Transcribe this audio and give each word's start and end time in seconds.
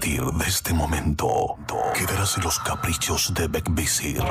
partir 0.00 0.24
de 0.24 0.46
este 0.46 0.72
momento, 0.72 1.56
quedarás 1.92 2.38
en 2.38 2.44
los 2.44 2.58
caprichos 2.60 3.34
de 3.34 3.48
Beckvisir, 3.48 4.24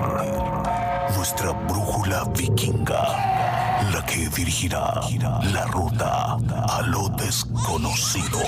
nuestra 1.16 1.52
brújula 1.52 2.24
vikinga, 2.36 3.04
la 3.92 4.04
que 4.08 4.30
dirigirá 4.30 5.00
la 5.54 5.66
ruta 5.68 6.34
a 6.34 6.82
lo 6.88 7.10
desconocido. 7.10 8.40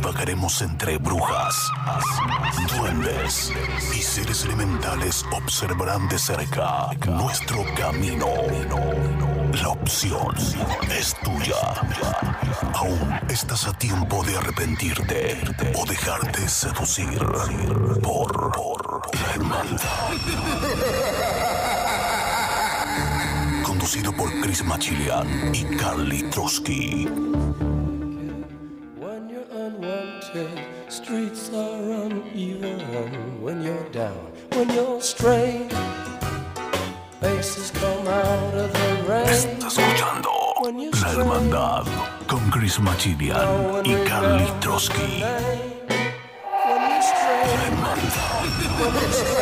Divagaremos 0.00 0.62
entre 0.62 0.96
brujas, 0.96 1.72
duendes 2.76 3.52
y 3.92 4.00
seres 4.00 4.44
elementales 4.44 5.24
observarán 5.32 6.08
de 6.08 6.16
cerca 6.20 6.90
nuestro 7.04 7.64
camino. 7.76 8.28
La 9.60 9.70
opción 9.70 10.36
es 10.88 11.16
tuya. 11.24 11.56
Aún 12.74 13.12
estás 13.28 13.66
a 13.66 13.72
tiempo 13.72 14.22
de 14.22 14.36
arrepentirte 14.36 15.36
o 15.74 15.84
dejarte 15.84 16.48
seducir 16.48 17.18
por, 18.00 18.56
la 19.14 19.34
hermandad. 19.34 20.12
Conducido 23.64 24.12
por 24.12 24.30
Chris 24.42 24.64
Machilian 24.64 25.52
y 25.52 25.64
Carly 25.76 26.22
Trotsky. 26.30 27.08
Streets 30.28 31.48
are 31.54 32.04
uneven. 32.04 33.40
When 33.40 33.62
you're 33.62 33.88
down, 33.88 34.30
when 34.52 34.68
you're 34.68 35.00
straying, 35.00 35.70
faces 37.18 37.70
come 37.70 38.06
out 38.06 38.54
of 38.54 38.70
the 38.70 39.04
rain. 39.08 39.26
Estás 39.26 39.78
escuchando 39.78 40.30
La 41.00 41.12
Hermandad 41.12 41.86
con 42.26 42.50
Chris 42.50 42.78
Machilian 42.78 43.40
y 43.86 43.94
Carly 44.06 44.44
Trotsky. 44.60 45.24
When 46.66 46.90
you 46.90 47.00
stray, 47.00 47.46
La 47.54 47.62
Hermandad. 47.64 49.37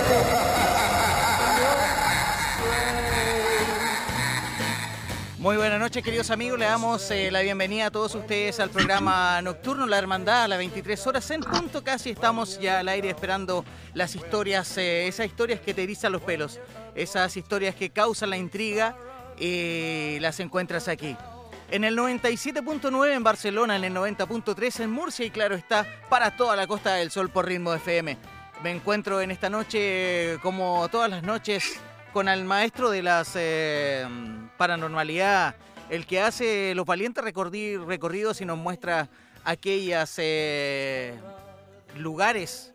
Muy 5.47 5.59
buenas 5.59 5.79
noches, 5.79 6.03
queridos 6.03 6.33
amigos. 6.33 6.59
Le 6.59 6.65
damos 6.65 7.09
eh, 7.13 7.31
la 7.31 7.41
bienvenida 7.41 7.87
a 7.87 7.91
todos 7.93 8.17
ustedes 8.17 8.59
al 8.59 8.69
programa 8.69 9.41
nocturno 9.43 9.87
La 9.87 9.97
Hermandad 9.97 10.43
a 10.43 10.49
las 10.49 10.59
23 10.59 11.07
horas 11.07 11.31
en 11.31 11.41
punto. 11.41 11.85
Casi 11.85 12.11
estamos 12.11 12.59
ya 12.59 12.81
al 12.81 12.89
aire 12.89 13.11
esperando 13.11 13.65
las 13.95 14.17
historias, 14.17 14.77
eh, 14.77 15.07
esas 15.07 15.27
historias 15.27 15.61
que 15.61 15.73
te 15.73 15.85
erizan 15.85 16.11
los 16.11 16.23
pelos, 16.23 16.59
esas 16.97 17.37
historias 17.37 17.77
que 17.77 17.91
causan 17.91 18.31
la 18.31 18.37
intriga, 18.37 18.97
eh, 19.39 20.19
las 20.21 20.41
encuentras 20.41 20.89
aquí. 20.89 21.17
En 21.71 21.85
el 21.85 21.97
97.9 21.97 23.15
en 23.15 23.23
Barcelona, 23.23 23.77
en 23.77 23.85
el 23.85 23.95
90.3 23.95 24.81
en 24.81 24.91
Murcia 24.91 25.27
y 25.27 25.31
claro 25.31 25.55
está 25.55 25.87
para 26.11 26.37
toda 26.37 26.57
la 26.57 26.67
Costa 26.67 26.95
del 26.95 27.13
Sol 27.13 27.31
por 27.31 27.47
ritmo 27.47 27.73
FM. 27.73 28.19
Me 28.65 28.73
encuentro 28.73 29.21
en 29.21 29.31
esta 29.31 29.49
noche, 29.49 30.39
como 30.43 30.89
todas 30.89 31.09
las 31.09 31.23
noches, 31.23 31.79
con 32.13 32.29
el 32.29 32.45
maestro 32.45 32.91
de 32.91 33.03
las 33.05 33.31
eh, 33.37 34.05
paranormalidad, 34.57 35.57
el 35.91 36.07
que 36.07 36.21
hace 36.21 36.75
los 36.75 36.87
valientes 36.87 37.23
recorridos 37.25 38.41
y 38.41 38.45
nos 38.45 38.59
muestra 38.59 39.09
aquellos 39.45 40.21
lugares 41.97 42.75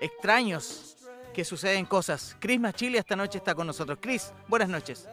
extraños 0.00 0.96
que 1.32 1.44
suceden 1.44 1.86
cosas. 1.86 2.36
Chris 2.38 2.60
Machili 2.60 2.98
esta 2.98 3.16
noche 3.16 3.38
está 3.38 3.54
con 3.54 3.66
nosotros. 3.66 3.98
Chris, 4.00 4.32
buenas 4.48 4.68
noches. 4.68 5.08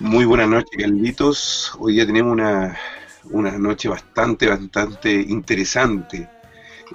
Muy 0.00 0.24
buenas 0.24 0.48
noches, 0.48 0.70
Carlitos. 0.78 1.72
Hoy 1.78 1.94
día 1.94 2.06
tenemos 2.06 2.32
una, 2.32 2.78
una 3.24 3.58
noche 3.58 3.88
bastante, 3.88 4.48
bastante 4.48 5.12
interesante. 5.12 6.28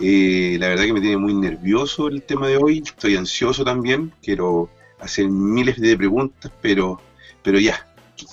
Eh, 0.02 0.58
la 0.60 0.70
verdad 0.70 0.86
que 0.86 0.94
me 0.94 1.02
tiene 1.02 1.18
muy 1.18 1.34
nervioso 1.34 2.08
el 2.08 2.24
tema 2.24 2.48
de 2.48 2.58
hoy. 2.58 2.84
Estoy 2.86 3.16
ansioso 3.16 3.64
también. 3.64 4.12
Quiero 4.22 4.70
hacer 5.00 5.28
miles 5.30 5.80
de 5.80 5.96
preguntas, 5.96 6.52
pero, 6.62 7.00
pero 7.44 7.60
ya, 7.60 7.87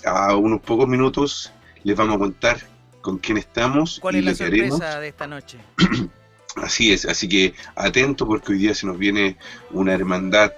a 0.05 0.35
unos 0.37 0.61
pocos 0.61 0.89
minutos 0.89 1.53
les 1.83 1.97
vamos 1.97 2.17
a 2.17 2.19
contar 2.19 2.59
con 3.01 3.19
quién 3.19 3.37
estamos 3.39 3.99
¿Cuál 4.01 4.17
y 4.17 4.19
es 4.21 4.25
la 4.25 4.35
que 4.35 4.45
haremos. 4.45 4.71
sorpresa 4.79 5.01
de 5.01 5.09
esta 5.09 5.27
noche? 5.27 5.59
Así 6.57 6.93
es, 6.93 7.05
así 7.05 7.29
que 7.29 7.53
atento 7.75 8.27
porque 8.29 8.53
hoy 8.53 8.59
día 8.59 8.75
se 8.75 8.87
nos 8.87 8.97
viene 8.97 9.37
una 9.73 9.93
hermandad 9.93 10.53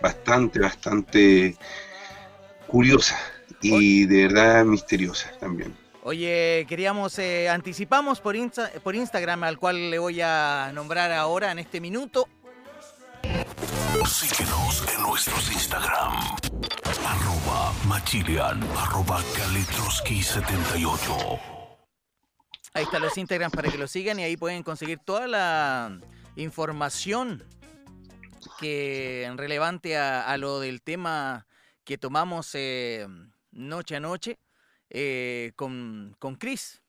bastante, 0.00 0.60
bastante 0.60 1.56
curiosa 2.68 3.18
y 3.60 4.06
de 4.06 4.28
verdad 4.28 4.64
misteriosa 4.64 5.28
también. 5.40 5.74
Oye, 6.04 6.64
queríamos, 6.68 7.18
eh, 7.18 7.48
anticipamos 7.48 8.20
por, 8.20 8.36
Insta- 8.36 8.70
por 8.80 8.94
Instagram, 8.94 9.42
al 9.42 9.58
cual 9.58 9.90
le 9.90 9.98
voy 9.98 10.20
a 10.22 10.70
nombrar 10.72 11.10
ahora 11.12 11.50
en 11.50 11.58
este 11.58 11.80
minuto. 11.80 12.28
Síguenos 13.90 14.86
en 14.94 15.02
nuestros 15.02 15.50
Instagram. 15.50 16.12
Arroba 17.04 17.72
Machilian, 17.88 18.62
arroba 18.76 19.20
Kalitroski78. 19.34 21.40
Ahí 22.74 22.84
están 22.84 23.02
los 23.02 23.18
Instagram 23.18 23.50
para 23.50 23.68
que 23.68 23.78
lo 23.78 23.88
sigan 23.88 24.20
y 24.20 24.22
ahí 24.22 24.36
pueden 24.36 24.62
conseguir 24.62 25.00
toda 25.04 25.26
la 25.26 25.98
información 26.36 27.42
que 28.60 29.28
relevante 29.36 29.96
a, 29.96 30.22
a 30.22 30.38
lo 30.38 30.60
del 30.60 30.82
tema 30.82 31.48
que 31.82 31.98
tomamos 31.98 32.50
eh, 32.54 33.08
noche 33.50 33.96
a 33.96 34.00
noche 34.00 34.38
eh, 34.88 35.50
con, 35.56 36.14
con 36.20 36.36
Chris. 36.36 36.80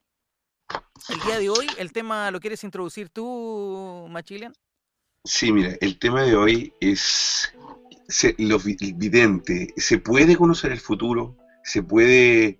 El 1.09 1.19
día 1.21 1.39
de 1.39 1.49
hoy, 1.49 1.67
el 1.79 1.91
tema 1.91 2.29
lo 2.29 2.39
quieres 2.39 2.63
introducir 2.63 3.09
tú, 3.09 4.05
Machilian. 4.09 4.53
Sí, 5.23 5.51
mira, 5.51 5.75
el 5.81 5.97
tema 5.99 6.23
de 6.23 6.35
hoy 6.35 6.73
es 6.79 7.51
lo 8.37 8.57
vidente. 8.59 9.67
¿Se 9.77 9.97
puede 9.97 10.35
conocer 10.35 10.71
el 10.71 10.79
futuro? 10.79 11.35
¿Se 11.63 11.81
puede 11.81 12.59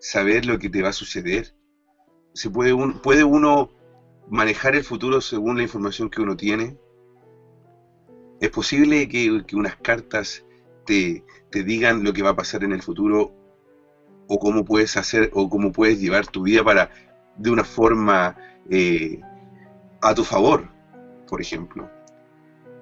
saber 0.00 0.46
lo 0.46 0.58
que 0.58 0.68
te 0.70 0.82
va 0.82 0.90
a 0.90 0.92
suceder? 0.92 1.54
¿Se 2.34 2.50
puede, 2.50 2.72
un- 2.72 3.00
puede 3.02 3.24
uno 3.24 3.70
manejar 4.28 4.76
el 4.76 4.84
futuro 4.84 5.20
según 5.20 5.56
la 5.58 5.62
información 5.64 6.10
que 6.10 6.22
uno 6.22 6.36
tiene? 6.36 6.76
¿Es 8.40 8.50
posible 8.50 9.08
que, 9.08 9.42
unas 9.54 9.76
cartas 9.76 10.44
te, 10.86 11.24
te 11.50 11.62
digan 11.62 12.04
lo 12.04 12.12
que 12.12 12.22
va 12.22 12.30
a 12.30 12.36
pasar 12.36 12.64
en 12.64 12.72
el 12.72 12.82
futuro 12.82 13.32
o 14.28 14.38
cómo 14.38 14.64
puedes 14.64 14.96
hacer 14.96 15.30
o 15.34 15.48
cómo 15.48 15.72
puedes 15.72 16.00
llevar 16.00 16.26
tu 16.26 16.42
vida 16.44 16.64
para 16.64 16.90
de 17.36 17.50
una 17.50 17.64
forma 17.64 18.36
eh, 18.70 19.20
a 20.02 20.14
tu 20.14 20.24
favor, 20.24 20.68
por 21.34 21.40
ejemplo? 21.40 21.90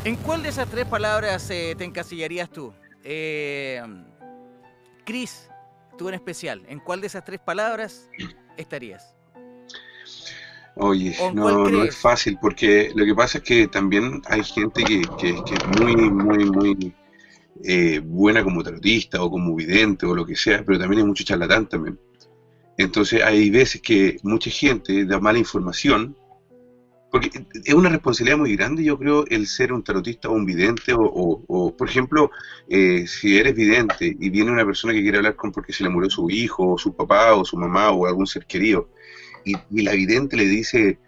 ¿En 0.04 0.16
cuál 0.16 0.42
de 0.42 0.48
esas 0.48 0.68
tres 0.68 0.86
palabras 0.86 1.48
eh, 1.50 1.76
te 1.78 1.84
encasillarías 1.84 2.50
tú? 2.50 2.72
Eh, 3.04 3.80
Cris, 5.04 5.48
tú 5.96 6.08
en 6.08 6.14
especial, 6.16 6.64
¿en 6.68 6.80
cuál 6.80 7.00
de 7.00 7.06
esas 7.06 7.24
tres 7.24 7.38
palabras 7.38 8.08
estarías? 8.56 9.14
Oye, 10.74 11.14
¿O 11.20 11.28
en 11.28 11.36
no, 11.36 11.84
es 11.84 11.96
fácil, 11.96 12.38
porque 12.40 12.90
lo 12.92 13.04
que 13.04 13.14
pasa 13.14 13.38
es 13.38 13.44
que 13.44 13.68
también 13.68 14.20
hay 14.26 14.42
gente 14.42 14.82
que, 14.82 15.02
que- 15.16 15.44
que 15.44 15.54
es 15.54 15.64
muy, 15.80 15.94
muy, 16.10 16.44
muy 16.50 16.92
eh, 17.62 18.00
buena 18.04 18.42
como 18.42 18.64
tarotista 18.64 19.22
o 19.22 19.30
como 19.30 19.54
vidente 19.54 20.06
o 20.06 20.14
lo 20.16 20.26
que 20.26 20.34
sea, 20.34 20.64
pero 20.66 20.76
también 20.76 21.02
hay 21.02 21.06
mucho 21.06 21.22
charlatán 21.22 21.68
también. 21.68 22.00
Entonces 22.78 23.22
hay 23.22 23.50
veces 23.50 23.80
que 23.80 24.18
mucha 24.22 24.50
gente 24.50 25.04
da 25.04 25.18
mala 25.18 25.38
información, 25.38 26.16
porque 27.10 27.30
es 27.64 27.74
una 27.74 27.88
responsabilidad 27.88 28.38
muy 28.38 28.56
grande, 28.56 28.84
yo 28.84 28.98
creo, 28.98 29.24
el 29.28 29.46
ser 29.46 29.72
un 29.72 29.82
tarotista 29.82 30.28
o 30.28 30.32
un 30.32 30.44
vidente, 30.44 30.92
o, 30.94 31.74
por 31.76 31.88
ejemplo, 31.88 32.30
eh, 32.68 33.06
si 33.06 33.38
eres 33.38 33.54
vidente 33.54 34.14
y 34.18 34.28
viene 34.28 34.50
una 34.50 34.66
persona 34.66 34.92
que 34.92 35.00
quiere 35.00 35.18
hablar 35.18 35.36
con 35.36 35.52
porque 35.52 35.72
se 35.72 35.84
le 35.84 35.90
murió 35.90 36.10
su 36.10 36.28
hijo, 36.28 36.72
o 36.72 36.78
su 36.78 36.94
papá, 36.94 37.34
o 37.34 37.44
su 37.44 37.56
mamá, 37.56 37.90
o 37.90 38.06
algún 38.06 38.26
ser 38.26 38.44
querido, 38.46 38.90
y, 39.44 39.54
y 39.70 39.82
la 39.82 39.92
vidente 39.92 40.36
le 40.36 40.44
dice 40.44 40.98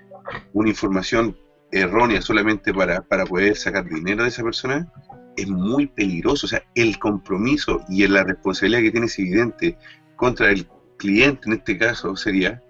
una 0.52 0.70
información 0.70 1.36
errónea 1.72 2.22
solamente 2.22 2.72
para, 2.72 3.02
para 3.02 3.26
poder 3.26 3.56
sacar 3.56 3.86
dinero 3.88 4.22
de 4.22 4.30
esa 4.30 4.42
persona, 4.42 4.90
es 5.36 5.48
muy 5.48 5.86
peligroso. 5.86 6.46
O 6.46 6.48
sea, 6.48 6.62
el 6.74 6.98
compromiso 6.98 7.82
y 7.88 8.06
la 8.06 8.24
responsabilidad 8.24 8.82
que 8.82 8.90
tiene 8.90 9.06
ese 9.06 9.22
vidente 9.22 9.78
contra 10.16 10.50
el 10.50 10.66
cliente, 10.98 11.42
en 11.46 11.54
este 11.54 11.78
caso, 11.78 12.14
sería 12.16 12.62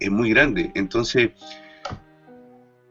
es 0.00 0.10
muy 0.10 0.30
grande. 0.30 0.70
Entonces, 0.74 1.30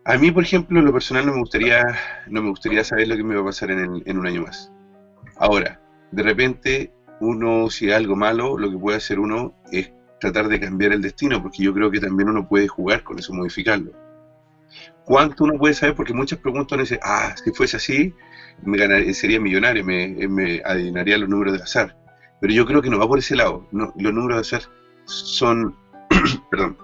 a 0.06 0.18
mí, 0.18 0.32
por 0.32 0.44
ejemplo, 0.44 0.80
en 0.80 0.86
lo 0.86 0.94
personal 0.94 1.26
no 1.26 1.34
me 1.34 1.40
gustaría, 1.40 1.84
no 2.28 2.42
me 2.42 2.50
gustaría 2.50 2.84
saber 2.84 3.08
lo 3.08 3.16
que 3.16 3.24
me 3.24 3.36
va 3.36 3.42
a 3.42 3.46
pasar 3.46 3.72
en, 3.72 4.04
en 4.06 4.18
un 4.18 4.28
año 4.28 4.44
más. 4.44 4.72
Ahora, 5.38 5.80
de 6.12 6.24
repente, 6.24 6.94
uno, 7.20 7.70
si 7.70 7.90
es 7.90 7.96
algo 7.96 8.16
malo, 8.16 8.58
lo 8.58 8.70
que 8.70 8.78
puede 8.78 8.98
hacer 8.98 9.20
uno 9.20 9.54
es 9.72 9.92
tratar 10.20 10.48
de 10.48 10.60
cambiar 10.60 10.94
el 10.94 11.02
destino, 11.02 11.42
porque 11.42 11.64
yo 11.64 11.74
creo 11.74 11.92
que 11.92 12.00
también 12.00 12.30
uno 12.30 12.48
puede 12.48 12.68
jugar 12.68 13.04
con 13.04 13.20
eso, 13.20 13.34
modificarlo. 13.34 13.92
¿Cuánto 15.06 15.44
uno 15.44 15.58
puede 15.58 15.74
saber? 15.74 15.96
Porque 15.96 16.14
muchas 16.14 16.40
preguntas 16.40 16.74
uno 16.74 16.84
dice, 16.84 17.00
ah, 17.04 17.36
si 17.42 17.52
fuese 17.52 17.78
así, 17.78 18.14
me 18.64 18.78
ganaría, 18.78 19.14
sería 19.14 19.40
millonario, 19.40 19.84
me, 19.84 20.08
me 20.30 20.62
adivinaría 20.64 21.18
los 21.18 21.30
números 21.30 21.54
del 21.54 21.64
azar. 21.64 21.96
Pero 22.40 22.54
yo 22.54 22.66
creo 22.66 22.82
que 22.82 22.90
no 22.90 23.00
va 23.00 23.08
por 23.08 23.20
ese 23.20 23.36
lado. 23.36 23.68
los 23.72 24.14
números 24.14 24.50
del 24.50 24.60
azar 24.60 24.72
son, 25.06 25.76
perdón, 26.52 26.78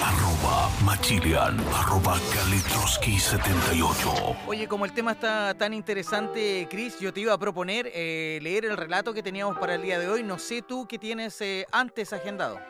Arroba 0.00 0.70
Machilian, 0.84 1.58
arroba 1.74 2.14
Kalitroski78. 2.14 4.36
Oye, 4.46 4.68
como 4.68 4.84
el 4.84 4.92
tema 4.92 5.10
está 5.10 5.52
tan 5.54 5.74
interesante, 5.74 6.68
Chris, 6.70 7.00
yo 7.00 7.12
te 7.12 7.22
iba 7.22 7.32
a 7.32 7.38
proponer 7.38 7.90
eh, 7.92 8.38
leer 8.40 8.66
el 8.66 8.76
relato 8.76 9.12
que 9.12 9.22
teníamos 9.22 9.58
para 9.58 9.74
el 9.74 9.82
día 9.82 9.98
de 9.98 10.08
hoy. 10.08 10.22
No 10.22 10.38
sé 10.38 10.62
tú 10.62 10.86
qué 10.86 10.96
tienes 10.96 11.40
eh, 11.40 11.66
antes 11.72 12.12
agendado. 12.12 12.60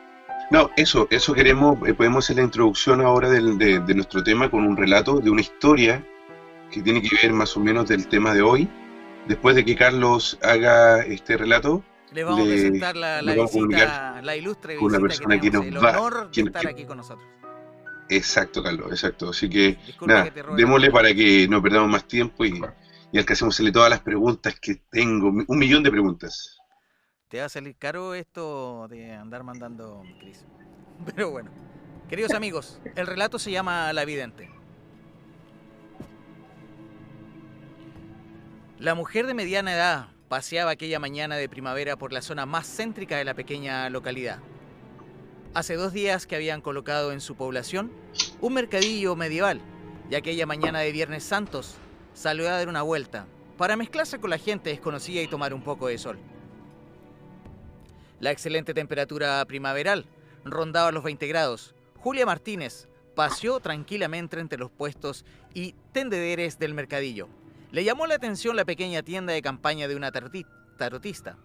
No, 0.51 0.71
eso, 0.77 1.07
eso 1.11 1.35
queremos, 1.35 1.77
eh, 1.87 1.93
podemos 1.93 2.25
hacer 2.25 2.37
la 2.37 2.45
introducción 2.45 3.03
ahora 3.03 3.29
de, 3.29 3.43
nuestro 3.95 4.25
tema 4.25 4.51
con 4.51 4.67
un 4.67 4.79
relato 4.79 5.21
de 5.21 5.29
una 5.29 5.43
historia 5.43 6.03
que 6.71 6.81
tiene 6.81 7.03
que 7.03 7.15
ver 7.23 7.35
más 7.35 7.55
o 7.59 7.61
menos 7.61 7.87
del 7.87 8.09
tema 8.09 8.33
de 8.33 8.41
hoy. 8.41 8.67
Después 9.29 9.57
de 9.57 9.65
que 9.65 9.77
Carlos 9.77 10.39
haga 10.43 11.03
este 11.03 11.37
relato, 11.37 11.85
le 12.13 12.25
vamos 12.25 12.41
a 12.41 12.45
presentar 12.45 12.97
la, 12.97 13.23
la 13.23 13.35
visita, 13.35 14.21
la 14.23 14.37
ilustre 14.37 14.75
visita 14.75 14.87
una 14.87 15.01
persona 15.01 15.41
que, 15.41 15.51
nos 15.51 15.67
el 15.67 15.85
va, 15.85 16.01
honor 16.01 16.31
de 16.31 16.43
estar 16.43 16.67
aquí 16.67 16.85
con 16.85 16.99
nosotros. 16.99 17.27
Exacto, 18.09 18.63
Carlos, 18.63 18.91
exacto. 18.91 19.31
Así 19.31 19.49
que, 19.49 19.79
nada, 20.07 20.31
démosle 20.57 20.91
para 20.91 21.15
que 21.15 21.49
no 21.49 21.63
perdamos 21.63 21.89
más 21.89 22.07
tiempo 22.07 22.45
y, 22.45 22.61
y 23.13 23.19
alcancemos 23.19 23.55
a 23.55 23.57
hacerle 23.57 23.73
todas 23.73 23.91
las 23.91 24.01
preguntas 24.01 24.59
que 24.61 24.77
tengo, 24.91 25.29
un 25.47 25.59
millón 25.59 25.83
de 25.83 25.91
preguntas. 25.91 26.59
Te 27.29 27.39
va 27.39 27.47
a 27.47 27.49
salir 27.49 27.77
caro 27.77 28.15
esto 28.15 28.87
de 28.89 29.13
andar 29.13 29.43
mandando, 29.43 30.03
Cris. 30.21 30.45
Pero 31.07 31.31
bueno, 31.31 31.51
queridos 32.09 32.33
amigos, 32.33 32.81
el 32.95 33.07
relato 33.07 33.39
se 33.39 33.51
llama 33.51 33.93
La 33.95 34.05
Vidente. 34.05 34.51
La 38.79 38.95
mujer 38.95 39.27
de 39.27 39.35
mediana 39.35 39.73
edad 39.73 40.09
paseaba 40.33 40.71
aquella 40.71 40.99
mañana 40.99 41.37
de 41.37 41.47
primavera 41.47 41.97
por 41.99 42.11
la 42.11 42.23
zona 42.23 42.47
más 42.47 42.67
céntrica 42.67 43.19
de 43.19 43.25
la 43.27 43.35
pequeña 43.35 43.91
localidad. 43.91 44.39
Hace 45.53 45.75
dos 45.75 45.93
días 45.93 46.27
que 46.27 46.37
habían 46.37 46.63
colocado 46.63 47.13
en 47.13 47.21
su 47.21 47.35
población 47.35 47.93
un 48.41 48.55
mercadillo 48.55 49.15
medieval, 49.15 49.61
y 50.11 50.15
aquella 50.15 50.47
mañana 50.47 50.79
de 50.79 50.91
Viernes 50.91 51.23
Santos 51.23 51.75
salió 52.15 52.49
a 52.49 52.53
dar 52.53 52.71
una 52.71 52.81
vuelta 52.81 53.27
para 53.59 53.77
mezclarse 53.77 54.21
con 54.21 54.31
la 54.31 54.39
gente 54.39 54.71
desconocida 54.71 55.21
y 55.21 55.29
tomar 55.29 55.53
un 55.53 55.63
poco 55.63 55.89
de 55.89 55.99
sol. 55.99 56.19
La 58.19 58.31
excelente 58.31 58.73
temperatura 58.73 59.45
primaveral 59.45 60.07
rondaba 60.47 60.93
los 60.93 61.05
20 61.05 61.27
grados. 61.27 61.75
Julia 61.99 62.25
Martínez 62.25 62.89
paseó 63.15 63.61
tranquilamente 63.61 64.41
entre 64.41 64.59
los 64.59 64.71
puestos 64.71 65.27
y 65.53 65.75
tendederes 65.93 66.59
del 66.59 66.73
mercadillo. 66.73 67.29
Le 67.73 67.85
llamó 67.85 68.07
la 68.07 68.17
atención 68.17 68.55
la 68.55 68.67
pequeña 68.67 69.03
tienda 69.03 69.33
de 69.33 69.41
campaña 69.41 69.89
de 69.89 69.97
una 69.97 70.13
tarotista. 70.13 71.39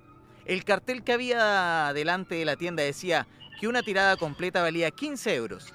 El 0.44 0.65
cartel 0.65 1.01
que 1.01 1.13
había 1.13 1.94
delante 1.94 2.35
de 2.35 2.44
la 2.44 2.57
tienda 2.57 2.83
decía 2.83 3.25
que 3.62 3.68
una 3.69 3.81
tirada 3.81 4.18
completa 4.18 4.62
valía 4.62 4.91
15 4.91 5.35
euros. 5.35 5.74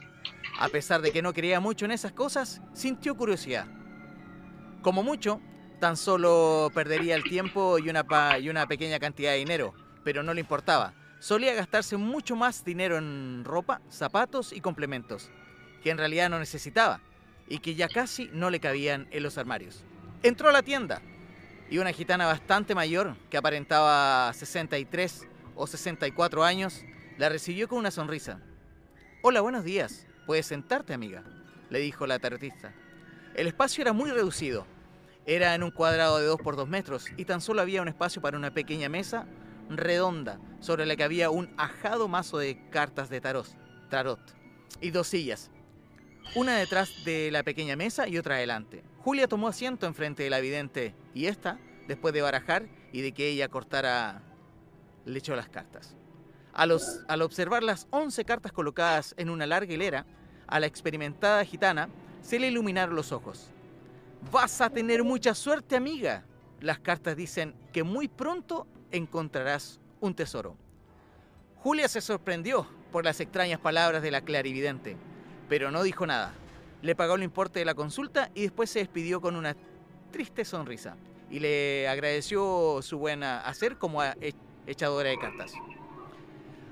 A 0.60 0.68
pesar 0.68 1.00
de 1.00 1.10
que 1.10 1.22
no 1.22 1.32
creía 1.32 1.58
mucho 1.58 1.86
en 1.86 1.92
esas 1.92 2.12
cosas, 2.12 2.60
sintió 2.74 3.16
curiosidad. 3.16 3.66
Como 4.82 5.02
mucho, 5.02 5.40
tan 5.80 5.96
solo 5.96 6.70
perdería 6.74 7.14
el 7.14 7.24
tiempo 7.24 7.78
y 7.78 7.88
una, 7.88 8.04
y 8.38 8.50
una 8.50 8.66
pequeña 8.66 8.98
cantidad 8.98 9.32
de 9.32 9.38
dinero, 9.38 9.72
pero 10.04 10.22
no 10.22 10.34
le 10.34 10.40
importaba. 10.40 10.92
Solía 11.18 11.54
gastarse 11.54 11.96
mucho 11.96 12.36
más 12.36 12.62
dinero 12.62 12.98
en 12.98 13.42
ropa, 13.46 13.80
zapatos 13.88 14.52
y 14.52 14.60
complementos, 14.60 15.30
que 15.82 15.88
en 15.88 15.96
realidad 15.96 16.28
no 16.28 16.38
necesitaba 16.38 17.00
y 17.48 17.60
que 17.60 17.74
ya 17.74 17.88
casi 17.88 18.28
no 18.34 18.50
le 18.50 18.60
cabían 18.60 19.08
en 19.12 19.22
los 19.22 19.38
armarios. 19.38 19.86
Entró 20.24 20.50
a 20.50 20.52
la 20.52 20.62
tienda 20.62 21.02
y 21.68 21.78
una 21.78 21.92
gitana 21.92 22.26
bastante 22.26 22.76
mayor, 22.76 23.16
que 23.28 23.36
aparentaba 23.36 24.32
63 24.32 25.26
o 25.56 25.66
64 25.66 26.44
años, 26.44 26.84
la 27.18 27.28
recibió 27.28 27.66
con 27.66 27.78
una 27.78 27.90
sonrisa. 27.90 28.38
Hola, 29.22 29.40
buenos 29.40 29.64
días. 29.64 30.06
Puedes 30.24 30.46
sentarte, 30.46 30.94
amiga, 30.94 31.24
le 31.70 31.80
dijo 31.80 32.06
la 32.06 32.20
tarotista. 32.20 32.72
El 33.34 33.48
espacio 33.48 33.82
era 33.82 33.92
muy 33.92 34.12
reducido. 34.12 34.64
Era 35.26 35.56
en 35.56 35.64
un 35.64 35.72
cuadrado 35.72 36.18
de 36.18 36.26
2 36.26 36.40
por 36.40 36.54
2 36.54 36.68
metros 36.68 37.06
y 37.16 37.24
tan 37.24 37.40
solo 37.40 37.60
había 37.60 37.82
un 37.82 37.88
espacio 37.88 38.22
para 38.22 38.36
una 38.36 38.54
pequeña 38.54 38.88
mesa 38.88 39.26
redonda 39.70 40.38
sobre 40.60 40.86
la 40.86 40.94
que 40.94 41.02
había 41.02 41.30
un 41.30 41.52
ajado 41.56 42.06
mazo 42.06 42.38
de 42.38 42.68
cartas 42.70 43.08
de 43.08 43.20
tarot, 43.20 43.48
tarot 43.88 44.20
y 44.80 44.90
dos 44.90 45.08
sillas, 45.08 45.50
una 46.34 46.56
detrás 46.56 47.04
de 47.04 47.30
la 47.30 47.42
pequeña 47.42 47.76
mesa 47.76 48.08
y 48.08 48.18
otra 48.18 48.36
adelante. 48.36 48.82
Julia 48.98 49.28
tomó 49.28 49.48
asiento 49.48 49.86
enfrente 49.86 50.22
de 50.22 50.30
la 50.30 50.40
vidente 50.40 50.94
y 51.14 51.26
esta, 51.26 51.58
después 51.88 52.14
de 52.14 52.22
barajar 52.22 52.66
y 52.92 53.00
de 53.00 53.12
que 53.12 53.28
ella 53.28 53.48
cortara, 53.48 54.22
le 55.04 55.18
echó 55.18 55.34
las 55.36 55.48
cartas. 55.48 55.96
al 56.52 57.22
observar 57.22 57.62
las 57.62 57.86
11 57.90 58.24
cartas 58.24 58.52
colocadas 58.52 59.14
en 59.16 59.30
una 59.30 59.46
larga 59.46 59.72
hilera, 59.72 60.06
a 60.46 60.60
la 60.60 60.66
experimentada 60.66 61.44
gitana 61.44 61.88
se 62.20 62.38
le 62.38 62.48
iluminaron 62.48 62.94
los 62.94 63.10
ojos. 63.10 63.50
Vas 64.30 64.60
a 64.60 64.70
tener 64.70 65.02
mucha 65.02 65.34
suerte, 65.34 65.76
amiga. 65.76 66.24
Las 66.60 66.78
cartas 66.78 67.16
dicen 67.16 67.54
que 67.72 67.82
muy 67.82 68.06
pronto 68.06 68.66
encontrarás 68.90 69.80
un 70.00 70.14
tesoro. 70.14 70.56
Julia 71.56 71.88
se 71.88 72.00
sorprendió 72.00 72.66
por 72.92 73.04
las 73.04 73.20
extrañas 73.20 73.58
palabras 73.58 74.02
de 74.02 74.10
la 74.10 74.20
clarividente, 74.20 74.96
pero 75.52 75.70
no 75.70 75.82
dijo 75.82 76.06
nada. 76.06 76.32
Le 76.80 76.96
pagó 76.96 77.16
el 77.16 77.22
importe 77.22 77.58
de 77.58 77.66
la 77.66 77.74
consulta 77.74 78.30
y 78.34 78.40
después 78.40 78.70
se 78.70 78.78
despidió 78.78 79.20
con 79.20 79.36
una 79.36 79.54
triste 80.10 80.46
sonrisa 80.46 80.96
y 81.30 81.40
le 81.40 81.86
agradeció 81.88 82.80
su 82.80 82.96
buena 82.96 83.42
hacer 83.42 83.76
como 83.76 84.00
echadora 84.66 85.10
de 85.10 85.18
cartas. 85.18 85.52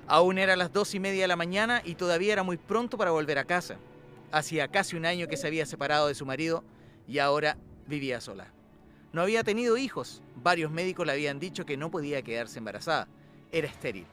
Aún 0.06 0.38
era 0.38 0.56
las 0.56 0.72
dos 0.72 0.94
y 0.94 0.98
media 0.98 1.20
de 1.20 1.28
la 1.28 1.36
mañana 1.36 1.82
y 1.84 1.94
todavía 1.94 2.32
era 2.32 2.42
muy 2.42 2.56
pronto 2.56 2.96
para 2.96 3.10
volver 3.10 3.38
a 3.38 3.44
casa. 3.44 3.76
Hacía 4.32 4.66
casi 4.68 4.96
un 4.96 5.04
año 5.04 5.28
que 5.28 5.36
se 5.36 5.46
había 5.46 5.66
separado 5.66 6.08
de 6.08 6.14
su 6.14 6.24
marido 6.24 6.64
y 7.06 7.18
ahora 7.18 7.58
vivía 7.86 8.18
sola. 8.22 8.46
No 9.12 9.20
había 9.20 9.44
tenido 9.44 9.76
hijos. 9.76 10.22
Varios 10.36 10.70
médicos 10.70 11.04
le 11.04 11.12
habían 11.12 11.38
dicho 11.38 11.66
que 11.66 11.76
no 11.76 11.90
podía 11.90 12.22
quedarse 12.22 12.56
embarazada. 12.56 13.08
Era 13.52 13.68
estéril. 13.68 14.06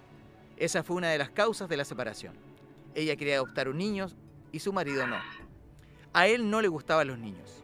Esa 0.57 0.83
fue 0.83 0.97
una 0.97 1.09
de 1.09 1.19
las 1.19 1.29
causas 1.29 1.69
de 1.69 1.77
la 1.77 1.86
separación. 1.86 2.33
Ella 2.95 3.15
quería 3.15 3.36
adoptar 3.36 3.69
un 3.69 3.77
niño 3.77 4.09
y 4.57 4.59
su 4.59 4.73
marido 4.73 5.05
no. 5.05 5.17
A 6.13 6.25
él 6.25 6.49
no 6.49 6.63
le 6.63 6.67
gustaban 6.67 7.07
los 7.07 7.19
niños. 7.19 7.63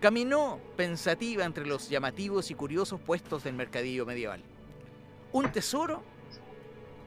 Caminó 0.00 0.58
pensativa 0.76 1.44
entre 1.44 1.64
los 1.64 1.88
llamativos 1.88 2.50
y 2.50 2.54
curiosos 2.56 3.00
puestos 3.00 3.44
del 3.44 3.54
mercadillo 3.54 4.04
medieval. 4.04 4.42
¿Un 5.30 5.52
tesoro? 5.52 6.02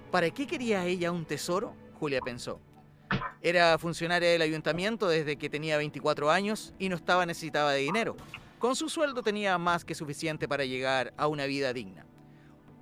¿Para 0.09 0.29
qué 0.29 0.47
quería 0.47 0.85
ella 0.85 1.11
un 1.11 1.25
tesoro? 1.25 1.75
Julia 1.99 2.21
pensó. 2.21 2.61
Era 3.41 3.77
funcionaria 3.77 4.29
del 4.29 4.41
ayuntamiento 4.41 5.09
desde 5.09 5.35
que 5.35 5.49
tenía 5.49 5.75
24 5.75 6.31
años 6.31 6.73
y 6.79 6.87
no 6.87 6.95
estaba 6.95 7.25
necesitada 7.25 7.71
de 7.71 7.79
dinero. 7.79 8.15
Con 8.57 8.77
su 8.77 8.87
sueldo 8.87 9.21
tenía 9.21 9.57
más 9.57 9.83
que 9.83 9.95
suficiente 9.95 10.47
para 10.47 10.63
llegar 10.63 11.13
a 11.17 11.27
una 11.27 11.45
vida 11.45 11.73
digna. 11.73 12.05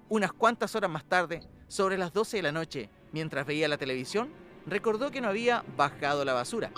Unas 0.07 0.31
cuantas 0.31 0.75
horas 0.75 0.91
más 0.91 1.03
tarde, 1.03 1.41
sobre 1.67 1.97
las 1.97 2.13
12 2.13 2.37
de 2.37 2.43
la 2.43 2.51
noche, 2.51 2.91
mientras 3.11 3.47
veía 3.47 3.67
la 3.67 3.79
televisión, 3.79 4.29
recordó 4.65 5.11
que 5.11 5.21
no 5.21 5.27
había 5.27 5.63
bajado 5.75 6.25
la 6.25 6.33
basura. 6.33 6.71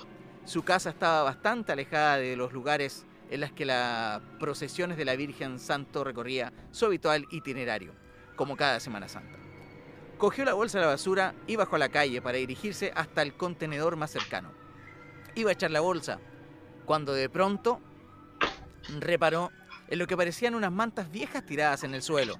Su 0.45 0.63
casa 0.63 0.89
estaba 0.89 1.23
bastante 1.23 1.71
alejada 1.71 2.17
de 2.17 2.35
los 2.35 2.53
lugares 2.53 3.05
en 3.29 3.41
los 3.41 3.51
que 3.51 3.65
las 3.65 4.21
procesiones 4.39 4.97
de 4.97 5.05
la 5.05 5.15
Virgen 5.15 5.59
Santo 5.59 6.03
recorría 6.03 6.53
su 6.71 6.85
habitual 6.85 7.25
itinerario, 7.31 7.93
como 8.35 8.55
cada 8.55 8.79
Semana 8.79 9.07
Santa. 9.07 9.39
Cogió 10.17 10.45
la 10.45 10.53
bolsa 10.53 10.77
de 10.77 10.85
la 10.85 10.91
basura 10.91 11.33
y 11.47 11.55
bajó 11.55 11.75
a 11.75 11.79
la 11.79 11.89
calle 11.89 12.21
para 12.21 12.37
dirigirse 12.37 12.91
hasta 12.95 13.21
el 13.21 13.35
contenedor 13.35 13.95
más 13.95 14.11
cercano. 14.11 14.51
Iba 15.33 15.49
a 15.49 15.53
echar 15.53 15.71
la 15.71 15.81
bolsa, 15.81 16.19
cuando 16.85 17.13
de 17.13 17.29
pronto 17.29 17.81
reparó 18.99 19.51
en 19.87 19.99
lo 19.99 20.07
que 20.07 20.15
parecían 20.15 20.55
unas 20.55 20.71
mantas 20.71 21.11
viejas 21.11 21.45
tiradas 21.45 21.83
en 21.83 21.93
el 21.93 22.01
suelo. 22.01 22.35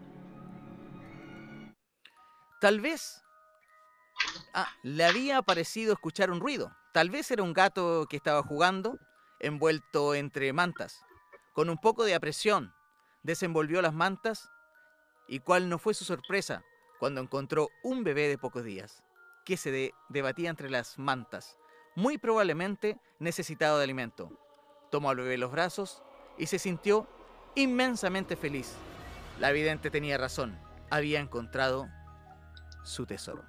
Tal 2.62 2.80
vez 2.80 3.25
ah, 4.56 4.72
le 4.82 5.06
había 5.06 5.42
parecido 5.42 5.94
escuchar 5.94 6.32
un 6.32 6.40
ruido. 6.40 6.76
Tal 6.94 7.10
vez 7.10 7.30
era 7.30 7.44
un 7.44 7.54
gato 7.54 8.08
que 8.10 8.18
estaba 8.18 8.42
jugando, 8.42 8.98
envuelto 9.40 10.16
entre 10.16 10.52
mantas. 10.54 11.06
Con 11.54 11.70
un 11.70 11.78
poco 11.78 12.04
de 12.06 12.16
apresión, 12.16 12.74
desenvolvió 13.22 13.82
las 13.82 13.94
mantas 13.94 14.50
y 15.28 15.40
cuál 15.40 15.70
no 15.70 15.78
fue 15.78 15.94
su 15.94 16.06
sorpresa 16.06 16.64
cuando 17.00 17.22
encontró 17.22 17.70
un 17.84 18.04
bebé 18.04 18.28
de 18.28 18.38
pocos 18.38 18.64
días, 18.64 19.04
que 19.46 19.58
se 19.58 19.94
debatía 20.10 20.50
entre 20.50 20.70
las 20.70 20.98
mantas, 20.98 21.58
muy 21.96 22.18
probablemente 22.18 22.98
necesitado 23.20 23.78
de 23.78 23.84
alimento. 23.84 24.32
Tomó 24.90 25.10
al 25.10 25.18
bebé 25.18 25.36
en 25.36 25.42
los 25.42 25.52
brazos 25.52 26.02
y 26.38 26.48
se 26.48 26.60
sintió 26.60 27.08
inmensamente 27.56 28.36
feliz. 28.36 28.74
La 29.40 29.52
vidente 29.52 29.92
tenía 29.92 30.18
razón, 30.18 30.58
había 30.90 31.20
encontrado 31.20 31.88
su 32.84 33.06
tesoro. 33.06 33.44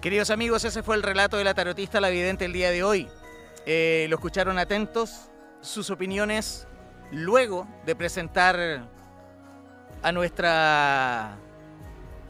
Queridos 0.00 0.30
amigos, 0.30 0.64
ese 0.64 0.82
fue 0.82 0.96
el 0.96 1.02
relato 1.02 1.36
de 1.36 1.44
la 1.44 1.52
tarotista 1.52 2.00
La 2.00 2.08
Vidente 2.08 2.46
el 2.46 2.54
día 2.54 2.70
de 2.70 2.82
hoy. 2.82 3.06
Eh, 3.66 4.06
lo 4.08 4.16
escucharon 4.16 4.58
atentos, 4.58 5.28
sus 5.60 5.90
opiniones 5.90 6.66
luego 7.12 7.68
de 7.84 7.94
presentar 7.94 8.88
a 10.02 10.12
nuestra 10.12 11.36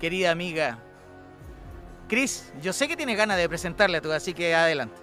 querida 0.00 0.32
amiga 0.32 0.80
Cris. 2.08 2.52
Yo 2.60 2.72
sé 2.72 2.88
que 2.88 2.96
tiene 2.96 3.14
ganas 3.14 3.36
de 3.36 3.48
presentarle 3.48 3.98
a 3.98 4.00
tú, 4.00 4.10
así 4.10 4.34
que 4.34 4.52
adelante. 4.52 5.00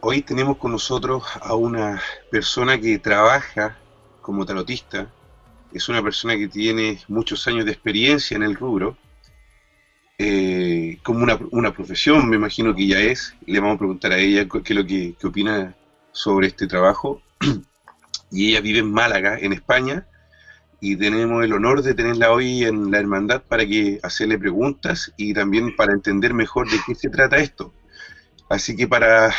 Hoy 0.00 0.22
tenemos 0.22 0.56
con 0.56 0.72
nosotros 0.72 1.22
a 1.40 1.54
una 1.54 2.02
persona 2.32 2.80
que 2.80 2.98
trabaja 2.98 3.76
como 4.22 4.44
tarotista. 4.44 5.06
Es 5.72 5.88
una 5.88 6.02
persona 6.02 6.36
que 6.36 6.48
tiene 6.48 7.00
muchos 7.06 7.46
años 7.46 7.64
de 7.64 7.70
experiencia 7.70 8.36
en 8.36 8.42
el 8.42 8.56
rubro. 8.56 8.96
Eh, 10.16 10.98
como 11.02 11.26
una, 11.50 11.72
profesión, 11.72 12.28
me 12.28 12.36
imagino 12.36 12.74
que 12.74 12.86
ya 12.86 13.00
es. 13.00 13.34
Le 13.46 13.60
vamos 13.60 13.76
a 13.76 13.78
preguntar 13.78 14.12
a 14.12 14.18
ella 14.18 14.46
qué 14.48 14.72
es 14.72 14.76
lo 14.76 14.86
que 14.86 15.16
opina 15.24 15.74
sobre 16.12 16.48
este 16.48 16.66
trabajo. 16.66 17.22
y 18.30 18.50
ella 18.50 18.60
vive 18.60 18.78
en 18.80 18.92
Málaga, 18.92 19.38
en 19.38 19.52
España, 19.52 20.06
y 20.80 20.96
tenemos 20.96 21.44
el 21.44 21.52
honor 21.52 21.82
de 21.82 21.94
tenerla 21.94 22.32
hoy 22.32 22.64
en 22.64 22.90
la 22.90 22.98
hermandad 22.98 23.42
para 23.42 23.66
que 23.66 23.98
hacerle 24.02 24.38
preguntas 24.38 25.12
y 25.16 25.34
también 25.34 25.74
para 25.76 25.92
entender 25.92 26.34
mejor 26.34 26.70
de 26.70 26.78
qué 26.86 26.94
se 26.94 27.10
trata 27.10 27.38
esto. 27.38 27.72
Así 28.48 28.76
que 28.76 28.86
para 28.86 29.34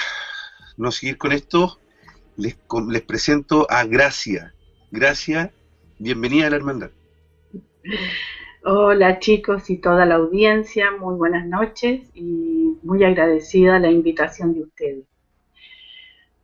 no 0.77 0.91
seguir 0.91 1.17
con 1.17 1.31
esto, 1.31 1.79
les, 2.35 2.57
les 2.89 3.01
presento 3.01 3.67
a 3.69 3.85
Gracia. 3.85 4.53
Gracia, 4.91 5.53
bienvenida 5.99 6.47
a 6.47 6.49
la 6.49 6.55
hermandad. 6.57 6.91
Hola 8.67 9.19
chicos 9.19 9.69
y 9.69 9.77
toda 9.77 10.05
la 10.05 10.15
audiencia, 10.15 10.91
muy 10.91 11.15
buenas 11.15 11.45
noches 11.45 12.01
y 12.15 12.77
muy 12.83 13.03
agradecida 13.03 13.79
la 13.79 13.91
invitación 13.91 14.53
de 14.53 14.61
ustedes 14.61 15.05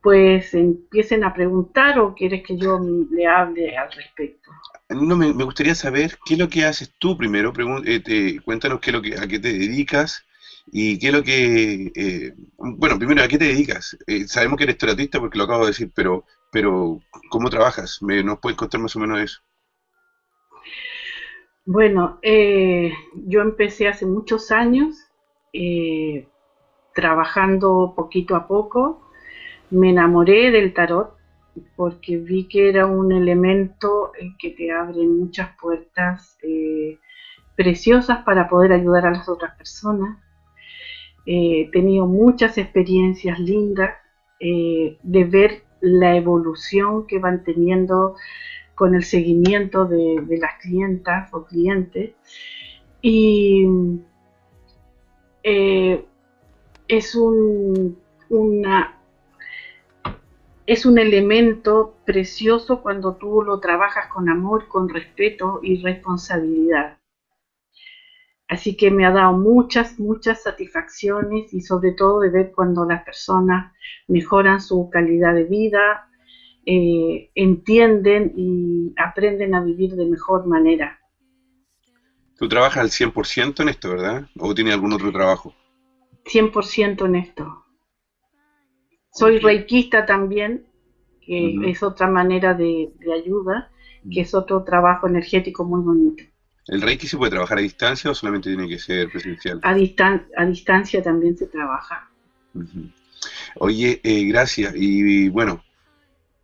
pues 0.02 0.54
empiecen 0.54 1.24
a 1.24 1.34
preguntar 1.34 2.00
o 2.00 2.16
quieres 2.16 2.44
que 2.44 2.58
yo 2.58 2.80
le 3.12 3.28
hable 3.28 3.78
al 3.78 3.92
respecto. 3.92 4.50
No, 4.90 5.16
me, 5.16 5.32
gustaría 5.32 5.76
saber 5.76 6.18
qué 6.26 6.34
es 6.34 6.40
lo 6.40 6.50
que 6.50 6.66
haces 6.66 6.92
tú 6.98 7.16
primero, 7.16 7.54
eh, 7.86 8.40
cuéntanos 8.44 8.80
qué 8.80 8.90
es 8.90 8.94
lo 8.94 9.02
que, 9.02 9.16
a 9.16 9.28
qué 9.28 9.40
te 9.40 9.54
dedicas 9.54 10.26
y 10.72 10.98
qué 10.98 11.08
es 11.08 11.14
lo 11.14 11.24
que, 11.24 11.92
eh, 11.96 12.34
bueno, 12.58 12.98
primero, 12.98 13.24
¿a 13.24 13.28
qué 13.28 13.38
te 13.38 13.46
dedicas? 13.46 13.96
Eh, 14.08 14.28
sabemos 14.28 14.58
que 14.58 14.64
eres 14.64 14.78
teratista 14.78 15.20
porque 15.20 15.38
lo 15.38 15.44
acabo 15.44 15.66
de 15.66 15.72
decir, 15.72 15.92
pero, 15.96 16.26
pero 16.52 17.00
¿cómo 17.30 17.50
trabajas? 17.50 18.00
¿Me, 18.02 18.24
¿Nos 18.24 18.40
puedes 18.40 18.58
contar 18.58 18.82
más 18.82 18.96
o 18.96 19.00
menos 19.00 19.22
eso? 19.22 19.42
Bueno, 21.66 22.20
yo 22.24 23.42
empecé 23.42 23.88
hace 23.88 24.06
muchos 24.06 24.52
años 24.52 24.96
trabajando 26.94 27.94
poquito 27.96 28.36
a 28.36 28.48
poco, 28.48 29.02
me 29.70 29.90
enamoré 29.90 30.52
del 30.52 30.74
tarot 30.74 31.16
porque 31.76 32.18
vi 32.18 32.48
que 32.48 32.70
era 32.70 32.86
un 32.86 33.12
elemento 33.12 34.12
que 34.40 34.52
te 34.52 34.72
abre 34.72 35.06
muchas 35.06 35.50
puertas 35.60 36.38
eh, 36.44 36.98
preciosas 37.56 38.24
para 38.24 38.50
poder 38.50 38.72
ayudar 38.74 39.06
a 39.06 39.12
las 39.12 39.28
otras 39.28 39.56
personas. 39.56 40.18
Eh, 41.26 41.62
he 41.62 41.72
tenido 41.72 42.08
muchas 42.08 42.58
experiencias 42.58 43.40
lindas 43.40 43.92
eh, 44.40 44.98
de 45.04 45.24
ver 45.26 45.64
la 45.82 46.16
evolución 46.16 47.06
que 47.08 47.20
van 47.20 47.44
teniendo 47.44 48.16
con 48.76 48.96
el 48.96 49.04
seguimiento 49.04 49.86
de, 49.86 50.24
las 50.40 50.60
clientas 50.62 51.34
o 51.34 51.46
clientes. 51.46 52.12
Y 53.02 53.66
es 56.88 57.16
una 57.16 59.02
es 60.72 60.86
un 60.86 61.00
elemento 61.00 61.96
precioso 62.06 62.82
cuando 62.82 63.16
tú 63.16 63.42
lo 63.42 63.60
trabajas 63.60 64.08
con 64.08 64.30
amor, 64.30 64.68
con 64.68 64.88
respeto 64.88 65.60
y 65.62 65.82
responsabilidad. 65.82 66.98
Así 68.48 68.78
que 68.78 68.92
me 68.92 69.06
ha 69.06 69.12
dado 69.12 69.34
muchas, 69.34 70.00
muchas 70.00 70.44
satisfacciones 70.44 71.54
y 71.54 71.62
sobre 71.62 71.92
todo 71.92 72.20
de 72.20 72.30
ver 72.30 72.52
cuando 72.54 72.86
las 72.86 73.04
personas 73.04 73.74
mejoran 74.08 74.62
su 74.62 74.90
calidad 74.90 75.34
de 75.34 75.46
vida, 75.46 76.10
eh, 76.66 77.32
entienden 77.36 78.34
y 78.36 78.94
aprenden 78.98 79.56
a 79.56 79.62
vivir 79.62 79.96
de 79.96 80.06
mejor 80.06 80.46
manera. 80.46 81.00
¿Tú 82.38 82.48
trabajas 82.48 82.78
al 82.78 82.90
100% 82.90 83.62
en 83.62 83.70
esto, 83.70 83.90
verdad? 83.90 84.28
¿O 84.40 84.54
tienes 84.54 84.74
algún 84.74 84.94
otro 84.94 85.12
trabajo? 85.12 85.54
100% 86.26 87.06
en 87.06 87.16
esto. 87.16 87.66
Soy 89.14 89.40
reikista 89.40 90.06
también, 90.06 90.66
que 91.22 91.70
es 91.70 91.84
otra 91.84 92.08
manera 92.08 92.54
de, 92.54 92.92
ayuda, 93.14 93.70
que 94.12 94.22
es 94.22 94.34
otro 94.34 94.64
trabajo 94.64 95.08
energético 95.08 95.66
muy 95.66 95.82
bonito. 95.82 96.24
¿El 96.68 96.82
reiki 96.82 97.08
se 97.08 97.18
puede 97.18 97.32
trabajar 97.32 97.58
a 97.58 97.62
distancia 97.62 98.10
o 98.10 98.16
solamente 98.16 98.50
tiene 98.50 98.68
que 98.68 98.80
ser 98.80 99.10
presencial? 99.10 99.60
A, 99.64 99.72
a 99.72 100.46
distancia 100.46 101.04
también 101.04 101.36
se 101.36 101.48
trabaja. 101.48 102.10
Oye, 103.56 104.00
eh, 104.04 104.24
gracias. 104.26 104.74
Y, 104.76 105.30
bueno, 105.30 105.64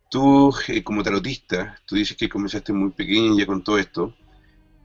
tú 0.08 0.54
eh, 0.68 0.82
como 0.82 1.02
tarotista, 1.02 1.78
tú 1.86 1.96
dices 1.96 2.16
que 2.16 2.28
comenzaste 2.28 2.72
muy 2.72 2.90
pequeña 2.90 3.46
con 3.46 3.62
todo 3.62 3.78
esto. 3.78 4.14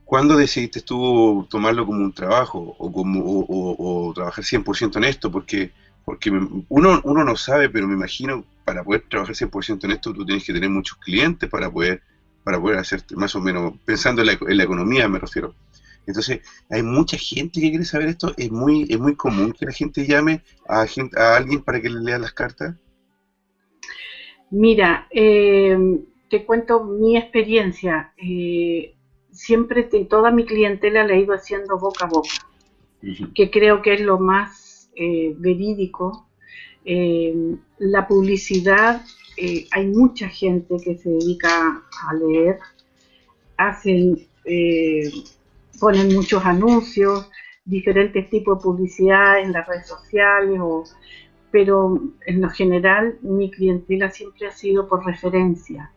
¿Cuándo 0.04 0.36
decidiste 0.36 0.82
tú 0.82 1.46
tomarlo 1.50 1.86
como 1.86 2.00
un 2.00 2.12
trabajo 2.12 2.76
o, 2.78 2.92
como, 2.92 3.20
o, 3.20 4.08
o 4.08 4.12
trabajar 4.12 4.44
100% 4.44 4.96
en 4.96 5.04
esto? 5.04 5.30
Porque 5.30 5.72
porque 6.04 6.30
uno, 6.30 7.00
uno 7.04 7.24
no 7.24 7.36
sabe, 7.36 7.70
pero 7.70 7.88
me 7.88 7.94
imagino, 7.94 8.44
para 8.64 8.84
poder 8.84 9.04
trabajar 9.08 9.34
100% 9.34 9.84
en 9.84 9.90
esto, 9.92 10.12
tú 10.12 10.24
tienes 10.24 10.44
que 10.44 10.52
tener 10.52 10.68
muchos 10.68 10.98
clientes 10.98 11.48
para 11.48 11.70
poder, 11.70 12.02
para 12.42 12.60
poder 12.60 12.78
hacer 12.78 13.04
más 13.16 13.34
o 13.34 13.40
menos, 13.40 13.72
pensando 13.84 14.22
en 14.22 14.26
la, 14.26 14.64
economía 14.64 15.08
me 15.08 15.18
refiero. 15.18 15.54
Entonces, 16.06 16.40
hay 16.70 16.82
mucha 16.82 17.16
gente 17.16 17.60
que 17.60 17.70
quiere 17.70 17.84
saber 17.86 18.08
esto. 18.08 18.34
Es 18.36 18.50
muy, 18.50 18.86
es 18.90 18.98
muy 18.98 19.16
común 19.16 19.52
que 19.58 19.64
la 19.64 19.72
gente 19.72 20.06
llame 20.06 20.42
a, 20.68 20.84
a 21.16 21.36
alguien 21.36 21.62
para 21.62 21.80
que 21.80 21.88
le 21.88 22.00
lea 22.00 22.18
las 22.18 22.32
cartas. 22.32 22.76
Mira, 24.54 25.08
eh, 25.10 25.76
te 26.30 26.44
cuento 26.44 26.84
mi 26.84 27.16
experiencia. 27.16 28.12
Eh, 28.16 28.94
siempre 29.32 29.82
toda 30.08 30.30
mi 30.30 30.44
clientela 30.44 31.04
la 31.04 31.14
he 31.14 31.22
ido 31.22 31.34
haciendo 31.34 31.76
boca 31.76 32.04
a 32.04 32.08
boca, 32.08 32.28
que 33.34 33.50
creo 33.50 33.82
que 33.82 33.94
es 33.94 34.00
lo 34.00 34.20
más 34.20 34.90
eh, 34.94 35.34
verídico. 35.36 36.28
la 37.78 38.06
publicidad, 38.06 39.02
hay 39.72 39.86
mucha 39.88 40.28
gente 40.28 40.76
que 40.84 40.98
se 40.98 41.10
dedica 41.10 41.82
a 42.06 42.14
leer, 42.14 42.58
hacen 43.56 44.28
ponen 45.80 46.14
muchos 46.14 46.44
anuncios, 46.44 47.28
diferentes 47.64 48.30
tipos 48.30 48.58
de 48.58 48.62
publicidad 48.62 49.40
en 49.40 49.52
las 49.52 49.66
redes 49.66 49.88
sociales, 49.88 50.60
pero 51.54 52.00
en 52.26 52.40
lo 52.40 52.50
general 52.50 53.16
mi 53.22 53.48
clientela 53.48 54.10
siempre 54.10 54.48
ha 54.48 54.50
sido 54.50 54.88
por 54.88 55.06
referencia. 55.06 55.92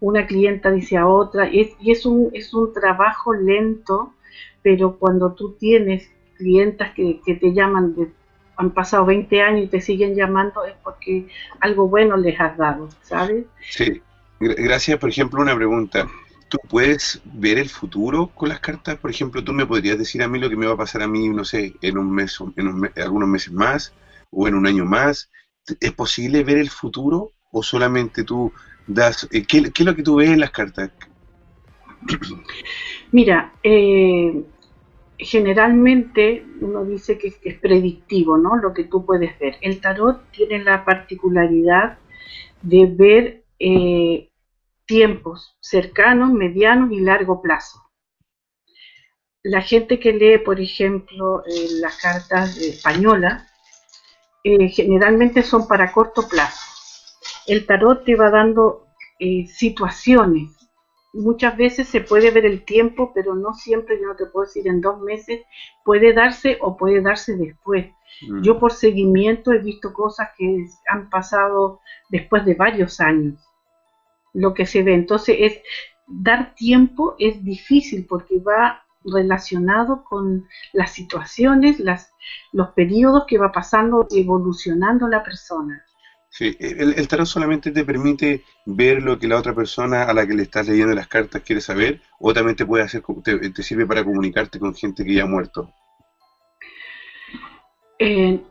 Una 0.00 0.26
clienta 0.26 0.72
dice 0.72 0.96
a 0.96 1.06
otra, 1.06 1.48
y 1.48 1.60
es, 1.86 2.04
un, 2.04 2.30
es 2.32 2.52
un 2.52 2.72
trabajo 2.72 3.32
lento, 3.32 4.12
pero 4.62 4.96
cuando 4.98 5.32
tú 5.34 5.52
tienes 5.60 6.10
clientas 6.36 6.92
que, 6.92 7.20
te 7.24 7.54
llaman, 7.54 7.94
han 8.56 8.72
pasado 8.72 9.06
20 9.06 9.40
años 9.42 9.66
y 9.66 9.68
te 9.68 9.80
siguen 9.80 10.16
llamando, 10.16 10.64
es 10.64 10.74
porque 10.82 11.28
algo 11.60 11.86
bueno 11.86 12.16
les 12.16 12.40
has 12.40 12.56
dado, 12.56 12.88
¿sabes? 13.02 13.44
Sí, 13.60 14.02
gracias. 14.40 14.98
Por 14.98 15.10
ejemplo, 15.10 15.40
una 15.40 15.54
pregunta. 15.54 16.08
¿Tú 16.48 16.58
puedes 16.68 17.22
ver 17.26 17.58
el 17.58 17.68
futuro 17.68 18.26
con 18.34 18.48
las 18.48 18.58
cartas? 18.58 18.96
Por 18.96 19.12
ejemplo, 19.12 19.44
tú 19.44 19.52
me 19.52 19.66
podrías 19.66 19.98
decir 19.98 20.20
a 20.24 20.26
mí 20.26 20.40
lo 20.40 20.50
que 20.50 20.56
me 20.56 20.66
va 20.66 20.72
a 20.72 20.76
pasar 20.76 21.02
a 21.02 21.06
mí, 21.06 21.28
no 21.28 21.44
sé, 21.44 21.74
en 21.80 21.96
un 21.96 22.12
mes, 22.12 22.36
en 22.56 22.90
algunos 22.96 23.28
meses 23.28 23.52
más 23.52 23.94
o 24.30 24.48
en 24.48 24.54
un 24.54 24.66
año 24.66 24.84
más. 24.84 25.30
¿Es 25.80 25.92
posible 25.92 26.44
ver 26.44 26.58
el 26.58 26.70
futuro 26.70 27.32
o 27.50 27.62
solamente 27.62 28.24
tú 28.24 28.52
das... 28.86 29.28
Eh, 29.32 29.44
¿qué, 29.46 29.58
es 29.58 29.84
lo 29.84 29.94
que 29.94 30.02
tú 30.02 30.16
ves 30.16 30.30
en 30.30 30.40
las 30.40 30.50
cartas? 30.50 30.90
Mira, 33.12 33.52
eh, 33.62 34.44
generalmente 35.18 36.44
uno 36.60 36.84
dice 36.84 37.18
que 37.18 37.34
es 37.42 37.58
predictivo, 37.58 38.36
¿no? 38.38 38.56
Lo 38.56 38.72
que 38.72 38.84
tú 38.84 39.04
puedes 39.04 39.38
ver. 39.38 39.56
El 39.60 39.80
tarot 39.80 40.30
tiene 40.30 40.62
la 40.62 40.84
particularidad 40.84 41.98
de 42.62 42.86
ver 42.86 43.44
eh, 43.58 44.30
tiempos 44.86 45.56
cercanos, 45.60 46.32
medianos 46.32 46.92
y 46.92 47.00
largo 47.00 47.42
plazo. 47.42 47.82
La 49.42 49.62
gente 49.62 50.00
que 50.00 50.12
lee, 50.12 50.38
por 50.38 50.60
ejemplo, 50.60 51.42
las 51.80 51.96
cartas 51.98 52.56
españolas, 52.58 53.48
eh, 54.48 54.68
generalmente 54.68 55.42
son 55.42 55.66
para 55.66 55.90
corto 55.90 56.28
plazo. 56.28 56.60
El 57.48 57.66
tarot 57.66 58.04
te 58.04 58.14
va 58.14 58.30
dando 58.30 58.86
eh, 59.18 59.48
situaciones. 59.48 60.56
Muchas 61.12 61.56
veces 61.56 61.88
se 61.88 62.00
puede 62.00 62.30
ver 62.30 62.46
el 62.46 62.64
tiempo, 62.64 63.10
pero 63.12 63.34
no 63.34 63.54
siempre, 63.54 63.98
yo 64.00 64.06
no 64.06 64.14
te 64.14 64.26
puedo 64.26 64.46
decir 64.46 64.68
en 64.68 64.80
dos 64.80 65.00
meses, 65.00 65.42
puede 65.84 66.12
darse 66.12 66.58
o 66.60 66.76
puede 66.76 67.02
darse 67.02 67.34
después. 67.36 67.86
Mm. 68.28 68.42
Yo 68.42 68.60
por 68.60 68.72
seguimiento 68.72 69.52
he 69.52 69.58
visto 69.58 69.92
cosas 69.92 70.28
que 70.38 70.64
han 70.88 71.10
pasado 71.10 71.80
después 72.08 72.44
de 72.44 72.54
varios 72.54 73.00
años 73.00 73.42
lo 74.32 74.54
que 74.54 74.64
se 74.64 74.84
ve. 74.84 74.94
Entonces, 74.94 75.36
es 75.40 75.60
dar 76.06 76.54
tiempo 76.54 77.16
es 77.18 77.42
difícil 77.42 78.06
porque 78.08 78.38
va 78.38 78.85
relacionado 79.12 80.04
con 80.04 80.48
las 80.72 80.92
situaciones, 80.92 81.78
las, 81.80 82.12
los 82.52 82.70
periodos 82.70 83.24
que 83.26 83.38
va 83.38 83.52
pasando, 83.52 84.06
evolucionando 84.10 85.08
la 85.08 85.22
persona. 85.22 85.82
Sí, 86.28 86.54
el, 86.60 87.08
tarot 87.08 87.26
solamente 87.26 87.70
te 87.70 87.84
permite 87.84 88.44
ver 88.66 89.02
lo 89.02 89.18
que 89.18 89.26
la 89.26 89.38
otra 89.38 89.54
persona 89.54 90.02
a 90.02 90.12
la 90.12 90.26
que 90.26 90.34
le 90.34 90.42
estás 90.42 90.68
leyendo 90.68 90.94
las 90.94 91.08
cartas 91.08 91.42
quiere 91.42 91.62
saber, 91.62 92.02
o 92.18 92.34
también 92.34 92.56
te 92.56 92.66
puede 92.66 92.84
hacer, 92.84 93.02
te, 93.24 93.62
sirve 93.62 93.86
para 93.86 94.04
comunicarte 94.04 94.58
con 94.58 94.74
gente 94.74 95.04
que 95.04 95.14
ya 95.14 95.22
ha 95.22 95.26
muerto. 95.26 95.72
Eh, 97.98 98.42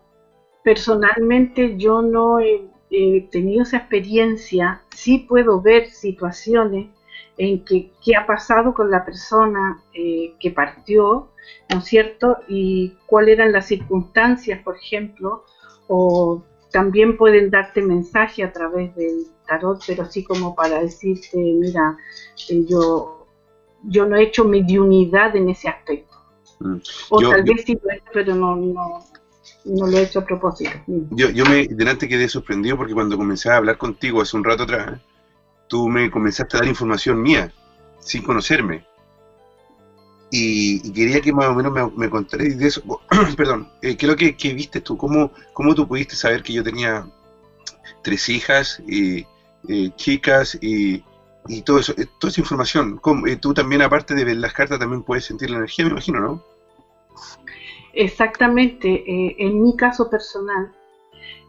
personalmente 0.64 1.78
yo 1.78 2.02
no 2.02 2.40
he 2.40 2.76
he 2.90 3.28
tenido 3.32 3.64
esa 3.64 3.78
experiencia, 3.78 4.82
sí 4.96 5.26
puedo 5.28 5.62
ver 5.62 5.90
situaciones 5.90 6.90
en 7.38 7.66
que 7.66 7.92
qué 8.04 8.16
ha 8.16 8.26
pasado 8.26 8.74
con 8.74 8.90
la 8.90 9.04
persona 9.04 9.82
eh, 9.94 10.34
que 10.40 10.52
partió, 10.52 11.30
¿no 11.70 11.80
es 11.80 11.86
cierto? 11.86 12.38
Y 12.48 12.94
cuáles 13.06 13.38
eran 13.38 13.52
las 13.52 13.68
circunstancias, 13.68 14.62
por 14.64 14.78
ejemplo, 14.78 15.44
o 15.88 16.44
también 16.72 17.18
pueden 17.18 17.50
darte 17.50 17.82
mensaje 17.82 18.44
a 18.44 18.52
través 18.52 18.96
del 18.96 19.28
tarot, 19.48 19.82
pero 19.86 20.04
así 20.04 20.24
como 20.24 20.56
para 20.56 20.82
decirte, 20.82 21.38
mira, 21.38 21.98
eh, 22.50 22.66
yo, 22.68 23.28
yo 23.84 24.06
no 24.06 24.16
he 24.16 24.24
hecho 24.24 24.46
mediunidad 24.46 25.36
en 25.36 25.50
ese 25.50 25.70
aspecto. 25.70 26.16
Mm. 26.60 26.78
O 27.10 27.22
tal 27.22 27.44
vez 27.44 27.64
sí 27.66 27.78
lo 27.82 27.90
he 27.90 27.96
hecho, 27.96 28.12
pero 28.14 28.36
no, 28.36 28.56
no, 28.56 29.06
no 29.66 29.88
lo 29.88 29.98
he 29.98 30.04
hecho 30.04 30.20
a 30.20 30.26
propósito. 30.26 30.72
Yo, 30.88 31.30
yo 31.30 31.46
me 31.46 31.68
delante 31.68 32.08
quedé 32.08 32.28
sorprendido 32.28 32.78
porque 32.78 32.94
cuando 32.94 33.18
comencé 33.18 33.50
a 33.50 33.58
hablar 33.58 33.78
contigo 33.78 34.22
hace 34.22 34.38
un 34.38 34.44
rato 34.44 34.64
atrás, 34.64 35.02
tú 35.68 35.88
me 35.88 36.10
comenzaste 36.12 36.58
a 36.58 36.60
dar 36.62 36.70
información 36.70 37.22
mía, 37.22 37.52
sin 38.00 38.24
conocerme. 38.24 38.86
Y, 40.32 40.92
quería 40.92 41.22
que 41.22 41.32
más 41.32 41.48
o 41.48 41.56
menos 41.56 41.72
me, 41.72 42.10
me 42.10 42.56
de 42.56 42.68
eso. 42.68 42.82
Perdón, 43.38 43.70
eh, 43.82 43.96
¿qué 43.96 44.06
es 44.06 44.12
lo 44.12 44.16
que, 44.18 44.54
viste 44.54 44.82
tú? 44.82 44.98
¿Cómo, 44.98 45.32
¿Cómo 45.54 45.76
tú 45.76 45.88
pudiste 45.88 46.16
saber 46.16 46.44
que 46.44 46.54
yo 46.54 46.64
tenía 46.64 47.08
tres 48.04 48.28
hijas, 48.30 48.82
y, 48.88 49.26
eh, 49.68 49.92
chicas 49.96 50.58
y, 50.62 51.04
y 51.48 51.62
todo 51.62 51.80
eso, 51.80 51.94
eh, 51.98 52.06
toda 52.20 52.32
esa 52.32 52.42
información? 52.42 53.00
tú 53.40 53.54
también, 53.54 53.82
aparte 53.82 54.16
de 54.16 54.26
ver 54.26 54.38
las 54.38 54.54
cartas, 54.54 54.80
también 54.80 55.04
puedes 55.04 55.26
sentir 55.26 55.50
la 55.50 55.58
energía, 55.58 55.86
me 55.86 55.92
imagino, 55.92 56.20
¿no? 56.20 56.44
Exactamente, 57.96 58.90
eh, 58.90 59.36
en 59.40 59.64
mi 59.64 59.76
caso 59.78 60.10
personal, 60.10 60.70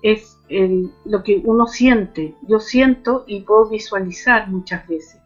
es 0.03 0.36
lo 0.49 1.23
que 1.23 1.41
uno 1.45 1.67
siente. 1.67 2.35
Yo 2.43 2.61
siento 2.61 3.25
y 3.27 3.41
puedo 3.41 3.69
visualizar 3.69 4.49
muchas 4.49 4.87
veces, 4.87 5.21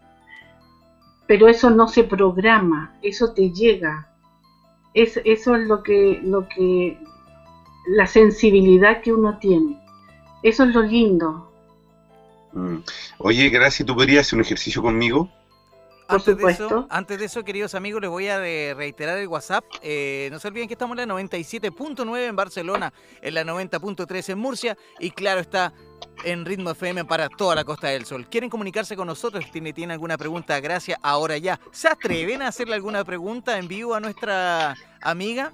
pero 1.27 1.49
eso 1.49 1.71
no 1.71 1.89
se 1.89 2.05
programa, 2.05 2.95
eso 3.03 3.33
te 3.33 3.51
llega. 3.51 4.09
Es, 4.93 5.21
eso 5.25 5.55
es 5.55 5.69
lo 5.69 5.83
que, 5.83 6.21
lo 6.23 6.49
que, 6.49 6.99
la 7.87 8.07
sensibilidad 8.07 9.03
que 9.03 9.13
uno 9.13 9.39
tiene. 9.39 9.81
Eso 10.43 10.65
es 10.65 10.75
lo 10.75 10.83
lindo. 10.83 11.53
Mm. 12.53 12.79
Oye, 13.19 13.49
gracias, 13.51 13.87
¿tú 13.87 13.95
podrías 13.95 14.27
hacer 14.27 14.39
un 14.39 14.45
ejercicio 14.45 14.83
conmigo? 14.83 15.31
Antes 16.11 16.37
de, 16.37 16.51
eso, 16.51 16.87
antes 16.91 17.19
de 17.19 17.25
eso, 17.25 17.45
queridos 17.45 17.75
amigos, 17.75 18.01
les 18.01 18.11
voy 18.11 18.29
a 18.29 18.39
reiterar 18.39 19.19
el 19.19 19.29
WhatsApp. 19.29 19.65
Eh, 19.83 20.29
no 20.33 20.39
se 20.39 20.49
olviden 20.49 20.69
que 20.69 20.75
estamos 20.75 20.99
en 20.99 21.09
la 21.09 21.15
97.9 21.15 22.29
en 22.29 22.37
Barcelona, 22.37 22.93
en 23.23 23.35
la 23.35 23.45
90.3 23.45 24.31
en 24.31 24.39
Murcia 24.39 24.77
y 24.99 25.11
claro 25.11 25.41
está 25.41 25.73
en 26.25 26.45
Ritmo 26.45 26.71
FM 26.71 27.05
para 27.05 27.29
toda 27.29 27.55
la 27.55 27.65
Costa 27.65 27.89
del 27.89 28.05
Sol. 28.05 28.27
¿Quieren 28.29 28.51
comunicarse 28.51 28.97
con 28.97 29.07
nosotros? 29.07 29.45
¿Tienen, 29.53 29.75
tiene 29.75 29.93
alguna 29.93 30.19
pregunta? 30.19 30.59
Gracias, 30.61 30.99
ahora 31.03 31.39
ya. 31.39 31.61
¿Se 31.73 31.89
atreven 31.89 32.43
a 32.43 32.49
hacerle 32.49 32.75
alguna 32.75 33.05
pregunta 33.05 33.59
en 33.59 33.69
vivo 33.69 33.95
a 33.95 34.01
nuestra 34.01 34.77
amiga? 35.01 35.53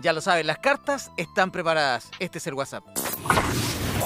Ya 0.00 0.12
lo 0.12 0.20
saben, 0.20 0.46
las 0.46 0.58
cartas 0.58 1.10
están 1.16 1.50
preparadas. 1.50 2.10
Este 2.18 2.38
es 2.38 2.46
el 2.46 2.54
WhatsApp. 2.54 2.84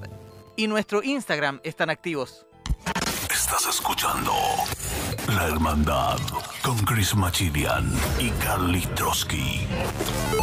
y 0.55 0.67
nuestro 0.67 1.03
Instagram 1.03 1.59
están 1.63 1.89
activos. 1.89 2.45
Estás 3.31 3.67
escuchando 3.67 4.31
La 5.27 5.47
Hermandad 5.47 6.17
con 6.63 6.77
Chris 6.79 7.15
Machilian 7.15 7.91
y 8.19 8.29
Carly 8.31 8.81
Trotsky. 8.95 9.67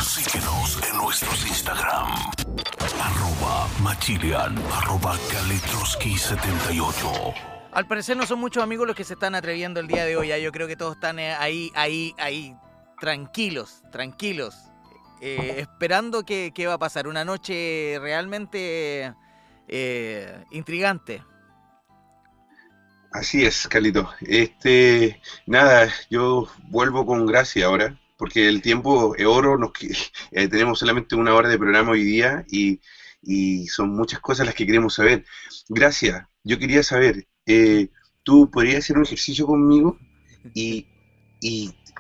Síguenos 0.01 0.81
en 0.91 0.97
nuestros 0.99 1.47
Instagram. 1.47 2.09
Arroba 3.01 3.69
Machilian, 3.81 4.57
arroba 4.73 5.19
Carly 5.31 5.59
78. 6.17 7.54
Al 7.75 7.89
parecer 7.89 8.17
no 8.17 8.25
son 8.25 8.39
muchos 8.39 8.63
amigos 8.63 8.87
los 8.87 8.95
que 8.95 9.03
se 9.03 9.15
están 9.15 9.35
atreviendo 9.35 9.81
el 9.81 9.89
día 9.89 10.05
de 10.05 10.17
hoy. 10.17 10.29
Yo 10.41 10.53
creo 10.53 10.69
que 10.69 10.77
todos 10.77 10.95
están 10.95 11.19
eh, 11.19 11.35
ahí, 11.35 11.73
ahí, 11.75 12.15
ahí, 12.19 12.55
tranquilos, 13.01 13.83
tranquilos, 13.91 14.55
eh, 15.21 15.57
esperando 15.59 16.25
qué, 16.25 16.53
va 16.69 16.75
a 16.75 16.79
pasar. 16.79 17.09
Una 17.09 17.25
noche 17.25 17.99
realmente 18.01 19.13
eh, 19.67 20.45
intrigante. 20.53 21.25
Así 23.11 23.45
es, 23.45 23.67
Carlito. 23.67 24.09
Este, 24.21 25.21
nada, 25.47 25.93
yo 26.11 26.49
vuelvo 26.69 27.05
con 27.05 27.27
gracia 27.27 27.67
ahora, 27.67 27.99
porque 28.17 28.47
el 28.47 28.63
tiempo 28.63 29.17
es 29.17 29.27
oro, 29.27 29.59
nos, 29.59 29.73
tenemos 30.31 30.79
solamente 30.79 31.17
una 31.17 31.35
hora 31.35 31.49
de 31.49 31.59
programa 31.59 31.91
hoy 31.91 32.05
día 32.05 32.45
y 32.47 33.67
son 33.67 33.97
muchas 33.97 34.21
cosas 34.21 34.47
las 34.47 34.55
que 34.55 34.65
queremos 34.65 34.95
saber. 34.95 35.25
Gracias. 35.69 36.25
Yo 36.45 36.59
quería 36.59 36.83
saber, 36.83 37.27
eh, 37.47 37.89
¿tú 38.23 38.51
podrías 38.51 38.79
hacer 38.79 38.97
un 38.97 39.05
ejercicio 39.05 39.47
conmigo 39.47 39.99
y, 40.55 40.87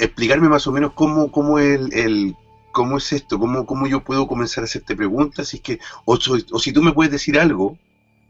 explicarme 0.01 0.49
más 0.49 0.67
o 0.67 0.73
menos 0.73 0.93
cómo, 0.95 1.31
cómo, 1.31 1.59
el, 1.59 2.35
cómo 2.73 2.97
es 2.97 3.13
esto, 3.13 3.39
cómo, 3.39 3.87
yo 3.87 4.03
puedo 4.03 4.27
comenzar 4.27 4.63
a 4.63 4.67
hacerte 4.67 4.97
preguntas? 4.97 5.49
Si 5.49 5.59
es 5.59 5.63
que, 5.63 5.79
o, 6.05 6.19
o 6.53 6.59
si 6.59 6.73
tú 6.73 6.83
me 6.83 6.93
puedes 6.93 7.13
decir 7.13 7.39
algo 7.39 7.79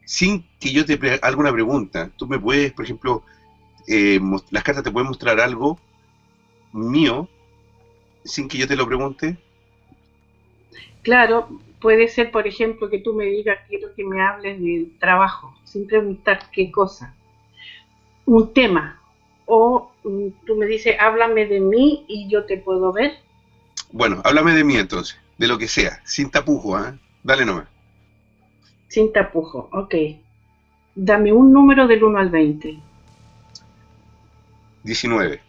sin 0.05 0.45
que 0.61 0.73
yo 0.73 0.85
te 0.85 0.99
haga 1.23 1.37
una 1.37 1.53
pregunta. 1.53 2.11
Tú 2.17 2.27
me 2.27 2.39
puedes, 2.39 2.73
por 2.73 2.85
ejemplo, 2.85 3.25
eh, 3.87 4.21
las 4.51 4.63
cartas 4.63 4.85
te 4.85 4.91
pueden 4.91 5.09
mostrar 5.09 5.41
algo 5.41 5.79
mío 6.73 7.29
sin 8.25 8.49
que 8.49 8.59
yo 8.59 8.69
te 8.69 8.77
lo 8.77 8.87
pregunte. 8.87 9.37
Claro, 11.03 11.61
puede 11.85 12.09
ser, 12.09 12.31
por 12.31 12.47
ejemplo, 12.47 12.89
que 12.89 12.99
tú 12.99 13.13
me 13.13 13.27
digas, 13.27 13.59
quiero 13.69 13.95
que 13.95 14.05
me 14.05 14.19
hables 14.23 14.59
del 14.59 14.97
trabajo, 14.99 15.55
sin 15.65 15.87
preguntar 15.87 16.51
qué 16.51 16.73
cosa. 16.73 17.15
Un 18.25 18.55
tema. 18.55 19.03
O 19.45 19.93
mm, 20.03 20.29
tú 20.47 20.57
me 20.57 20.65
dices, 20.65 20.97
háblame 20.99 21.45
de 21.45 21.61
mí 21.61 22.07
y 22.09 22.27
yo 22.31 22.47
te 22.47 22.57
puedo 22.57 22.91
ver. 22.91 23.13
Bueno, 23.93 24.23
háblame 24.25 24.55
de 24.55 24.65
mí 24.65 24.77
entonces, 24.77 25.21
de 25.37 25.47
lo 25.47 25.59
que 25.59 25.69
sea, 25.69 26.01
sin 26.05 26.31
tapujo, 26.31 26.79
¿eh? 26.79 26.99
Dale 27.23 27.45
nomás. 27.45 27.69
Sin 28.89 29.13
tapujo, 29.13 29.69
ok. 29.71 29.95
Dame 30.95 31.35
un 31.35 31.53
número 31.53 31.87
del 31.87 32.03
1 32.03 32.19
al 32.19 32.31
20. 32.31 32.79
19. 34.85 35.41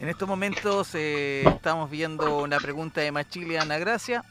En 0.00 0.08
estos 0.08 0.28
momentos 0.28 0.94
eh, 0.94 1.42
estamos 1.44 1.90
viendo 1.90 2.38
una 2.38 2.58
pregunta 2.58 3.00
de 3.00 3.10
Machile 3.10 3.58
Ana 3.58 3.78
Gracia. 3.78 4.24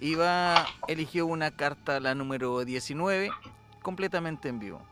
Iba 0.00 0.66
eligió 0.88 1.26
una 1.26 1.52
carta, 1.52 2.00
la 2.00 2.16
número 2.16 2.64
19, 2.64 3.30
completamente 3.82 4.48
en 4.48 4.58
vivo. 4.58 4.82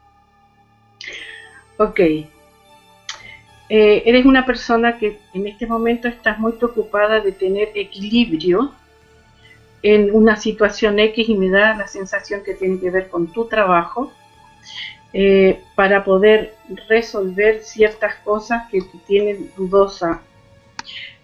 Ok. 1.79 1.99
Eh, 1.99 2.29
eres 3.69 4.25
una 4.25 4.47
persona 4.47 4.99
que 4.99 5.19
en 5.33 5.49
este 5.49 5.67
momento 5.67 6.07
estás 6.07 6.39
muy 6.39 6.53
preocupada 6.53 7.21
de 7.21 7.33
tener 7.33 7.73
equilibrio 7.75 8.73
en 9.83 10.15
una 10.15 10.37
situación 10.37 11.01
X 11.01 11.29
y 11.29 11.35
me 11.35 11.51
da 11.51 11.75
la 11.75 11.89
sensación 11.89 12.45
que 12.45 12.55
tiene 12.55 12.79
que 12.79 12.91
ver 12.91 13.09
con 13.09 13.33
tu 13.33 13.49
trabajo 13.49 14.13
eh, 15.17 15.63
para 15.77 16.03
poder 16.03 16.57
resolver 16.89 17.63
ciertas 17.63 18.17
cosas 18.17 18.69
que 18.69 18.81
te 18.81 18.99
tienen 19.07 19.49
dudosa. 19.57 20.23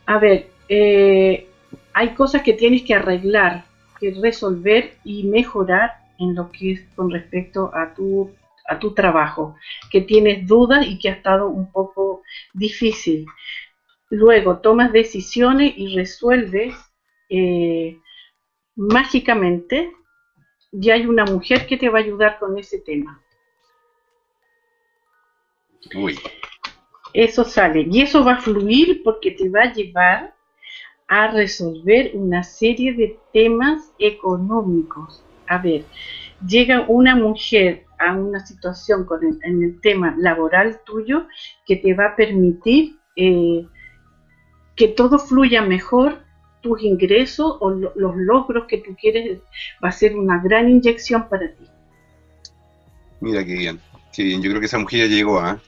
A 0.06 0.18
ver, 0.18 0.48
eh, 0.68 1.48
hay 1.92 2.10
cosas 2.10 2.42
que 2.42 2.52
tienes 2.52 2.82
que 2.82 2.94
arreglar, 2.94 3.64
que 3.98 4.14
resolver 4.22 4.94
y 5.02 5.24
mejorar 5.24 5.94
en 6.20 6.36
lo 6.36 6.52
que 6.52 6.70
es 6.70 6.82
con 6.94 7.10
respecto 7.10 7.72
a 7.74 7.92
tu, 7.92 8.30
a 8.68 8.78
tu 8.78 8.94
trabajo, 8.94 9.56
que 9.90 10.02
tienes 10.02 10.46
dudas 10.46 10.86
y 10.86 10.96
que 10.96 11.08
ha 11.08 11.14
estado 11.14 11.48
un 11.48 11.72
poco 11.72 12.22
difícil. 12.54 13.26
Luego 14.08 14.58
tomas 14.58 14.92
decisiones 14.92 15.74
y 15.76 15.96
resuelves 15.96 16.76
eh, 17.28 17.98
mágicamente 18.76 19.90
y 20.70 20.90
hay 20.90 21.06
una 21.06 21.24
mujer 21.24 21.66
que 21.66 21.76
te 21.76 21.88
va 21.88 21.98
a 21.98 22.02
ayudar 22.02 22.38
con 22.38 22.56
ese 22.56 22.78
tema. 22.78 23.20
Eso 27.12 27.44
sale. 27.44 27.86
Y 27.90 28.02
eso 28.02 28.24
va 28.24 28.34
a 28.34 28.40
fluir 28.40 29.02
porque 29.02 29.32
te 29.32 29.48
va 29.48 29.62
a 29.62 29.72
llevar 29.72 30.34
a 31.08 31.28
resolver 31.32 32.12
una 32.14 32.42
serie 32.44 32.94
de 32.94 33.18
temas 33.32 33.92
económicos. 33.98 35.22
A 35.48 35.58
ver, 35.58 35.84
llega 36.46 36.84
una 36.86 37.16
mujer 37.16 37.84
a 37.98 38.14
una 38.14 38.46
situación 38.46 39.04
con 39.04 39.20
en 39.42 39.62
el 39.62 39.80
tema 39.80 40.14
laboral 40.16 40.80
tuyo 40.84 41.26
que 41.66 41.76
te 41.76 41.94
va 41.94 42.06
a 42.06 42.16
permitir 42.16 42.96
eh, 43.16 43.66
que 44.76 44.88
todo 44.88 45.18
fluya 45.18 45.62
mejor, 45.62 46.22
tus 46.62 46.82
ingresos 46.82 47.56
o 47.60 47.70
los 47.70 48.16
logros 48.16 48.66
que 48.68 48.78
tú 48.78 48.96
quieres, 48.98 49.40
va 49.82 49.88
a 49.88 49.92
ser 49.92 50.16
una 50.16 50.40
gran 50.40 50.70
inyección 50.70 51.28
para 51.28 51.52
ti. 51.52 51.64
Mira 53.20 53.44
qué 53.44 53.54
bien, 53.54 53.80
qué 54.12 54.22
bien. 54.22 54.42
Yo 54.42 54.50
creo 54.50 54.60
que 54.60 54.66
esa 54.66 54.78
mujer 54.78 55.08
ya 55.08 55.14
llegó, 55.14 55.40
a 55.40 55.50
¿ah? 55.50 55.60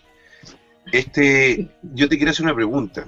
Este, 0.93 1.71
yo 1.83 2.09
te 2.09 2.17
quiero 2.17 2.31
hacer 2.31 2.45
una 2.45 2.55
pregunta. 2.55 3.07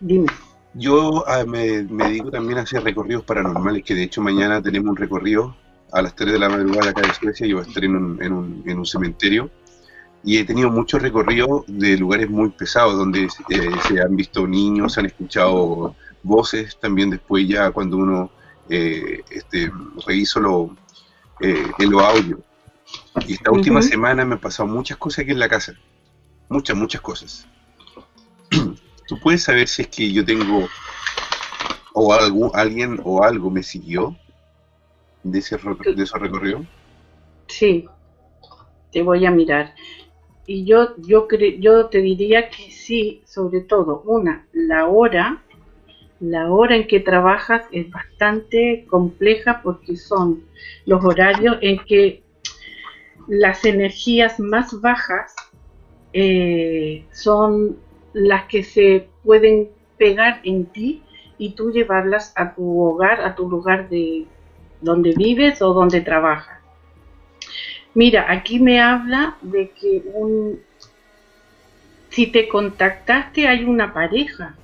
Dime. 0.00 0.26
Yo 0.74 1.24
ah, 1.26 1.44
me, 1.46 1.84
dedico 1.84 2.30
también 2.30 2.58
a 2.58 2.62
hacer 2.62 2.82
recorridos 2.84 3.24
paranormales, 3.24 3.82
que 3.82 3.94
de 3.94 4.04
hecho 4.04 4.20
mañana 4.20 4.60
tenemos 4.60 4.90
un 4.90 4.96
recorrido 4.96 5.56
a 5.92 6.02
las 6.02 6.14
3 6.14 6.32
de 6.32 6.38
la 6.38 6.48
madrugada 6.48 6.90
acá 6.90 7.02
de 7.02 7.14
Suecia, 7.14 7.46
yo 7.46 7.56
voy 7.56 7.64
a 7.64 7.68
estar 7.68 7.84
en 7.84 7.96
un, 7.96 8.22
en 8.22 8.32
un, 8.32 8.62
en 8.66 8.78
un 8.78 8.84
cementerio, 8.84 9.50
y 10.22 10.38
he 10.38 10.44
tenido 10.44 10.70
muchos 10.70 11.00
recorridos 11.00 11.62
de 11.68 11.96
lugares 11.96 12.28
muy 12.28 12.50
pesados, 12.50 12.96
donde 12.96 13.24
eh, 13.24 13.70
se 13.88 14.00
han 14.00 14.16
visto 14.16 14.46
niños, 14.46 14.92
se 14.92 15.00
han 15.00 15.06
escuchado 15.06 15.94
voces, 16.22 16.76
también 16.78 17.10
después 17.10 17.46
ya 17.48 17.70
cuando 17.70 17.96
uno 17.96 18.30
eh, 18.68 19.22
este, 19.30 19.70
reviso 20.06 20.40
lo, 20.40 20.76
eh, 21.40 21.70
en 21.78 21.90
los 21.90 22.02
audios. 22.02 22.40
Y 23.26 23.34
esta 23.34 23.50
última 23.50 23.82
semana 23.82 24.24
me 24.24 24.34
han 24.34 24.40
pasado 24.40 24.68
muchas 24.68 24.96
cosas 24.96 25.20
aquí 25.20 25.32
en 25.32 25.38
la 25.38 25.48
casa 25.48 25.74
muchas, 26.48 26.76
muchas 26.76 27.00
cosas. 27.00 27.48
¿Tú 29.08 29.18
puedes 29.20 29.42
saber 29.42 29.68
si 29.68 29.82
es 29.82 29.88
que 29.88 30.12
yo 30.12 30.24
tengo 30.24 30.68
o 31.92 32.12
algo, 32.12 32.54
alguien 32.54 33.00
o 33.04 33.22
algo 33.22 33.50
me 33.50 33.62
siguió 33.62 34.16
de 35.22 35.38
ese, 35.38 35.56
de 35.56 36.02
ese 36.02 36.18
recorrido? 36.18 36.64
Sí, 37.46 37.86
te 38.92 39.02
voy 39.02 39.24
a 39.24 39.30
mirar. 39.30 39.74
Y 40.46 40.64
yo, 40.64 40.94
yo, 40.98 41.26
yo 41.58 41.86
te 41.86 41.98
diría 41.98 42.50
que 42.50 42.70
sí, 42.70 43.22
sobre 43.26 43.60
todo, 43.60 44.02
una, 44.04 44.46
la 44.52 44.86
hora, 44.86 45.42
la 46.20 46.50
hora 46.50 46.76
en 46.76 46.86
que 46.86 47.00
trabajas 47.00 47.62
es 47.72 47.90
bastante 47.90 48.86
compleja 48.88 49.60
porque 49.62 49.96
son 49.96 50.44
los 50.84 51.04
horarios 51.04 51.58
en 51.62 51.78
que 51.84 52.22
las 53.26 53.64
energías 53.64 54.38
más 54.38 54.80
bajas 54.80 55.34
eh, 56.12 57.04
son 57.12 57.76
las 58.12 58.44
que 58.44 58.62
se 58.62 59.08
pueden 59.24 59.68
pegar 59.98 60.40
en 60.44 60.66
ti 60.66 61.02
y 61.38 61.50
tú 61.50 61.70
llevarlas 61.70 62.32
a 62.36 62.54
tu 62.54 62.80
hogar, 62.80 63.20
a 63.20 63.34
tu 63.34 63.48
lugar 63.48 63.88
de 63.88 64.26
donde 64.80 65.12
vives 65.16 65.60
o 65.62 65.72
donde 65.72 66.00
trabajas. 66.00 66.60
Mira, 67.94 68.26
aquí 68.28 68.58
me 68.60 68.80
habla 68.80 69.36
de 69.42 69.70
que 69.70 70.02
si 72.10 72.26
te 72.26 72.48
contactaste 72.48 73.48
hay 73.48 73.64
una 73.64 73.92
pareja 73.92 74.54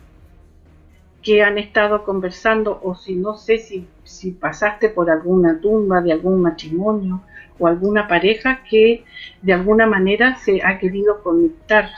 que 1.22 1.42
han 1.42 1.56
estado 1.56 2.04
conversando 2.04 2.80
o 2.82 2.94
si 2.94 3.14
no 3.14 3.36
sé 3.36 3.58
si, 3.58 3.86
si 4.04 4.32
pasaste 4.32 4.88
por 4.88 5.10
alguna 5.10 5.60
tumba 5.60 6.00
de 6.00 6.12
algún 6.12 6.42
matrimonio 6.42 7.22
o 7.62 7.68
alguna 7.68 8.08
pareja 8.08 8.64
que 8.68 9.04
de 9.40 9.52
alguna 9.52 9.86
manera 9.86 10.34
se 10.34 10.60
ha 10.64 10.80
querido 10.80 11.22
conectar. 11.22 11.90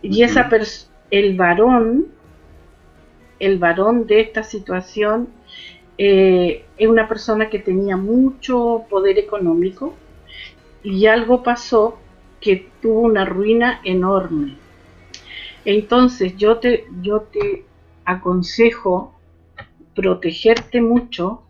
Y 0.00 0.22
esa 0.22 0.48
el 1.10 1.36
varón, 1.36 2.06
el 3.40 3.58
varón 3.58 4.06
de 4.06 4.20
esta 4.20 4.44
situación 4.44 5.28
eh, 5.98 6.66
es 6.76 6.88
una 6.88 7.08
persona 7.08 7.50
que 7.50 7.58
tenía 7.58 7.96
mucho 7.96 8.84
poder 8.88 9.18
económico 9.18 9.94
y 10.84 11.06
algo 11.06 11.42
pasó 11.42 11.98
que 12.40 12.68
tuvo 12.80 13.00
una 13.00 13.24
ruina 13.24 13.80
enorme. 13.82 14.56
Entonces 15.64 16.36
yo 16.36 16.58
te, 16.58 16.84
yo 17.02 17.22
te 17.22 17.64
aconsejo 18.04 19.14
protegerte 19.96 20.80
mucho 20.80 21.42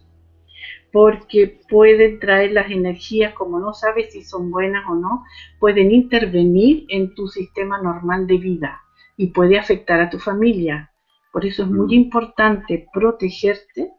porque 0.99 1.61
pueden 1.69 2.19
traer 2.19 2.51
las 2.51 2.73
energías, 2.73 3.33
como 3.35 3.61
no 3.61 3.73
sabes 3.73 4.13
si 4.13 4.25
son 4.25 4.51
buenas 4.51 4.85
o 4.91 4.97
no, 4.97 5.23
pueden 5.61 5.93
intervenir 5.93 6.87
en 6.89 7.15
tu 7.15 7.29
sistema 7.29 7.81
normal 7.81 8.27
de 8.27 8.37
vida 8.37 8.83
y 9.17 9.29
puede 9.29 9.61
afectar 9.61 10.01
a 10.01 10.11
tu 10.11 10.19
familia. 10.19 10.91
Por 11.33 11.47
eso 11.47 11.63
es 11.63 11.69
muy 11.69 11.87
mm. 11.87 12.01
importante 12.01 12.89
protegerte, 12.93 13.93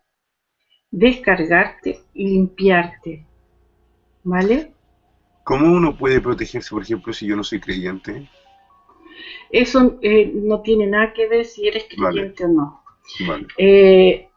descargarte 0.91 2.01
y 2.13 2.31
limpiarte. 2.31 3.25
¿Vale? 4.25 4.73
¿Cómo 5.45 5.71
uno 5.71 5.95
puede 5.95 6.19
protegerse, 6.19 6.69
por 6.71 6.81
ejemplo, 6.81 7.13
si 7.13 7.27
yo 7.27 7.37
no 7.37 7.45
soy 7.45 7.61
creyente? 7.61 8.29
Eso 9.49 9.97
eh, 10.01 10.29
no 10.35 10.61
tiene 10.63 10.85
nada 10.85 11.13
que 11.13 11.29
ver 11.29 11.45
si 11.45 11.65
eres 11.65 11.85
creyente 11.89 12.43
o 12.43 12.49
no. 12.49 12.83
Vale. 13.25 13.47
Eh, 13.57 14.28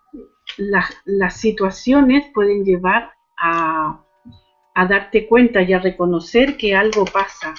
las 0.58 1.36
situaciones 1.36 2.26
pueden 2.34 2.64
llevar 2.64 3.10
a, 3.38 4.00
darte 4.74 5.26
cuenta 5.26 5.62
y 5.62 5.72
a 5.72 5.78
reconocer 5.78 6.56
que 6.56 6.74
algo 6.74 7.04
pasa. 7.04 7.54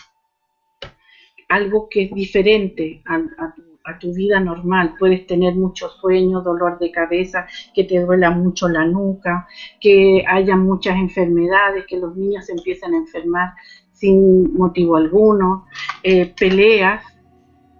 algo 1.49 1.87
que 1.89 2.03
es 2.03 2.11
diferente 2.11 3.03
a, 3.05 3.99
tu, 3.99 4.13
vida 4.13 4.39
normal. 4.39 4.95
Puedes 4.97 5.27
tener 5.27 5.53
muchos 5.55 5.97
sueños, 5.99 6.43
dolor 6.43 6.79
de 6.79 6.91
cabeza, 6.91 7.45
que 7.75 7.83
te 7.83 7.99
duela 7.99 8.31
mucho 8.31 8.67
la 8.69 8.85
nuca, 8.85 9.47
que 9.79 10.23
haya 10.27 10.55
muchas 10.55 10.95
enfermedades, 10.95 11.85
que 11.87 11.97
los 11.97 12.15
niños 12.15 12.45
se 12.45 12.53
empiecen 12.53 12.93
a 12.93 12.97
enfermar 12.97 13.53
sin 13.91 14.53
motivo 14.55 14.95
alguno, 14.95 15.67
eh, 16.01 16.33
peleas 16.37 17.03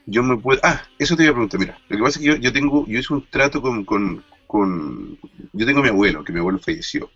yo 0.07 0.23
me 0.23 0.37
puedo... 0.37 0.59
Ah, 0.63 0.81
eso 0.97 1.15
te 1.15 1.23
iba 1.23 1.31
a 1.31 1.35
preguntar, 1.35 1.59
mira, 1.59 1.77
lo 1.89 1.97
que 1.97 2.03
pasa 2.03 2.19
es 2.19 2.25
que 2.25 2.31
yo, 2.31 2.35
yo 2.37 2.53
tengo, 2.53 2.87
yo 2.87 2.99
hice 2.99 3.13
un 3.13 3.29
trato 3.29 3.61
con, 3.61 3.83
con, 3.83 4.23
con, 4.47 5.19
Yo 5.51 5.65
tengo 5.65 5.81
a 5.81 5.83
mi 5.83 5.89
abuelo, 5.89 6.23
que 6.23 6.31
mi 6.31 6.39
abuelo 6.39 6.59
falleció. 6.59 7.11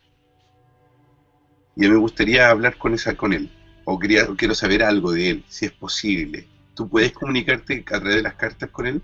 Y 1.77 1.87
me 1.87 1.95
gustaría 1.95 2.49
hablar 2.49 2.77
con, 2.77 2.93
esa, 2.93 3.15
con 3.15 3.31
él, 3.31 3.49
o 3.85 3.97
quería, 3.97 4.27
quiero 4.35 4.53
saber 4.53 4.83
algo 4.83 5.13
de 5.13 5.29
él, 5.29 5.45
si 5.47 5.65
es 5.65 5.71
posible. 5.71 6.47
¿Tú 6.81 6.89
puedes 6.89 7.11
comunicarte 7.11 7.85
a 7.85 7.99
través 7.99 8.15
de 8.15 8.21
las 8.23 8.33
cartas 8.33 8.67
con 8.71 8.87
él? 8.87 9.03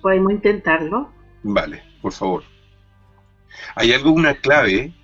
Podemos 0.00 0.30
intentarlo. 0.30 1.10
Vale, 1.42 1.82
por 2.00 2.12
favor. 2.12 2.44
Hay 3.74 3.92
algo, 3.92 4.12
una 4.12 4.34
clave 4.34 4.94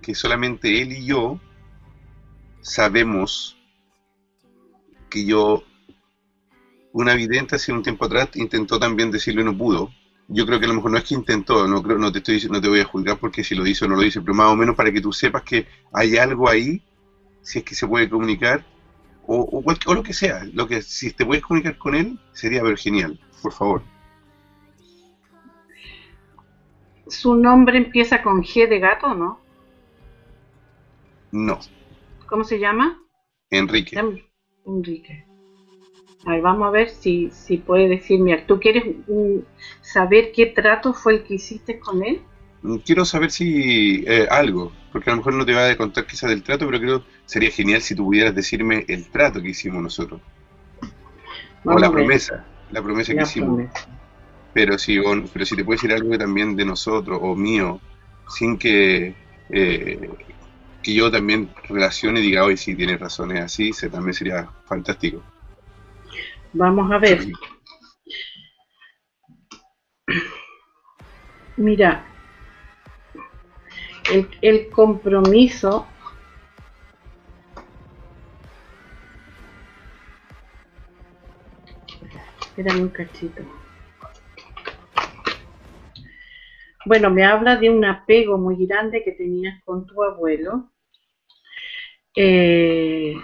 que 0.00 0.14
solamente 0.14 0.80
él 0.80 0.92
y 0.92 1.06
yo 1.06 1.40
sabemos 2.60 3.58
que 5.10 5.26
yo, 5.26 5.64
una 6.92 7.14
vidente 7.14 7.56
hace 7.56 7.72
un 7.72 7.82
tiempo 7.82 8.04
atrás 8.04 8.28
intentó 8.34 8.78
también 8.78 9.10
decirlo 9.10 9.42
y 9.42 9.46
no 9.46 9.58
pudo. 9.58 9.90
Yo 10.28 10.46
creo 10.46 10.60
que 10.60 10.66
a 10.66 10.68
lo 10.68 10.74
mejor 10.74 10.92
no 10.92 10.98
es 10.98 11.04
que 11.04 11.16
intentó, 11.16 11.66
no 11.66 11.82
creo, 11.82 11.98
no 11.98 12.12
te 12.12 12.18
estoy 12.18 12.40
no 12.48 12.60
te 12.60 12.68
voy 12.68 12.78
a 12.78 12.84
juzgar 12.84 13.18
porque 13.18 13.42
si 13.42 13.56
lo 13.56 13.64
dice 13.64 13.84
o 13.84 13.88
no 13.88 13.96
lo 13.96 14.02
dice, 14.02 14.20
pero 14.20 14.34
más 14.34 14.46
o 14.46 14.54
menos 14.54 14.76
para 14.76 14.92
que 14.92 15.00
tú 15.00 15.12
sepas 15.12 15.42
que 15.42 15.66
hay 15.92 16.18
algo 16.18 16.48
ahí, 16.48 16.80
si 17.42 17.58
es 17.58 17.64
que 17.64 17.74
se 17.74 17.88
puede 17.88 18.08
comunicar, 18.08 18.64
o, 19.26 19.62
o, 19.86 19.94
lo 19.94 20.02
que 20.02 20.12
sea, 20.12 20.44
lo 20.52 20.66
que 20.66 20.82
si 20.82 21.12
te 21.12 21.24
puedes 21.24 21.42
comunicar 21.42 21.78
con 21.78 21.94
él, 21.94 22.18
sería 22.32 22.62
ver 22.62 22.76
genial, 22.76 23.18
por 23.42 23.52
favor. 23.52 23.82
¿Su 27.06 27.34
nombre 27.34 27.78
empieza 27.78 28.22
con 28.22 28.42
G 28.42 28.68
de 28.68 28.78
gato, 28.78 29.14
no? 29.14 29.40
No. 31.32 31.58
¿Cómo 32.26 32.44
se 32.44 32.58
llama? 32.58 32.98
Enrique. 33.50 33.98
Enrique. 34.66 35.26
A 36.26 36.30
ver, 36.30 36.42
vamos 36.42 36.66
a 36.66 36.70
ver 36.70 36.88
si, 36.88 37.30
si 37.30 37.58
puede 37.58 37.88
decirme. 37.88 38.38
¿Tú 38.46 38.58
quieres 38.58 38.84
saber 39.82 40.32
qué 40.32 40.46
trato 40.46 40.94
fue 40.94 41.14
el 41.14 41.24
que 41.24 41.34
hiciste 41.34 41.78
con 41.78 42.02
él? 42.02 42.22
Quiero 42.84 43.04
saber 43.04 43.30
si 43.30 44.04
eh, 44.06 44.26
algo, 44.30 44.72
porque 44.90 45.10
a 45.10 45.12
lo 45.12 45.18
mejor 45.18 45.34
no 45.34 45.44
te 45.44 45.52
va 45.52 45.68
a 45.68 45.76
contar 45.76 46.06
quizás 46.06 46.30
del 46.30 46.42
trato, 46.42 46.64
pero 46.66 46.80
creo 46.80 47.04
sería 47.26 47.50
genial 47.50 47.82
si 47.82 47.94
tú 47.94 48.04
pudieras 48.06 48.34
decirme 48.34 48.86
el 48.88 49.10
trato 49.10 49.42
que 49.42 49.50
hicimos 49.50 49.82
nosotros. 49.82 50.22
o 51.64 51.78
la 51.78 51.90
promesa, 51.90 52.46
la 52.70 52.82
promesa 52.82 53.14
que 53.14 53.22
hicimos. 53.22 53.70
Pero 54.54 54.78
si, 54.78 54.98
pero 55.32 55.44
si 55.44 55.56
te 55.56 55.64
puedes 55.64 55.82
decir 55.82 55.94
algo 55.94 56.16
también 56.16 56.56
de 56.56 56.64
nosotros 56.64 57.18
o 57.20 57.36
mío, 57.36 57.80
sin 58.28 58.56
que, 58.56 59.14
eh, 59.50 60.10
que 60.82 60.94
yo 60.94 61.10
también 61.10 61.50
relacione 61.68 62.20
y 62.20 62.22
diga, 62.22 62.44
hoy 62.44 62.56
sí 62.56 62.74
tienes 62.74 62.98
razón, 62.98 63.36
es 63.36 63.42
así, 63.42 63.74
se, 63.74 63.90
también 63.90 64.14
sería 64.14 64.48
fantástico. 64.66 65.22
Vamos 66.54 66.90
a 66.90 66.98
ver. 66.98 67.26
Mira, 71.56 72.13
el, 74.12 74.68
compromiso 74.70 75.86
Espérame 82.56 82.82
un 82.82 82.88
cachito. 82.90 83.42
Bueno, 86.86 87.10
me 87.10 87.24
habla 87.24 87.56
de 87.56 87.68
un 87.68 87.84
apego 87.84 88.38
muy 88.38 88.64
grande 88.64 89.02
que 89.02 89.10
tenías 89.10 89.60
con 89.64 89.86
tu 89.86 90.04
abuelo. 90.04 90.70
Eh, 92.14 93.16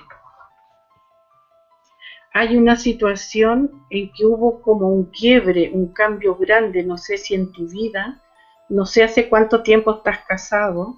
hay 2.33 2.57
una 2.57 2.75
situación 2.75 3.85
en 3.90 4.11
que 4.12 4.25
hubo 4.25 4.62
como 4.62 4.88
un 4.88 5.11
quiebre, 5.12 5.71
un 5.73 5.93
cambio 5.93 6.35
grande, 6.37 6.83
no 6.83 6.97
sé 6.97 7.19
si 7.19 7.35
en 7.35 7.53
tu 7.53 7.69
vida, 7.69 8.23
no 8.70 8.87
sé 8.87 9.02
hace 9.04 9.28
cuánto 9.28 9.62
tiempo 9.62 9.92
estás 9.92 10.20
casado. 10.26 10.96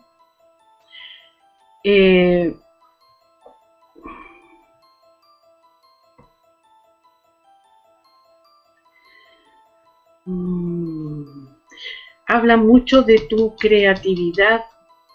Eh, 1.84 2.54
mm, 10.26 11.46
habla 12.26 12.56
mucho 12.56 13.02
de 13.02 13.18
tu 13.28 13.54
creatividad. 13.56 14.62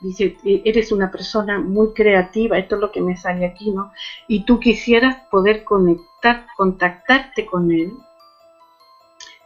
Dice, 0.02 0.38
e, 0.46 0.62
eres 0.66 0.92
una 0.92 1.12
persona 1.12 1.60
muy 1.60 1.94
creativa, 1.94 2.58
esto 2.58 2.76
es 2.76 2.82
lo 2.82 2.92
que 2.92 3.02
me 3.02 3.18
sale 3.18 3.46
aquí, 3.46 3.72
¿no? 3.72 3.92
Y 4.28 4.46
tú 4.46 4.60
quisieras 4.60 5.18
poder 5.32 5.64
conectar, 5.64 6.46
contactarte 6.58 7.46
con 7.46 7.72
él, 7.72 7.94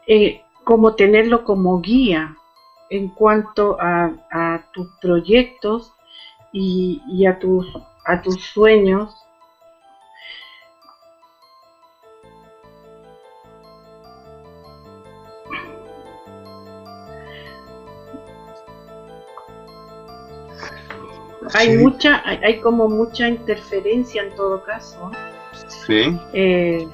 eh, 0.08 0.42
como 0.64 0.96
tenerlo 0.96 1.44
como 1.44 1.80
guía, 1.82 2.36
en 2.92 3.08
cuanto 3.08 3.78
a, 3.80 4.66
tus 4.74 4.88
proyectos 5.02 5.94
y, 6.52 7.26
a, 7.26 7.40
tus, 7.40 7.66
a 8.06 8.22
tus 8.22 8.44
sueños. 8.44 9.16
Hay 21.54 21.78
mucha, 21.78 22.22
hay, 22.26 22.60
como 22.60 22.88
mucha 22.90 23.28
interferencia 23.28 24.24
en 24.24 24.36
todo 24.36 24.64
caso. 24.64 25.12
Sí. 25.86 26.18
Eh, 26.34 26.88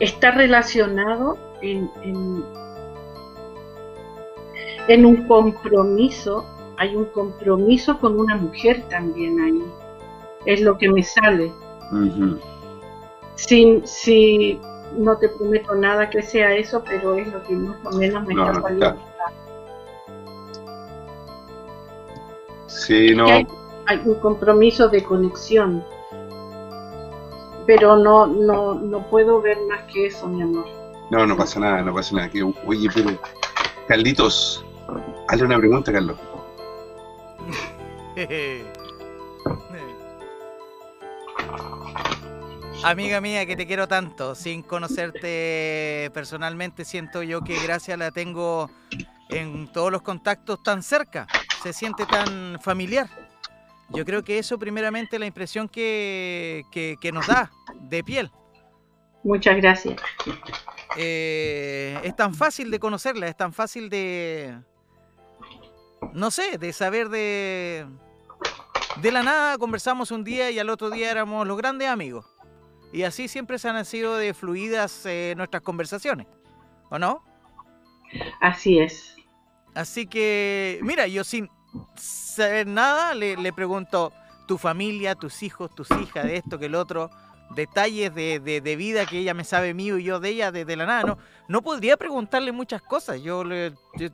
está 0.00 0.30
relacionado 0.30 1.36
en, 1.60 1.90
en, 2.02 2.44
en 4.88 5.06
un 5.06 5.26
compromiso, 5.26 6.44
hay 6.76 6.94
un 6.94 7.06
compromiso 7.06 7.98
con 7.98 8.18
una 8.18 8.36
mujer 8.36 8.84
también 8.88 9.40
ahí, 9.40 9.62
es 10.46 10.60
lo 10.60 10.78
que 10.78 10.88
me 10.90 11.02
sale. 11.02 11.52
Sin, 13.34 13.86
si 13.86 14.60
no 14.96 15.16
te 15.18 15.28
prometo 15.28 15.74
nada 15.74 16.10
que 16.10 16.22
sea 16.22 16.54
eso, 16.54 16.82
pero 16.84 17.14
es 17.14 17.32
lo 17.32 17.42
que 17.44 17.54
más 17.54 17.76
o 17.84 17.96
menos 17.96 18.26
me 18.26 18.34
está 18.34 18.60
saliendo. 18.60 18.96
Sí, 22.66 23.14
no. 23.14 23.26
Hay, 23.26 23.46
hay, 23.86 24.00
un 24.04 24.14
compromiso 24.16 24.88
de 24.88 25.02
conexión, 25.02 25.84
pero 27.68 27.96
no, 27.96 28.26
no, 28.26 28.74
no 28.76 29.06
puedo 29.10 29.42
ver 29.42 29.58
más 29.68 29.82
que 29.92 30.06
eso, 30.06 30.26
mi 30.26 30.40
amor. 30.40 30.64
No, 31.10 31.26
no 31.26 31.36
pasa 31.36 31.60
nada, 31.60 31.82
no 31.82 31.92
pasa 31.92 32.16
nada. 32.16 32.30
oye, 32.64 32.88
pero, 32.94 33.10
Carlitos, 33.86 34.64
hazle 35.28 35.44
una 35.44 35.58
pregunta, 35.58 35.92
Carlos. 35.92 36.16
Amiga 42.84 43.20
mía, 43.20 43.44
que 43.44 43.54
te 43.54 43.66
quiero 43.66 43.86
tanto, 43.86 44.34
sin 44.34 44.62
conocerte 44.62 46.10
personalmente, 46.14 46.86
siento 46.86 47.22
yo 47.22 47.42
que 47.42 47.62
gracia 47.62 47.98
la 47.98 48.12
tengo 48.12 48.70
en 49.28 49.70
todos 49.70 49.92
los 49.92 50.00
contactos 50.00 50.62
tan 50.62 50.82
cerca, 50.82 51.26
se 51.62 51.74
siente 51.74 52.06
tan 52.06 52.58
familiar. 52.62 53.10
Yo 53.90 54.04
creo 54.04 54.22
que 54.22 54.38
eso 54.38 54.58
primeramente 54.58 55.18
la 55.18 55.26
impresión 55.26 55.68
que, 55.68 56.64
que, 56.72 57.12
nos 57.12 57.26
da 57.26 57.50
de 57.80 58.04
piel. 58.04 58.30
Muchas 59.24 59.56
gracias. 59.56 60.00
Eh, 60.96 61.98
es 62.02 62.14
tan 62.14 62.34
fácil 62.34 62.70
de 62.70 62.78
conocerla, 62.78 63.28
es 63.28 63.36
tan 63.36 63.52
fácil 63.52 63.88
de, 63.88 64.58
no 66.12 66.30
sé, 66.30 66.58
de 66.58 66.72
saber 66.72 67.08
de... 67.08 67.86
De 69.02 69.12
la 69.12 69.22
nada 69.22 69.58
conversamos 69.58 70.10
un 70.10 70.24
día 70.24 70.50
y 70.50 70.58
al 70.58 70.70
otro 70.70 70.90
día 70.90 71.10
éramos 71.10 71.46
los 71.46 71.56
grandes 71.56 71.88
amigos. 71.88 72.26
Y 72.92 73.04
así 73.04 73.28
siempre 73.28 73.58
se 73.58 73.68
han 73.68 73.84
sido 73.84 74.16
de 74.16 74.34
fluidas 74.34 75.06
eh, 75.06 75.34
nuestras 75.36 75.62
conversaciones, 75.62 76.26
¿o 76.90 76.98
no? 76.98 77.22
Así 78.40 78.80
es. 78.80 79.14
Así 79.74 80.06
que, 80.06 80.80
mira, 80.82 81.06
yo 81.06 81.22
sin 81.22 81.48
saber 81.96 82.66
nada 82.66 83.14
le, 83.14 83.36
le 83.36 83.52
pregunto 83.52 84.12
tu 84.46 84.58
familia, 84.58 85.14
tus 85.14 85.42
hijos, 85.42 85.74
tus 85.74 85.90
hijas, 85.90 86.24
de 86.24 86.36
esto, 86.36 86.58
que 86.58 86.66
el 86.66 86.74
otro, 86.74 87.10
detalles 87.54 88.14
de, 88.14 88.40
de, 88.40 88.76
vida 88.76 89.06
que 89.06 89.18
ella 89.18 89.34
me 89.34 89.44
sabe 89.44 89.74
mío 89.74 89.98
y 89.98 90.04
yo 90.04 90.20
de 90.20 90.30
ella 90.30 90.50
desde 90.50 90.76
la 90.76 90.86
nada. 90.86 91.02
No, 91.04 91.18
no 91.48 91.62
podría 91.62 91.96
preguntarle 91.96 92.52
muchas 92.52 92.82
cosas. 92.82 93.20
Yo, 93.22 93.44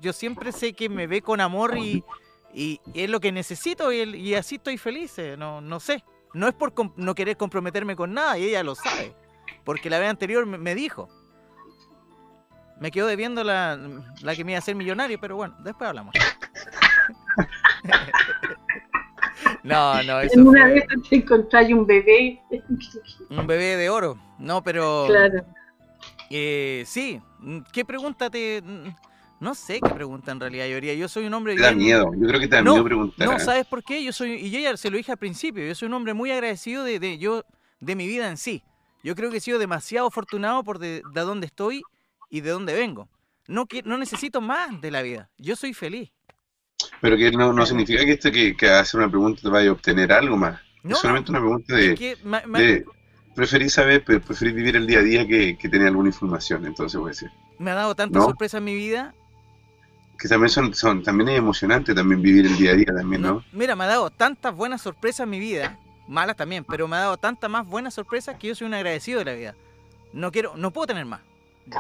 yo, 0.01 0.13
siempre 0.13 0.53
sé 0.53 0.73
que 0.73 0.89
me 0.89 1.07
ve 1.07 1.23
con 1.23 1.41
amor 1.41 1.79
y, 1.79 2.05
y, 2.53 2.81
es 2.95 3.09
lo 3.09 3.21
que 3.21 3.33
necesito 3.33 3.93
y, 3.93 4.03
y 4.03 4.35
así 4.35 4.57
estoy 4.57 4.77
feliz. 4.77 5.19
Eh, 5.19 5.37
no, 5.37 5.61
no 5.61 5.81
sé. 5.81 6.05
No 6.33 6.49
es 6.49 6.55
por 6.55 6.73
no 6.97 7.15
querer 7.15 7.37
comprometerme 7.37 7.95
con 7.95 8.13
nada, 8.13 8.37
y 8.37 8.45
ella 8.45 8.65
lo 8.65 8.75
sabe. 8.75 9.15
Porque 9.63 9.89
la 9.89 10.01
vez 10.01 10.11
anterior 10.11 10.45
me, 10.47 10.75
dijo. 10.75 11.09
Me 12.81 12.91
quedó 12.91 13.07
debiendo 13.07 13.45
la, 13.45 13.79
la 14.21 14.35
que 14.35 14.45
me 14.45 14.51
iba 14.53 14.59
a 14.59 14.59
hacer 14.59 14.75
millonario, 14.75 15.19
pero 15.21 15.37
bueno, 15.37 15.55
después 15.61 15.89
hablamos. 15.89 16.13
no, 19.63 20.03
no, 20.03 20.21
eso 20.21 20.41
En 20.41 20.47
una 20.47 20.67
vez 20.67 20.85
te 21.09 21.17
encontré 21.17 21.75
un 21.75 21.87
bebé. 21.87 22.41
un 23.31 23.47
bebé 23.47 23.77
de 23.77 23.91
oro. 23.91 24.19
No, 24.39 24.63
pero... 24.63 25.07
Claro. 25.09 25.45
Eh, 26.31 26.85
sí, 26.87 27.21
¿qué 27.73 27.85
pregunta 27.85 28.31
te...? 28.31 28.63
No 29.41 29.55
sé 29.55 29.81
qué 29.81 29.91
pregunta 29.91 30.33
en 30.33 30.41
realidad, 30.41 30.67
yo 30.67 30.79
Yo 30.79 31.09
soy 31.09 31.27
un 31.27 31.35
hombre. 31.35 31.55
Te 31.55 31.63
da 31.63 31.73
miedo, 31.73 32.11
yo 32.17 32.29
creo 32.29 32.41
que 32.41 32.49
te 32.49 32.57
da 32.57 32.63
miedo 32.63 32.83
preguntar. 32.83 33.29
No, 33.29 33.39
¿sabes 33.39 33.67
por 33.67 33.85
qué? 33.85 34.03
Yo 34.03 34.13
soy, 34.13 34.33
y 34.33 34.51
yo 34.51 34.59
ya 34.59 34.77
se 34.77 34.91
lo 34.91 34.97
dije 34.97 35.13
al 35.13 35.19
principio, 35.19 35.67
yo 35.67 35.75
soy 35.75 35.89
un 35.89 35.95
hombre 35.95 36.15
muy 36.15 36.31
agradecido 36.31 36.83
de, 36.83 36.99
de 36.99 37.19
yo, 37.19 37.45
de 37.81 37.95
mi 37.95 38.07
vida 38.07 38.31
en 38.31 38.39
sí. 38.39 38.63
Yo 39.03 39.15
creo 39.15 39.31
que 39.31 39.37
he 39.37 39.41
sido 39.41 39.59
demasiado 39.59 40.07
afortunado 40.07 40.65
por 40.65 40.79
de, 40.79 41.03
de 41.13 41.21
dónde 41.21 41.47
estoy 41.47 41.83
y 42.31 42.41
de 42.41 42.51
dónde 42.51 42.73
vengo. 42.73 43.09
No, 43.47 43.67
que, 43.67 43.83
no 43.83 43.99
necesito 43.99 44.41
más 44.41 44.81
de 44.81 44.91
la 44.91 45.03
vida. 45.03 45.29
Yo 45.37 45.57
soy 45.57 45.75
feliz. 45.75 46.11
Pero 47.01 47.17
que 47.17 47.31
no, 47.33 47.53
no 47.53 47.67
significa 47.67 48.05
que, 48.05 48.13
este, 48.13 48.33
que, 48.33 48.57
que 48.57 48.69
hacer 48.69 49.01
una 49.01 49.11
pregunta 49.11 49.43
te 49.43 49.49
vaya 49.49 49.71
a 49.71 49.73
obtener 49.73 50.13
algo 50.13 50.37
más. 50.37 50.61
No, 50.83 50.95
es 50.95 51.01
solamente 51.01 51.31
una 51.31 51.41
pregunta 51.41 51.75
de, 51.75 51.95
de 51.95 52.85
preferí 53.35 53.69
saber, 53.69 54.05
preferí 54.05 54.53
vivir 54.53 54.77
el 54.77 54.87
día 54.87 55.01
a 55.01 55.03
día 55.03 55.27
que, 55.27 55.57
que 55.59 55.69
tener 55.69 55.89
alguna 55.89 56.09
información, 56.09 56.65
entonces 56.67 56.99
voy 56.99 57.09
a 57.09 57.11
decir. 57.11 57.31
Me 57.59 57.71
ha 57.71 57.75
dado 57.75 57.95
tanta 57.95 58.21
sorpresa 58.21 58.59
en 58.59 58.65
mi 58.65 58.75
vida 58.75 59.15
que 60.19 60.29
también 60.29 60.49
son, 60.49 60.75
son, 60.75 61.03
también 61.03 61.29
es 61.31 61.39
emocionante 61.39 61.95
también 61.95 62.23
vivir 62.23 62.47
el 62.47 62.57
día 62.57 62.71
a 62.71 62.75
día 62.75 62.95
también, 62.95 63.23
¿no? 63.23 63.45
Mira, 63.53 63.77
me 63.77 63.85
ha 63.85 63.89
dado 63.89 64.11
tantas 64.11 64.55
buenas 64.55 64.83
sorpresas 64.83 65.25
en 65.25 65.31
mi 65.31 65.39
vida, 65.39 65.79
malas 66.07 66.37
también, 66.37 66.65
pero 66.65 66.87
me 66.89 66.97
ha 66.97 67.01
dado 67.01 67.17
tantas 67.17 67.51
más 67.51 67.67
buenas 67.67 67.95
sorpresas 67.95 68.37
que 68.39 68.49
yo 68.49 68.55
soy 68.55 68.67
un 68.67 68.75
agradecido 68.75 69.19
de 69.19 69.25
la 69.25 69.33
vida. 69.35 69.55
No 70.13 70.31
quiero, 70.31 70.57
no 70.57 70.71
puedo 70.71 70.87
tener 70.87 71.05
más. 71.05 71.21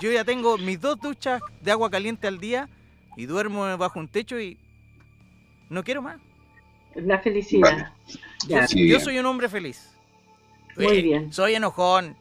Yo 0.01 0.11
ya 0.11 0.25
tengo 0.25 0.59
mis 0.59 0.81
dos 0.81 0.99
duchas 1.01 1.41
de 1.61 1.71
agua 1.71 1.91
caliente 1.91 2.27
al 2.27 2.39
día 2.39 2.69
y 3.17 3.27
duermo 3.27 3.77
bajo 3.79 3.99
un 3.99 4.09
techo 4.09 4.41
y 4.41 4.59
no 5.69 5.83
quiero 5.83 6.03
más. 6.03 6.21
La 6.95 7.19
felicidad. 7.19 7.93
Yo, 8.47 9.01
soy 9.01 9.19
un 9.19 9.27
hombre 9.27 9.49
feliz. 9.49 9.91
Muy 10.77 11.03
bien. 11.03 11.33
Soy 11.33 11.55
enojón, 11.55 12.17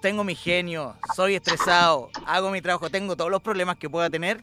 tengo 0.00 0.24
mi 0.24 0.34
genio, 0.34 0.94
soy 1.14 1.34
estresado, 1.34 2.10
hago 2.26 2.50
mi 2.50 2.60
trabajo, 2.60 2.90
tengo 2.90 3.16
todos 3.16 3.30
los 3.30 3.42
problemas 3.42 3.76
que 3.76 3.88
pueda 3.88 4.10
tener, 4.10 4.42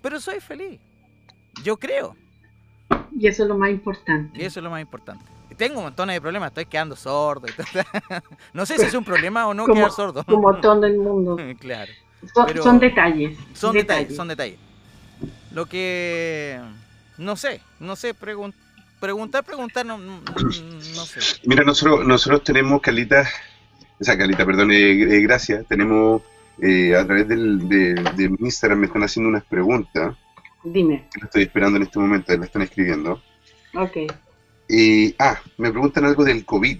pero 0.00 0.20
soy 0.20 0.40
feliz. 0.40 0.80
Yo 1.62 1.76
creo. 1.76 2.16
Y 3.16 3.26
eso 3.26 3.42
es 3.42 3.48
lo 3.48 3.56
más 3.56 3.70
importante. 3.70 4.40
Y 4.40 4.44
eso 4.44 4.60
es 4.60 4.64
lo 4.64 4.70
más 4.70 4.80
importante. 4.80 5.24
Tengo 5.56 5.78
un 5.78 5.84
montón 5.84 6.08
de 6.08 6.20
problemas, 6.20 6.48
estoy 6.48 6.66
quedando 6.66 6.96
sordo. 6.96 7.46
no 8.52 8.66
sé 8.66 8.78
si 8.78 8.84
es 8.84 8.94
un 8.94 9.04
problema 9.04 9.46
o 9.46 9.54
no 9.54 9.66
quedar 9.66 9.90
sordo. 9.90 10.24
Como 10.24 10.54
todo 10.60 10.84
el 10.86 10.98
mundo. 10.98 11.36
claro. 11.58 11.92
Son, 12.62 12.78
detalles. 12.78 13.36
Son 13.52 13.72
detalles. 13.74 14.14
son 14.14 14.28
detalles. 14.28 14.58
Lo 15.50 15.66
que 15.66 16.60
no 17.22 17.36
sé, 17.36 17.60
no 17.80 17.96
sé, 17.96 18.14
preguntar, 18.14 19.44
preguntar, 19.44 19.86
no, 19.86 19.98
no, 19.98 20.20
sé. 21.06 21.20
Mira, 21.44 21.64
nosotros, 21.64 22.06
nosotros 22.06 22.44
tenemos 22.44 22.80
Calita, 22.80 23.28
o 24.00 24.04
sea, 24.04 24.18
Calita, 24.18 24.44
perdón, 24.44 24.72
eh, 24.72 25.02
eh 25.02 25.20
gracias, 25.20 25.66
tenemos 25.66 26.22
eh, 26.60 26.94
a 26.94 27.04
través 27.04 27.28
del, 27.28 27.68
de, 27.68 28.36
Instagram 28.40 28.80
me 28.80 28.86
están 28.86 29.02
haciendo 29.02 29.28
unas 29.28 29.44
preguntas. 29.44 30.16
Dime. 30.64 31.08
Que 31.12 31.24
estoy 31.24 31.42
esperando 31.42 31.76
en 31.76 31.84
este 31.84 31.98
momento, 31.98 32.36
la 32.36 32.44
están 32.44 32.62
escribiendo. 32.62 33.20
Ok. 33.74 33.96
Y, 34.68 35.14
ah, 35.18 35.40
me 35.58 35.70
preguntan 35.70 36.04
algo 36.04 36.24
del 36.24 36.44
COVID. 36.44 36.78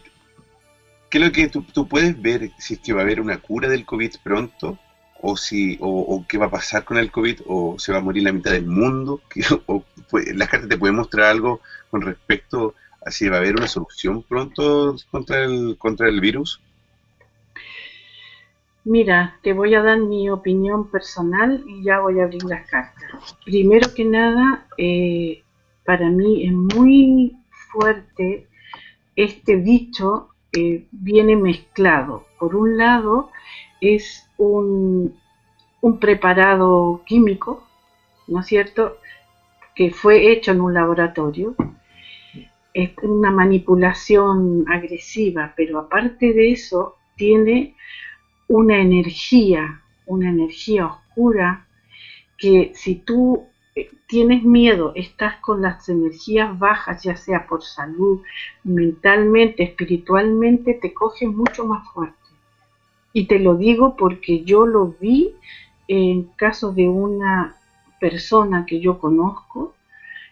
¿Qué 1.10 1.18
es 1.18 1.24
lo 1.24 1.32
que 1.32 1.48
tú, 1.48 1.88
puedes 1.88 2.20
ver 2.20 2.50
si 2.58 2.74
es 2.74 2.80
que 2.80 2.92
va 2.92 3.00
a 3.00 3.02
haber 3.04 3.20
una 3.20 3.38
cura 3.38 3.68
del 3.68 3.84
COVID 3.84 4.12
pronto? 4.22 4.78
O, 5.24 5.36
si, 5.36 5.78
o, 5.80 6.24
qué 6.28 6.36
va 6.36 6.46
a 6.46 6.50
pasar 6.50 6.84
con 6.84 6.98
el 6.98 7.10
COVID, 7.10 7.42
o 7.46 7.78
se 7.78 7.92
va 7.92 7.98
a 7.98 8.02
morir 8.02 8.24
la 8.24 8.32
mitad 8.32 8.50
del 8.50 8.66
mundo, 8.66 9.20
o, 9.66 9.84
pues, 10.10 10.34
las 10.34 10.48
cartas 10.48 10.68
te 10.68 10.76
pueden 10.76 10.96
mostrar 10.96 11.26
algo 11.26 11.60
con 11.90 12.02
respecto 12.02 12.74
a 13.06 13.10
si 13.10 13.28
va 13.28 13.36
a 13.36 13.40
haber 13.40 13.56
una 13.56 13.68
solución 13.68 14.22
pronto 14.22 14.96
contra 15.10 15.44
el, 15.44 15.76
contra 15.78 16.08
el 16.08 16.20
virus. 16.20 16.60
Mira, 18.84 19.38
te 19.42 19.52
voy 19.52 19.74
a 19.76 19.82
dar 19.82 19.98
mi 19.98 20.28
opinión 20.28 20.90
personal 20.90 21.62
y 21.68 21.84
ya 21.84 22.00
voy 22.00 22.18
a 22.18 22.24
abrir 22.24 22.42
las 22.42 22.68
cartas. 22.68 23.36
Primero 23.44 23.94
que 23.94 24.04
nada, 24.04 24.66
eh, 24.76 25.44
para 25.84 26.10
mí 26.10 26.44
es 26.44 26.52
muy 26.52 27.36
fuerte 27.70 28.48
este 29.14 29.56
dicho 29.56 30.28
eh, 30.52 30.86
viene 30.90 31.36
mezclado. 31.36 32.26
Por 32.38 32.56
un 32.56 32.76
lado, 32.76 33.30
es 33.80 34.28
un, 34.42 35.98
preparado 36.00 37.02
químico, 37.06 37.64
¿no 38.28 38.40
es 38.40 38.46
cierto?, 38.46 38.98
que 39.74 39.90
fue 39.90 40.32
hecho 40.32 40.52
en 40.52 40.60
un 40.60 40.74
laboratorio. 40.74 41.54
Es 42.74 42.90
una 43.02 43.30
manipulación 43.30 44.64
agresiva, 44.68 45.52
pero 45.56 45.78
aparte 45.78 46.32
de 46.32 46.52
eso, 46.52 46.96
tiene 47.16 47.74
una 48.48 48.80
energía, 48.80 49.82
una 50.06 50.28
energía 50.28 50.86
oscura, 50.86 51.66
que 52.38 52.72
si 52.74 52.96
tú 52.96 53.46
eh, 53.74 53.90
tienes 54.06 54.42
miedo, 54.42 54.92
estás 54.94 55.36
con 55.36 55.62
las 55.62 55.88
energías 55.88 56.58
bajas, 56.58 57.02
ya 57.02 57.16
sea 57.16 57.46
por 57.46 57.62
salud, 57.62 58.22
mentalmente, 58.64 59.62
espiritualmente, 59.62 60.74
te 60.74 60.92
coge 60.92 61.26
mucho 61.26 61.66
más 61.66 61.88
fuerte. 61.92 62.21
Y 63.12 63.26
te 63.26 63.38
lo 63.38 63.56
digo 63.56 63.96
porque 63.96 64.42
yo 64.44 64.66
lo 64.66 64.94
vi 65.00 65.34
en 65.88 66.24
caso 66.36 66.72
de 66.72 66.88
una 66.88 67.56
persona 68.00 68.64
que 68.66 68.80
yo 68.80 68.98
conozco, 68.98 69.74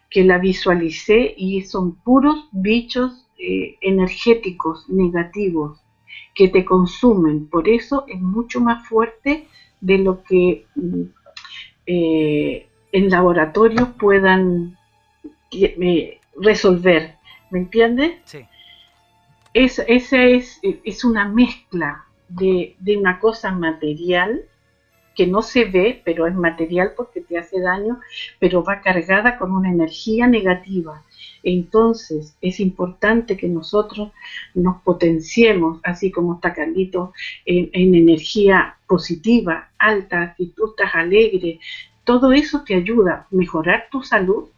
que 0.08 0.24
la 0.24 0.38
visualicé 0.38 1.34
y 1.36 1.62
son 1.62 1.94
puros 1.94 2.48
bichos 2.50 3.26
eh, 3.38 3.76
energéticos 3.80 4.88
negativos 4.88 5.80
que 6.34 6.48
te 6.48 6.64
consumen. 6.64 7.46
Por 7.46 7.68
eso 7.68 8.04
es 8.08 8.20
mucho 8.20 8.60
más 8.60 8.86
fuerte 8.88 9.46
de 9.80 9.98
lo 9.98 10.22
que 10.24 10.66
mm, 10.74 11.02
eh, 11.86 12.66
en 12.92 13.10
laboratorios 13.10 13.88
puedan 14.00 14.76
eh, 15.52 16.18
resolver. 16.36 17.16
¿Me 17.50 17.60
entiendes? 17.60 18.18
Sí. 18.24 18.40
Es, 19.54 19.80
esa 19.86 20.22
es, 20.24 20.60
es 20.62 21.04
una 21.04 21.28
mezcla 21.28 22.04
de, 22.30 22.76
de 22.78 22.96
una 22.96 23.18
cosa 23.18 23.52
material 23.52 24.42
que 25.14 25.26
no 25.26 25.42
se 25.42 25.64
ve, 25.66 26.00
pero 26.04 26.26
es 26.26 26.34
material 26.34 26.92
porque 26.96 27.20
te 27.20 27.36
hace 27.36 27.60
daño, 27.60 28.00
pero 28.38 28.62
va 28.62 28.80
cargada 28.80 29.36
con 29.38 29.52
una 29.52 29.70
energía 29.70 30.26
negativa. 30.26 31.02
Entonces 31.42 32.36
es 32.40 32.60
importante 32.60 33.36
que 33.36 33.48
nosotros 33.48 34.12
nos 34.54 34.80
potenciemos, 34.82 35.80
así 35.82 36.10
como 36.10 36.34
está 36.34 36.54
Carlito, 36.54 37.12
en, 37.44 37.94
energía 37.94 38.76
positiva, 38.86 39.70
alta, 39.78 40.34
tú 40.56 40.70
estás 40.70 40.94
alegre, 40.94 41.60
todo 42.04 42.32
eso 42.32 42.62
te 42.64 42.74
ayuda 42.74 43.12
a 43.12 43.26
mejorar 43.30 43.88
tu 43.90 44.02
salud. 44.02 44.48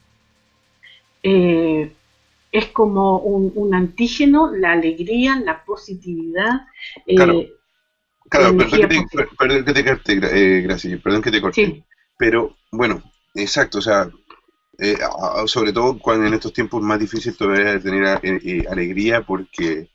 Eh, 1.22 1.92
es 2.50 2.66
como 2.66 3.18
un, 3.18 3.74
antígeno, 3.74 4.54
la 4.54 4.72
alegría, 4.72 5.40
la 5.40 5.64
positividad. 5.64 6.66
Eh, 7.06 7.52
perdón 8.33 8.59
que, 8.59 8.87
te, 8.87 9.07
perdón 9.39 9.64
que 9.64 9.72
te 9.72 9.85
corte, 9.85 10.20
eh, 10.22 11.01
perdón 11.03 11.22
que 11.22 11.30
te 11.30 11.41
corte. 11.41 11.85
Pero 12.18 12.57
bueno, 12.70 13.03
exacto, 13.35 13.78
o 13.78 13.83
sea, 13.83 14.11
eh, 14.78 14.97
sobre 15.47 15.72
todo 15.72 15.99
cuando 15.99 16.26
en 16.26 16.35
estos 16.35 16.53
tiempos 16.53 16.83
más 16.83 16.99
difíciles 16.99 17.37
todavía 17.37 17.78
tener 17.78 18.18
eh, 18.22 18.41
eh, 18.45 18.64
alegría 18.70 19.20
porque, 19.22 19.89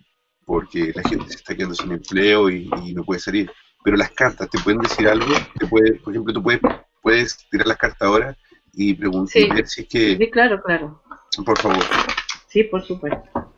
porque 0.46 0.94
la 0.96 1.04
gente 1.04 1.30
se 1.30 1.36
está 1.36 1.56
quedando 1.56 1.76
sin 1.76 1.92
empleo 1.92 2.50
y, 2.50 2.70
no 2.94 3.04
puede 3.04 3.20
salir. 3.20 3.52
Pero 3.84 3.98
las 3.98 4.12
cartas, 4.12 4.50
¿te 4.50 4.60
pueden 4.60 4.82
decir 4.82 5.08
algo? 5.08 5.34
¿Te 5.58 5.68
puede, 5.68 5.96
por 5.96 6.14
ejemplo, 6.14 6.34
tú 6.34 6.44
puedes, 6.44 6.62
puedes 7.02 7.38
tirar 7.50 7.68
las 7.68 7.78
cartas 7.78 8.02
ahora 8.02 8.38
y 8.74 8.94
preguntar 8.94 9.68
si 9.68 9.82
es 9.82 9.88
que... 9.88 10.18
Sí, 10.18 10.30
claro, 10.30 10.62
claro. 10.62 11.02
Por 11.46 11.58
favor. 11.60 11.84
Sí, 12.48 12.64
por 12.64 12.86
supuesto. 12.86 13.54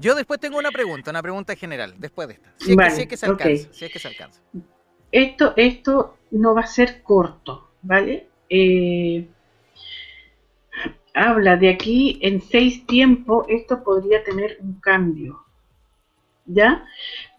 Yo 0.00 0.14
después 0.14 0.38
tengo 0.38 0.58
una 0.58 0.70
pregunta, 0.70 1.10
una 1.10 1.22
pregunta 1.22 1.56
general, 1.56 1.94
después 1.98 2.28
de 2.28 2.34
esta. 2.34 2.52
Si 2.56 2.72
es, 2.72 3.08
que, 3.08 3.16
se 3.16 3.26
alcanza, 3.26 3.68
si 3.72 3.84
es 3.84 3.92
que 3.92 3.98
se 3.98 4.06
alcanza. 4.06 4.40
Esto, 5.10 5.54
esto 5.56 6.16
no 6.30 6.54
va 6.54 6.60
a 6.60 6.66
ser 6.66 7.02
corto, 7.02 7.70
¿vale? 7.82 8.28
Eh, 8.48 9.26
habla 11.14 11.56
de 11.56 11.70
aquí 11.70 12.20
en 12.22 12.40
seis 12.40 12.86
tiempos, 12.86 13.46
esto 13.48 13.82
podría 13.82 14.22
tener 14.22 14.58
un 14.60 14.78
cambio. 14.80 15.40
¿Ya? 16.46 16.84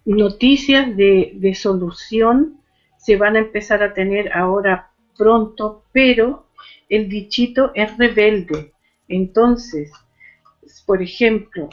Noticias 0.04 0.96
de, 0.98 1.32
de 1.36 1.56
solución 1.56 2.60
se 2.98 3.16
van 3.16 3.38
a 3.38 3.40
empezar 3.40 3.82
a 3.84 3.94
tener 3.94 4.34
ahora 4.34 4.92
pronto, 5.18 5.86
pero 5.94 6.48
el 6.90 7.08
dichito 7.08 7.72
es 7.74 7.98
rebelde. 7.98 8.74
Entonces, 9.08 9.92
por 10.86 11.02
ejemplo, 11.02 11.70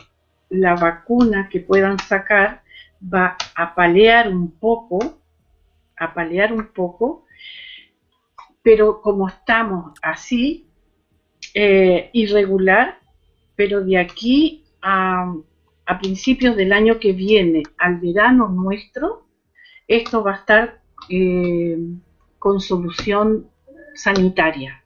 la 0.48 0.74
vacuna 0.74 1.48
que 1.48 1.60
puedan 1.60 1.98
sacar 1.98 2.62
va 3.02 3.36
a 3.54 3.74
palear 3.74 4.28
un 4.28 4.50
poco, 4.50 5.20
a 5.96 6.14
palear 6.14 6.52
un 6.52 6.66
poco, 6.72 7.26
pero 8.62 9.00
como 9.00 9.28
estamos 9.28 9.98
así, 10.02 10.68
eh, 11.54 12.10
irregular, 12.12 12.98
pero 13.54 13.82
de 13.84 13.98
aquí 13.98 14.64
a, 14.82 15.34
principios 16.00 16.56
del 16.56 16.72
año 16.72 16.98
que 16.98 17.12
viene, 17.12 17.62
al 17.78 18.00
verano 18.00 18.48
nuestro, 18.48 19.26
esto 19.86 20.22
va 20.22 20.32
a 20.32 20.36
estar 20.36 20.80
eh, 21.08 21.78
con 22.38 22.60
solución 22.60 23.48
sanitaria. 23.94 24.82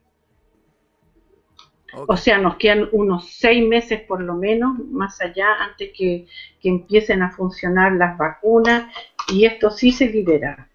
O 1.93 2.15
sea, 2.15 2.37
nos 2.37 2.55
quedan 2.55 2.87
unos 2.91 3.29
seis 3.29 3.67
meses 3.67 4.01
por 4.01 4.21
lo 4.21 4.35
menos, 4.35 4.79
más 4.89 5.19
allá, 5.21 5.47
antes 5.59 5.91
que, 5.95 6.25
empiecen 6.63 7.21
a 7.23 7.31
funcionar 7.31 7.93
las 7.93 8.17
vacunas 8.17 8.85
y 9.27 9.45
esto 9.45 9.71
sí 9.71 9.91
se 9.91 10.07
libera. 10.07 10.69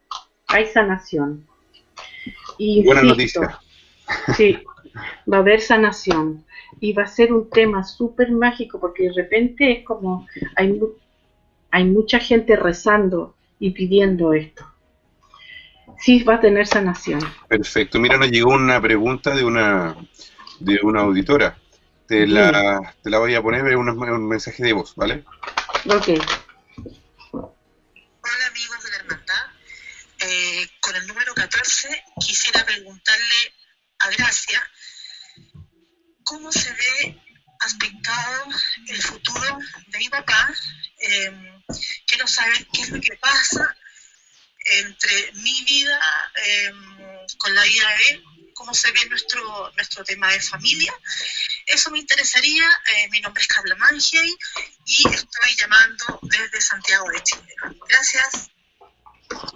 Hay 0.49 0.67
sanación. 0.67 1.47
Y 2.59 2.85
Buena 2.85 3.03
noticia. 3.03 3.59
Sí, 4.37 4.57
va 5.31 5.39
a 5.39 5.41
haber 5.41 5.61
sanación. 5.61 6.45
Y 6.79 6.93
va 6.93 7.05
a 7.05 7.09
ser 7.09 7.33
un 7.33 7.51
tema 7.51 7.83
súper 7.83 8.31
mágico 8.31 8.79
porque 8.79 9.05
de 9.05 9.14
repente 9.14 9.73
es 9.73 9.85
como 9.85 10.29
hay, 10.55 10.79
hay 11.73 11.85
mucha 11.85 12.21
gente 12.21 12.55
rezando 12.55 13.35
y 13.59 13.71
pidiendo 13.71 14.33
esto. 14.33 14.64
Sí, 15.99 16.23
va 16.23 16.35
a 16.35 16.41
tener 16.41 16.67
sanación. 16.67 17.21
Perfecto. 17.49 17.99
Mira, 17.99 18.17
nos 18.17 18.31
llegó 18.31 18.51
una 18.53 18.81
pregunta 18.81 19.35
de 19.35 19.45
una 19.45 19.97
de 20.61 20.79
una 20.83 21.01
auditora. 21.01 21.59
Te 22.09 22.27
la, 22.27 22.95
te 23.03 23.11
la 23.11 23.19
voy 23.19 23.35
a 23.35 23.43
poner 23.43 23.67
en 23.67 23.79
un, 23.79 24.29
mensaje 24.29 24.63
de 24.63 24.73
voz, 24.73 24.95
¿vale? 24.95 25.25
Ok. 25.87 26.09
Hola 27.33 28.47
amigos 28.47 28.83
de 28.85 28.91
la 28.91 28.97
hermandad. 28.97 29.45
Eh, 30.21 30.69
con 30.81 30.95
el 30.95 31.07
número 31.07 31.35
14 31.35 32.05
quisiera 32.25 32.65
preguntarle 32.65 33.55
a 33.99 34.11
Gracia 34.11 34.63
cómo 36.23 36.53
se 36.53 36.73
ve 36.73 37.21
aspectado 37.61 38.45
el 38.89 39.03
futuro 39.03 39.59
de 39.89 39.99
mi 39.99 40.09
papá. 40.09 40.55
Eh, 41.01 41.61
quiero 42.07 42.27
saber 42.29 42.67
qué 42.73 42.83
es 42.83 42.91
lo 42.91 43.01
que 43.01 43.17
pasa 43.17 43.77
entre 44.65 45.33
mi 45.35 45.65
vida 45.65 46.01
eh, 46.45 46.73
con 47.39 47.55
la 47.55 47.65
vida 47.65 47.89
de 47.97 48.15
él 48.15 48.36
cómo 48.57 48.73
se 48.75 48.91
ve 48.91 49.01
nuestro, 49.09 49.41
nuestro 49.77 50.03
tema 50.03 50.33
de 50.33 50.41
familia. 50.41 50.93
Eso 51.67 51.91
me 51.91 51.99
interesaría. 51.99 52.65
Eh, 52.65 53.09
mi 53.11 53.21
nombre 53.21 53.43
es 53.43 53.47
Carla 53.47 53.77
Mangey 53.77 54.35
y 54.87 55.09
estoy 55.09 55.51
llamando 55.57 56.19
desde 56.23 56.61
Santiago 56.61 57.07
de 57.11 57.23
Chile. 57.23 57.55
Gracias. 57.89 58.51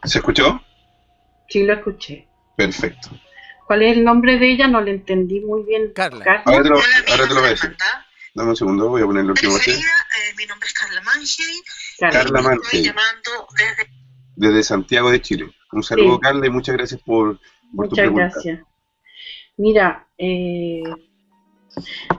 ¿Se 0.04 0.18
escuchó? 0.18 0.62
Sí, 1.48 1.64
lo 1.64 1.74
escuché. 1.74 2.28
Perfecto. 2.56 3.10
¿Cuál 3.66 3.82
es 3.82 3.96
el 3.96 4.04
nombre 4.04 4.38
de 4.38 4.52
ella? 4.52 4.68
No 4.68 4.80
le 4.82 4.92
entendí 4.92 5.40
muy 5.40 5.62
bien. 5.64 5.92
Carla. 5.94 6.42
Ahora 6.44 6.62
te 6.62 6.68
lo, 6.68 6.76
ahora 6.76 7.28
te 7.28 7.34
lo 7.34 7.40
voy 7.40 7.46
a 7.46 7.50
decir. 7.50 7.76
Dame 8.34 8.50
un 8.50 8.56
segundo, 8.56 8.88
voy 8.88 9.02
a 9.02 9.06
poner 9.06 9.24
lo 9.24 9.34
que 9.34 9.46
voy 9.46 9.56
a 9.56 9.60
hacer. 9.60 9.78
mi 10.36 10.46
nombre 10.46 10.68
es 10.68 10.74
Carla 10.74 11.00
Mangey. 11.00 11.62
Carla 11.98 12.42
Mangey. 12.42 12.60
Estoy 12.64 12.82
llamando 12.82 13.48
desde... 13.56 13.90
Desde 14.36 14.62
Santiago 14.62 15.10
de 15.10 15.20
Chile. 15.20 15.54
Un 15.72 15.82
saludo, 15.82 16.18
Carla, 16.18 16.46
y 16.46 16.50
muchas 16.50 16.76
gracias 16.76 17.00
por, 17.02 17.38
por 17.38 17.42
Muchas 17.72 17.90
tu 17.90 17.94
pregunta. 17.96 18.30
gracias. 18.32 18.69
Mira, 19.60 20.08
eh, 20.16 20.82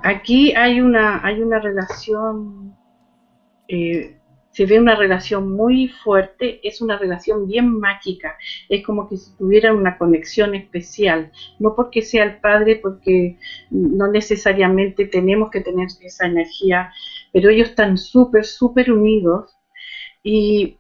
aquí 0.04 0.54
hay 0.56 0.80
una, 0.80 1.26
hay 1.26 1.42
una 1.42 1.58
relación, 1.58 2.78
eh, 3.68 4.20
se 4.52 4.68
ve 4.68 4.80
una 4.80 4.96
relación 4.96 5.52
muy 5.52 5.88
fuerte, 5.88 6.60
es 6.62 6.82
una 6.82 7.00
relación 7.00 7.48
bien 7.48 7.80
mágica, 7.80 8.38
es 8.70 8.86
como 8.86 9.10
que 9.10 9.18
si 9.18 9.36
tuvieran 9.38 9.76
una 9.76 9.98
conexión 9.98 10.54
especial, 10.54 11.32
no 11.58 11.74
porque 11.76 12.04
sea 12.04 12.26
el 12.26 12.40
padre, 12.42 12.76
porque 12.76 13.40
no 13.72 14.08
necesariamente 14.08 15.08
tenemos 15.08 15.50
que 15.50 15.62
tener 15.62 15.88
esa 16.00 16.28
energía, 16.28 16.94
pero 17.34 17.50
ellos 17.50 17.70
están 17.70 17.98
súper, 17.98 18.46
súper 18.46 18.92
unidos 18.92 19.58
y 20.22 20.78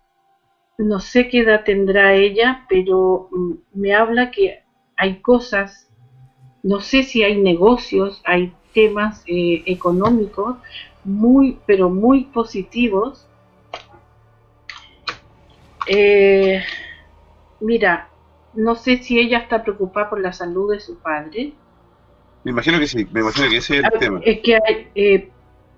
no 0.77 0.99
sé 0.99 1.27
qué 1.27 1.39
edad 1.39 1.63
tendrá 1.63 2.13
ella, 2.13 2.67
pero 2.69 3.29
mm, 3.31 3.53
me 3.73 3.95
habla 3.95 4.29
que 4.29 4.59
hay 4.95 5.21
cosas 5.21 5.90
no 6.63 6.79
sé 6.81 7.03
si 7.03 7.23
hay 7.23 7.41
negocios, 7.41 8.21
hay 8.25 8.53
temas 8.73 9.23
eh, 9.27 9.63
económicos 9.65 10.57
muy, 11.03 11.59
pero 11.65 11.89
muy 11.89 12.25
positivos. 12.25 13.27
Eh, 15.87 16.61
mira, 17.59 18.09
no 18.53 18.75
sé 18.75 18.97
si 18.97 19.19
ella 19.19 19.39
está 19.39 19.63
preocupada 19.63 20.09
por 20.09 20.19
la 20.21 20.33
salud 20.33 20.71
de 20.71 20.79
su 20.79 20.97
padre. 20.99 21.53
Me 22.43 22.51
imagino 22.51 22.79
que 22.79 22.87
sí, 22.87 23.07
me 23.11 23.21
imagino 23.21 23.49
que 23.49 23.57
ese 23.57 23.77
es 23.77 23.79
el 23.79 23.85
ah, 23.85 23.99
tema. 23.99 24.21
Es 24.23 24.39
que 24.41 24.59
eh, 24.95 25.29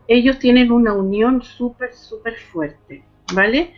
ellos 0.07 0.39
tienen 0.39 0.71
una 0.71 0.93
unión 0.93 1.41
súper, 1.41 1.93
súper 1.93 2.38
fuerte, 2.38 3.03
¿vale? 3.34 3.73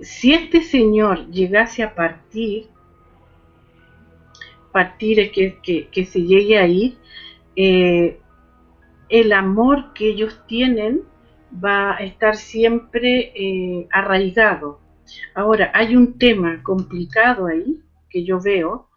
si 0.00 0.34
este 0.34 0.62
señor 0.62 1.30
llegase 1.30 1.82
a 1.82 1.94
partir, 1.94 2.68
partir 4.76 5.18
es 5.20 5.30
que, 5.30 5.88
que, 5.90 6.04
se 6.04 6.20
llegue 6.20 6.58
a 6.58 6.66
ir, 6.66 6.98
eh, 7.56 8.20
el 9.08 9.32
amor 9.32 9.94
que 9.94 10.10
ellos 10.10 10.42
tienen 10.46 11.00
va 11.64 11.96
a 11.96 12.00
estar 12.00 12.36
siempre 12.36 13.32
eh, 13.34 13.88
arraigado. 13.90 14.80
Ahora, 15.34 15.70
hay 15.72 15.96
un 15.96 16.18
tema 16.18 16.62
complicado 16.62 17.46
ahí 17.46 17.80
que 18.10 18.22
yo 18.22 18.38
veo, 18.38 18.90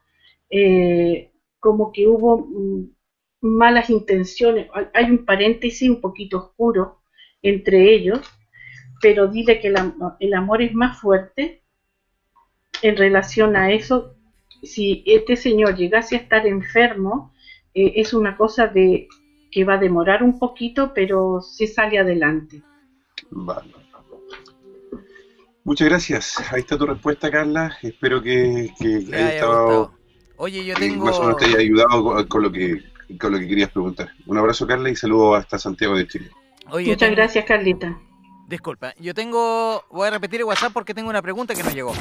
eh, 0.50 1.32
como 1.62 1.94
que 1.94 2.06
hubo 2.10 2.40
mm, 2.40 2.90
malas 3.40 3.90
intenciones, 3.90 4.68
hay 4.94 5.06
un 5.06 5.24
paréntesis 5.24 5.90
un 5.90 6.02
poquito 6.02 6.40
oscuro 6.40 7.00
entre 7.42 7.94
ellos, 7.96 8.20
pero 9.02 9.30
dile 9.30 9.62
que 9.62 9.74
el, 10.20 10.34
amor 10.34 10.62
es 10.62 10.74
más 10.74 11.00
fuerte 11.00 11.64
en 12.82 12.98
relación 12.98 13.56
a 13.56 13.72
eso. 13.72 14.19
Si 14.64 15.04
este 15.06 15.36
señor 15.36 15.76
llegase 15.76 16.16
a 16.16 16.20
estar 16.20 16.46
enfermo, 16.46 17.34
eh, 17.74 17.94
es 17.96 18.14
una 18.14 18.36
cosa 18.38 18.68
de 18.68 19.08
que 19.52 19.64
va 19.64 19.76
a 19.76 19.78
demorar 19.78 20.24
un 20.24 20.38
poquito, 20.38 20.94
pero 20.94 21.42
se 21.42 21.68
sale 21.68 22.00
adelante. 22.00 22.62
Vale. 23.32 23.74
Muchas 25.64 25.88
gracias. 25.88 26.52
Ahí 26.52 26.62
está 26.62 26.78
tu 26.78 26.86
respuesta, 26.86 27.30
Carla. 27.30 27.78
Espero 27.82 28.22
que, 28.22 28.72
haya 29.14 29.34
estado. 29.34 29.94
Oye, 30.38 30.66
yo 30.66 30.74
tengo. 30.76 31.06
Más 31.06 31.20
o 31.20 31.22
menos 31.22 31.38
te 31.38 31.46
haya 31.46 31.60
ayudado 31.60 32.28
con, 32.28 32.44
lo 32.44 32.52
que, 32.52 32.82
con 33.20 33.34
lo 33.34 33.40
que 33.40 33.48
querías 33.48 33.70
preguntar. 33.70 34.10
Un 34.26 34.38
abrazo, 34.38 34.66
Carla, 34.66 34.90
y 34.90 34.96
saludo 34.96 35.36
hasta 35.36 35.60
Santiago 35.60 35.96
de 35.96 36.08
Chile. 36.08 36.32
Muchas 36.72 37.12
gracias, 37.12 37.46
Carlita. 37.46 38.00
Disculpa, 38.48 38.96
yo 39.00 39.14
tengo. 39.14 39.84
Voy 39.92 40.08
a 40.08 40.12
repetir 40.12 40.40
el 40.40 40.46
WhatsApp 40.46 40.74
porque 40.74 40.94
tengo 40.94 41.10
una 41.10 41.22
pregunta 41.22 41.54
que 41.54 41.64
no 41.64 41.70
llegó. 41.70 41.94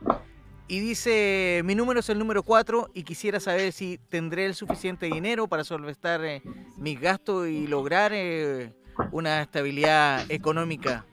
y 0.66 0.80
dice, 0.80 1.60
mi 1.64 1.74
número 1.74 2.00
es 2.00 2.08
el 2.08 2.18
número 2.18 2.42
4 2.42 2.90
y 2.94 3.02
quisiera 3.02 3.38
saber 3.38 3.72
si 3.72 3.98
tendré 4.08 4.46
el 4.46 4.54
suficiente 4.54 5.06
dinero 5.06 5.46
para 5.46 5.62
solventar 5.62 6.24
eh, 6.24 6.42
mis 6.78 6.98
gastos 6.98 7.48
y 7.48 7.66
lograr 7.66 8.12
eh, 8.14 8.72
una 9.12 9.42
estabilidad 9.42 10.30
económica, 10.30 11.04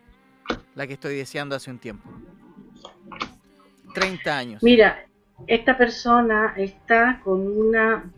la 0.76 0.88
que 0.88 0.94
estoy 0.94 1.16
deseando 1.16 1.56
hace 1.56 1.72
un 1.72 1.80
tiempo. 1.80 2.10
30 3.94 4.38
años. 4.38 4.64
Mira, 4.64 5.06
esta 5.48 5.78
persona 5.78 6.54
está 6.58 7.20
con 7.24 7.48
una, 7.48 8.12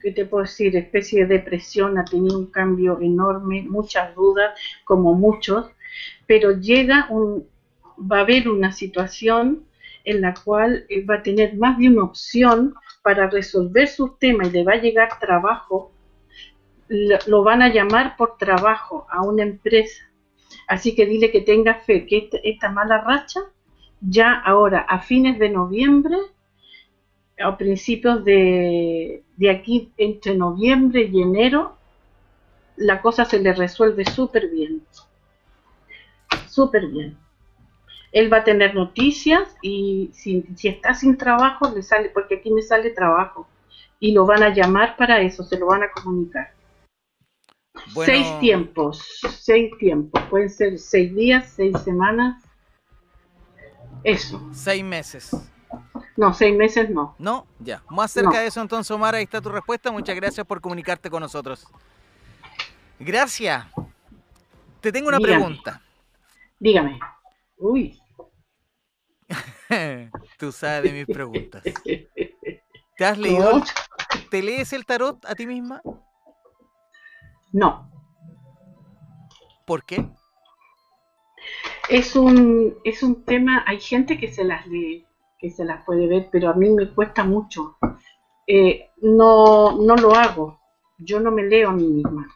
¿qué 0.00 0.12
te 0.12 0.26
puedo 0.26 0.42
decir?, 0.42 0.76
especie 0.76 1.26
de 1.26 1.38
depresión, 1.38 1.98
ha 1.98 2.04
tenido 2.04 2.38
un 2.38 2.46
cambio 2.46 3.00
enorme, 3.00 3.62
muchas 3.62 4.14
dudas, 4.14 4.58
como 4.84 5.14
muchos, 5.14 5.70
pero 6.26 6.52
llega 6.52 7.06
un, 7.10 7.46
va 7.98 8.18
a 8.18 8.20
haber 8.22 8.48
una 8.48 8.72
situación 8.72 9.64
en 10.04 10.20
la 10.20 10.34
cual 10.34 10.86
va 11.08 11.16
a 11.16 11.22
tener 11.22 11.56
más 11.56 11.78
de 11.78 11.88
una 11.88 12.04
opción 12.04 12.74
para 13.02 13.28
resolver 13.28 13.88
sus 13.88 14.18
temas 14.18 14.48
y 14.48 14.52
le 14.52 14.64
va 14.64 14.72
a 14.72 14.80
llegar 14.80 15.18
trabajo, 15.20 15.92
lo 17.26 17.42
van 17.42 17.62
a 17.62 17.68
llamar 17.68 18.16
por 18.16 18.36
trabajo 18.36 19.06
a 19.10 19.22
una 19.22 19.42
empresa. 19.42 20.04
Así 20.68 20.94
que 20.94 21.06
dile 21.06 21.30
que 21.30 21.40
tenga 21.40 21.74
fe, 21.74 22.06
que 22.06 22.28
esta, 22.44 22.70
mala 22.70 22.98
racha, 23.02 23.40
ya 24.00 24.34
ahora 24.34 24.80
a 24.80 25.00
fines 25.00 25.38
de 25.38 25.50
noviembre, 25.50 26.16
a 27.42 27.56
principios 27.56 28.24
de, 28.24 29.24
de 29.36 29.50
aquí 29.50 29.92
entre 29.96 30.34
noviembre 30.34 31.08
y 31.12 31.22
enero, 31.22 31.76
la 32.76 33.00
cosa 33.00 33.24
se 33.24 33.38
le 33.38 33.52
resuelve 33.52 34.04
súper 34.04 34.48
bien. 34.48 34.82
Súper 36.48 36.86
bien 36.88 37.16
él 38.12 38.30
va 38.30 38.38
a 38.38 38.44
tener 38.44 38.74
noticias 38.74 39.56
y 39.62 40.10
si, 40.12 40.44
está 40.62 40.94
sin 40.94 41.16
trabajo, 41.16 41.72
le 41.74 41.82
sale, 41.82 42.10
porque 42.10 42.36
aquí 42.36 42.50
me 42.50 42.62
sale 42.62 42.90
trabajo, 42.90 43.48
y 43.98 44.12
lo 44.12 44.26
van 44.26 44.42
a 44.42 44.50
llamar 44.50 44.96
para 44.96 45.22
eso, 45.22 45.42
se 45.42 45.58
lo 45.58 45.66
van 45.66 45.82
a 45.82 45.90
comunicar. 45.90 46.52
Seis 48.04 48.26
tiempos, 48.40 49.20
seis 49.40 49.70
tiempos, 49.78 50.22
pueden 50.28 50.50
ser 50.50 50.78
seis 50.78 51.14
días, 51.14 51.52
seis 51.54 51.74
semanas, 51.82 52.42
eso. 54.04 54.48
Seis 54.52 54.84
meses. 54.84 55.30
No, 56.16 56.34
seis 56.34 56.56
meses 56.56 56.90
no. 56.90 57.14
No, 57.18 57.46
ya. 57.58 57.82
Más 57.88 58.10
cerca 58.10 58.40
de 58.40 58.48
eso 58.48 58.60
entonces, 58.60 58.90
Omar, 58.90 59.14
ahí 59.14 59.24
está 59.24 59.40
tu 59.40 59.48
respuesta. 59.48 59.90
Muchas 59.90 60.14
gracias 60.14 60.46
por 60.46 60.60
comunicarte 60.60 61.08
con 61.08 61.20
nosotros. 61.20 61.66
Gracias. 62.98 63.66
Te 64.80 64.92
tengo 64.92 65.08
una 65.08 65.18
pregunta. 65.18 65.80
Dígame. 66.58 66.98
Uy. 67.56 67.98
Tú 70.38 70.52
sabes 70.52 70.82
de 70.82 70.92
mis 70.92 71.06
preguntas. 71.06 71.62
¿Te 72.96 73.04
has 73.04 73.16
leído? 73.16 73.62
¿Te 74.30 74.42
lees 74.42 74.72
el 74.72 74.84
tarot 74.84 75.24
a 75.24 75.34
ti 75.34 75.46
misma? 75.46 75.80
No. 77.52 77.90
¿Por 79.66 79.84
qué? 79.84 80.04
Es 81.88 82.16
un, 82.16 82.76
es 82.84 83.02
un 83.02 83.24
tema, 83.24 83.64
hay 83.66 83.80
gente 83.80 84.18
que 84.18 84.28
se 84.28 84.44
las 84.44 84.66
lee, 84.66 85.06
que 85.38 85.50
se 85.50 85.64
las 85.64 85.84
puede 85.84 86.06
ver, 86.06 86.28
pero 86.32 86.50
a 86.50 86.54
mí 86.54 86.70
me 86.70 86.88
cuesta 86.94 87.24
mucho. 87.24 87.76
Eh, 88.46 88.90
no, 89.02 89.78
no 89.78 89.96
lo 89.96 90.14
hago. 90.14 90.60
Yo 90.98 91.20
no 91.20 91.30
me 91.30 91.42
leo 91.42 91.70
a 91.70 91.72
mí 91.72 91.86
misma. 91.86 92.26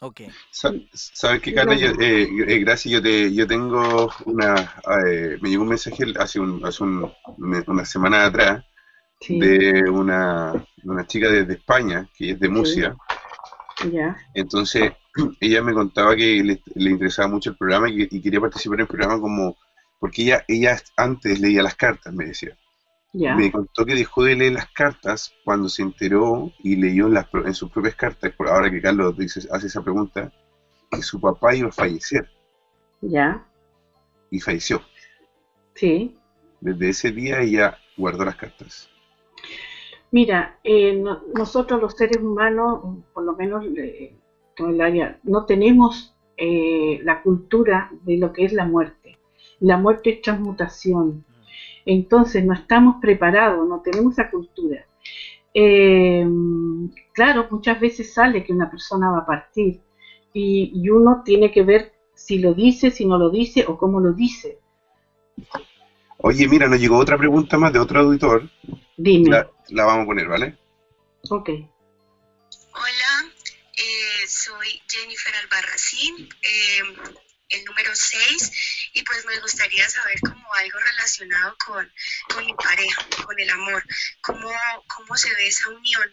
Ok. 0.00 0.22
¿Sabes 0.50 1.40
qué, 1.40 1.54
Carla? 1.54 1.74
Yo, 1.74 1.88
eh, 2.00 2.22
eh, 2.24 2.58
gracias, 2.58 2.92
yo, 2.92 3.02
te, 3.02 3.32
yo 3.32 3.46
tengo 3.46 4.10
una... 4.26 4.54
Eh, 5.06 5.38
me 5.40 5.48
llegó 5.48 5.62
un 5.62 5.70
mensaje 5.70 6.04
hace, 6.18 6.38
un, 6.38 6.64
hace 6.64 6.84
una 6.84 7.84
semana 7.84 8.26
atrás 8.26 8.64
de 9.28 9.88
una, 9.90 10.52
una 10.84 11.06
chica 11.06 11.28
desde 11.28 11.54
España, 11.54 12.08
que 12.16 12.32
es 12.32 12.40
de 12.40 12.48
Murcia. 12.48 12.96
Entonces, 14.34 14.92
ella 15.40 15.62
me 15.62 15.72
contaba 15.72 16.14
que 16.16 16.42
le, 16.42 16.90
interesaba 16.90 17.28
mucho 17.28 17.50
el 17.50 17.56
programa 17.56 17.88
y, 17.88 18.08
y, 18.10 18.20
quería 18.20 18.40
participar 18.40 18.76
en 18.76 18.82
el 18.82 18.88
programa 18.88 19.20
como... 19.20 19.56
Porque 19.98 20.22
ella, 20.22 20.44
ella 20.46 20.76
antes 20.96 21.40
leía 21.40 21.62
las 21.62 21.74
cartas, 21.74 22.12
me 22.12 22.26
decía. 22.26 22.56
Me 23.12 23.50
contó 23.50 23.86
que 23.86 23.94
dejó 23.94 24.24
de 24.24 24.36
leer 24.36 24.52
las 24.52 24.70
cartas 24.72 25.32
cuando 25.42 25.70
se 25.70 25.80
enteró 25.80 26.52
y 26.62 26.76
leyó 26.76 27.06
en, 27.06 27.14
las, 27.14 27.26
en 27.32 27.54
sus 27.54 27.70
propias 27.70 27.94
cartas, 27.94 28.30
por 28.32 28.48
ahora 28.48 28.70
que 28.70 28.82
Carlos 28.82 29.16
dice, 29.16 29.40
hace 29.50 29.68
esa 29.68 29.82
pregunta, 29.82 30.30
que 30.90 31.02
su 31.02 31.18
papá 31.18 31.54
iba 31.54 31.70
a 31.70 31.72
fallecer. 31.72 32.28
Ya. 33.00 33.42
Y 34.30 34.38
falleció. 34.38 34.82
Sí. 35.74 36.18
Desde 36.60 36.90
ese 36.90 37.10
día 37.10 37.40
ella 37.40 37.78
guardó 37.96 38.24
las 38.24 38.36
cartas. 38.36 38.90
Mira, 40.10 40.58
eh, 40.64 41.02
nosotros 41.34 41.80
los 41.80 41.94
seres 41.94 42.18
humanos, 42.18 42.80
por 43.12 43.24
lo 43.24 43.34
menos 43.34 43.64
eh, 43.76 44.16
el 44.56 44.80
área, 44.80 45.18
no 45.24 45.44
tenemos 45.44 46.16
eh, 46.36 47.00
la 47.02 47.22
cultura 47.22 47.90
de 48.02 48.18
lo 48.18 48.32
que 48.32 48.44
es 48.44 48.52
la 48.52 48.64
muerte. 48.64 49.18
La 49.60 49.76
muerte 49.76 50.10
es 50.10 50.22
transmutación 50.22 51.24
entonces 51.86 52.44
no 52.44 52.52
estamos 52.52 52.96
preparados, 53.00 53.66
no 53.66 53.80
tenemos 53.80 54.14
esa 54.14 54.28
cultura. 54.28 54.84
Eh, 55.54 56.26
claro, 57.12 57.46
muchas 57.50 57.80
veces 57.80 58.12
sale 58.12 58.44
que 58.44 58.52
una 58.52 58.68
persona 58.68 59.10
va 59.10 59.18
a 59.18 59.26
partir 59.26 59.80
y, 60.34 60.90
uno 60.90 61.22
tiene 61.24 61.50
que 61.50 61.62
ver 61.62 61.92
si 62.12 62.38
lo 62.38 62.52
dice, 62.52 62.90
si 62.90 63.06
no 63.06 63.16
lo 63.16 63.30
dice 63.30 63.64
o 63.66 63.78
cómo 63.78 64.00
lo 64.00 64.12
dice. 64.12 64.58
Oye, 66.18 66.48
mira, 66.48 66.68
nos 66.68 66.80
llegó 66.80 66.98
otra 66.98 67.18
pregunta 67.18 67.58
más 67.58 67.72
de 67.72 67.78
otro 67.78 68.00
auditor. 68.00 68.50
Dime. 68.96 69.30
La, 69.68 69.84
vamos 69.84 70.04
a 70.04 70.06
poner, 70.06 70.26
¿vale? 70.26 70.56
Ok. 71.30 71.50
Hola, 72.72 73.32
eh, 73.76 74.26
soy 74.26 74.80
Jennifer 74.88 75.34
Albarracín. 75.36 76.28
Eh, 76.42 76.82
el 77.50 77.64
número 77.64 77.90
6 77.94 78.90
y 78.94 79.02
pues 79.02 79.24
me 79.24 79.38
gustaría 79.40 79.88
saber 79.88 80.18
como 80.20 80.52
algo 80.54 80.78
relacionado 80.78 81.56
con, 81.64 81.92
mi 82.44 82.52
pareja, 82.54 83.06
con 83.24 83.38
el 83.38 83.50
amor, 83.50 83.84
cómo, 84.20 84.50
cómo 84.88 85.16
se 85.16 85.32
ve 85.34 85.46
esa 85.46 85.68
unión, 85.68 86.12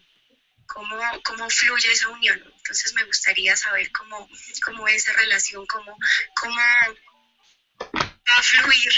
cómo, 0.68 0.96
cómo 1.24 1.50
fluye 1.50 1.92
esa 1.92 2.10
unión. 2.10 2.40
Entonces 2.58 2.94
me 2.94 3.04
gustaría 3.06 3.56
saber 3.56 3.92
cómo, 3.92 4.30
cómo 4.64 4.88
esa 4.88 5.14
relación, 5.14 5.66
cómo, 5.66 5.98
cómo 6.36 6.56
va 6.56 8.38
a 8.38 8.44
fluir 8.44 8.94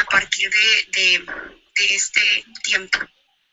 a 0.00 0.04
partir 0.10 0.50
de, 0.50 1.18
de, 1.24 1.94
este 1.94 2.20
tiempo. 2.62 2.98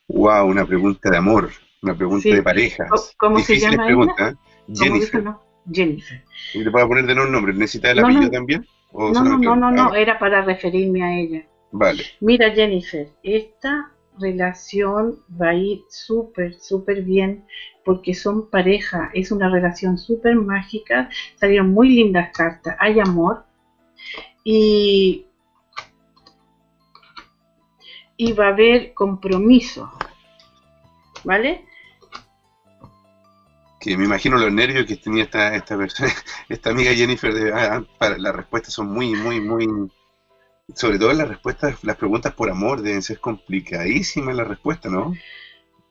Wow, 0.08 0.48
una 0.48 0.66
pregunta 0.66 1.10
de 1.10 1.18
amor. 1.18 1.52
Una 1.82 1.96
pregunta 1.98 2.24
Sí. 2.24 2.32
de 2.36 2.44
parejas. 2.44 2.88
¿Cómo- 2.90 3.04
cómo 3.36 3.40
se 3.40 3.60
llama 3.60 3.86
preguntas, 3.86 4.34
¿eh? 4.34 4.36
¿Cómo 4.68 4.74
dijo, 4.76 4.84
Jennifer. 4.96 5.24
no? 5.24 5.44
Jennifer. 5.72 6.24
¿Y 6.54 6.64
le 6.64 6.72
puedo 6.72 6.88
poner 6.88 7.06
de 7.06 7.16
nuevo 7.16 7.28
un 7.28 7.34
nombre? 7.34 7.54
¿Necesita 7.54 7.92
el 7.92 7.98
No, 7.98 8.04
apellido 8.04 8.26
no. 8.26 8.32
también? 8.32 8.68
¿O 8.92 9.12
No, 9.12 9.24
no, 9.24 9.56
no, 9.56 9.72
no, 9.72 9.92
Ah, 9.94 9.98
era 10.00 10.20
para 10.20 10.42
referirme 10.44 11.04
a 11.04 11.18
ella. 11.20 11.46
vale. 11.72 12.04
Mira, 12.20 12.52
Jennifer, 12.52 13.08
esta 13.24 13.92
relación 14.20 15.20
va 15.42 15.50
a 15.50 15.56
ir 15.56 15.82
súper, 15.90 16.54
súper 16.60 17.02
bien 17.04 17.46
porque 17.86 18.14
son 18.14 18.50
pareja, 18.50 19.10
es 19.14 19.32
una 19.32 19.50
relación 19.50 19.98
súper 19.98 20.36
mágica, 20.36 21.10
salieron 21.36 21.72
muy 21.72 21.90
lindas 21.90 22.30
cartas, 22.36 22.76
hay 22.80 23.00
amor 23.00 23.46
y, 24.44 25.26
y 28.22 28.34
va 28.34 28.46
a 28.46 28.50
haber 28.50 28.94
compromiso, 28.94 29.92
¿vale? 31.24 31.66
Que 33.80 33.98
me 33.98 34.06
imagino 34.06 34.38
los 34.38 34.54
nervios 34.54 34.86
que 34.86 34.96
tenía 34.96 35.24
esta, 35.24 35.56
esta 35.56 35.76
persona, 35.76 36.12
esta 36.50 36.70
amiga 36.70 36.94
Jennifer. 36.94 37.34
De, 37.34 37.52
ah, 37.52 37.84
para, 37.98 38.20
las 38.20 38.36
respuestas 38.36 38.76
son 38.76 38.94
muy, 38.94 39.16
muy, 39.16 39.42
muy. 39.42 39.68
Sobre 40.76 41.00
todo 41.00 41.12
las 41.14 41.30
respuestas, 41.30 41.84
las 41.84 41.96
preguntas 41.96 42.32
por 42.36 42.52
amor 42.52 42.84
deben 42.84 43.02
ser 43.02 43.20
complicadísimas 43.20 44.36
las 44.36 44.48
respuestas, 44.48 44.92
¿no? 44.92 45.16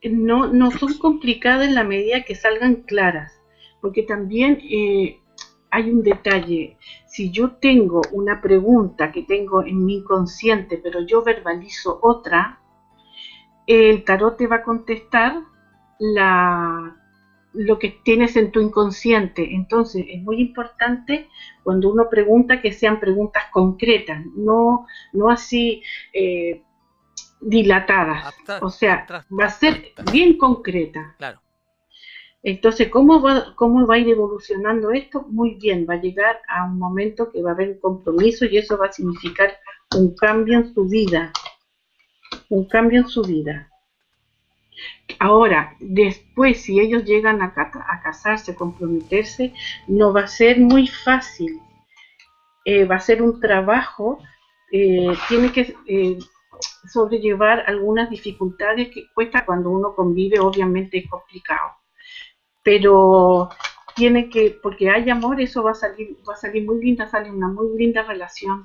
no, 0.04 0.46
no 0.46 0.70
son 0.70 0.98
complicadas 0.98 1.66
en 1.66 1.74
la 1.74 1.82
medida 1.82 2.22
que 2.22 2.36
salgan 2.36 2.76
claras, 2.76 3.32
porque 3.80 4.04
también 4.04 4.60
eh, 4.70 5.18
hay 5.70 5.90
un 5.90 6.02
detalle. 6.02 6.76
Si 7.06 7.30
yo 7.30 7.52
tengo 7.52 8.02
una 8.12 8.40
pregunta 8.40 9.12
que 9.12 9.22
tengo 9.22 9.64
en 9.64 9.84
mi 9.84 9.96
inconsciente, 9.96 10.78
pero 10.78 11.00
yo 11.00 11.22
verbalizo 11.22 11.98
otra, 12.02 12.60
el 13.66 14.04
tarot 14.04 14.36
te 14.36 14.46
va 14.46 14.56
a 14.56 14.62
contestar 14.62 15.42
la, 15.98 16.96
lo 17.52 17.78
que 17.78 18.00
tienes 18.04 18.36
en 18.36 18.50
tu 18.50 18.60
inconsciente. 18.60 19.54
Entonces 19.54 20.06
es 20.08 20.22
muy 20.22 20.40
importante 20.40 21.28
cuando 21.62 21.90
uno 21.90 22.08
pregunta 22.08 22.60
que 22.60 22.72
sean 22.72 23.00
preguntas 23.00 23.44
concretas, 23.52 24.24
no, 24.34 24.86
no 25.12 25.30
así 25.30 25.82
eh, 26.12 26.62
dilatadas. 27.40 28.34
O 28.60 28.70
sea, 28.70 29.06
va 29.38 29.44
a 29.44 29.50
ser 29.50 29.92
bien 30.12 30.36
concreta. 30.36 31.14
Claro. 31.18 31.40
Entonces, 32.42 32.88
¿cómo 32.88 33.20
va, 33.20 33.54
¿cómo 33.54 33.86
va 33.86 33.96
a 33.96 33.98
ir 33.98 34.08
evolucionando 34.08 34.90
esto? 34.92 35.26
Muy 35.28 35.56
bien, 35.56 35.86
va 35.88 35.94
a 35.94 36.00
llegar 36.00 36.40
a 36.48 36.64
un 36.64 36.78
momento 36.78 37.30
que 37.30 37.42
va 37.42 37.50
a 37.50 37.54
haber 37.54 37.70
un 37.70 37.80
compromiso 37.80 38.46
y 38.46 38.56
eso 38.56 38.78
va 38.78 38.86
a 38.86 38.92
significar 38.92 39.58
un 39.96 40.14
cambio 40.14 40.58
en 40.58 40.72
su 40.72 40.88
vida. 40.88 41.32
Un 42.48 42.66
cambio 42.66 43.00
en 43.00 43.08
su 43.08 43.22
vida. 43.22 43.68
Ahora, 45.18 45.76
después, 45.80 46.62
si 46.62 46.80
ellos 46.80 47.04
llegan 47.04 47.42
a, 47.42 47.52
a 47.54 48.00
casarse, 48.02 48.54
comprometerse, 48.54 49.52
no 49.86 50.12
va 50.12 50.22
a 50.22 50.28
ser 50.28 50.58
muy 50.58 50.86
fácil. 50.86 51.60
Eh, 52.64 52.84
va 52.84 52.96
a 52.96 53.00
ser 53.00 53.20
un 53.22 53.40
trabajo, 53.40 54.18
eh, 54.72 55.12
tiene 55.28 55.52
que 55.52 55.74
eh, 55.86 56.18
sobrellevar 56.90 57.64
algunas 57.66 58.08
dificultades 58.08 58.90
que 58.90 59.06
cuesta 59.14 59.44
cuando 59.44 59.70
uno 59.70 59.94
convive, 59.94 60.38
obviamente 60.40 60.98
es 60.98 61.08
complicado. 61.08 61.79
Pero 62.62 63.48
tiene 63.94 64.28
que, 64.28 64.58
porque 64.62 64.90
hay 64.90 65.08
amor, 65.10 65.40
eso 65.40 65.62
va 65.62 65.72
a 65.72 65.74
salir, 65.74 66.16
va 66.28 66.34
a 66.34 66.36
salir 66.36 66.64
muy 66.64 66.82
linda, 66.84 67.08
sale 67.08 67.30
una 67.30 67.48
muy 67.48 67.76
linda 67.76 68.02
relación. 68.02 68.62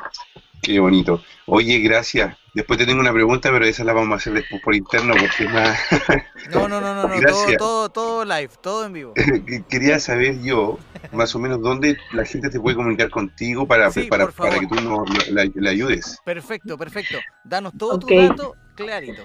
Qué 0.62 0.80
bonito. 0.80 1.22
Oye, 1.46 1.80
gracias. 1.80 2.36
Después 2.54 2.80
te 2.80 2.86
tengo 2.86 3.02
una 3.02 3.12
pregunta, 3.14 3.52
pero 3.52 3.66
esa 3.66 3.84
la 3.84 3.94
vamos 3.94 4.14
a 4.14 4.16
hacer 4.16 4.34
después 4.34 4.62
por 4.62 4.74
interno 4.74 5.14
porque 5.20 5.44
es 5.46 5.52
más. 5.54 5.80
No, 6.52 6.68
no, 6.68 6.80
no, 6.80 6.94
no, 6.94 7.02
no. 7.04 7.10
Todo, 7.10 7.20
Gracias. 7.22 7.58
todo, 7.58 7.90
todo 7.90 8.24
live, 8.26 8.50
todo 8.62 8.86
en 8.86 8.94
vivo. 8.94 9.14
que 9.48 9.64
Quería 9.68 10.00
saber 10.00 10.40
yo, 10.44 10.78
más 11.12 11.34
o 11.36 11.40
menos, 11.40 11.60
dónde 11.60 11.98
la 12.14 12.24
gente 12.24 12.50
te 12.52 12.60
puede 12.60 12.76
comunicar 12.76 13.10
contigo 13.10 13.68
para, 13.68 13.90
Sí, 13.90 14.04
para, 14.04 14.28
para 14.28 14.60
que 14.60 14.68
tú 14.68 14.76
nos 14.76 15.10
la, 15.30 15.70
ayudes. 15.70 16.20
Perfecto, 16.24 16.78
perfecto. 16.78 17.18
Danos 17.44 17.74
todo 17.78 17.96
Ok. 17.96 18.02
tu 18.08 18.16
dato 18.16 18.56
clarito. 18.76 19.24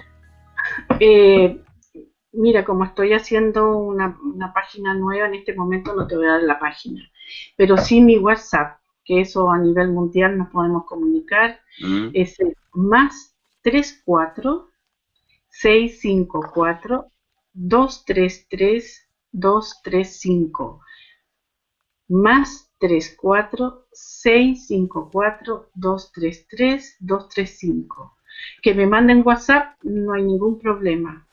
Eh, 0.99 1.61
mira, 2.33 2.65
como 2.65 2.85
estoy 2.85 3.13
haciendo 3.13 3.77
una, 3.77 4.17
una 4.23 4.53
página 4.53 4.93
nueva, 4.93 5.27
en 5.27 5.35
este 5.35 5.55
momento 5.55 5.93
no 5.93 6.07
te 6.07 6.15
voy 6.15 6.27
a 6.27 6.33
dar 6.33 6.43
la 6.43 6.59
página, 6.59 7.01
pero 7.55 7.77
sí 7.77 8.01
mi 8.01 8.17
WhatsApp, 8.17 8.79
que 9.03 9.21
eso 9.21 9.49
a 9.49 9.57
nivel 9.57 9.89
mundial 9.89 10.37
nos 10.37 10.49
podemos 10.49 10.85
comunicar, 10.85 11.59
¿Mm? 11.79 12.09
es 12.13 12.39
el 12.39 12.55
más 12.73 13.35
34 13.61 14.69
654 15.49 17.11
233 17.53 19.07
235 19.31 20.81
más 22.07 22.71
34 22.79 23.87
654 23.91 25.69
233 25.73 26.97
235 26.99 28.17
que 28.61 28.73
me 28.73 28.87
manden 28.87 29.21
WhatsApp 29.25 29.77
no 29.83 30.13
hay 30.13 30.23
ningún 30.23 30.59
problema 30.59 31.27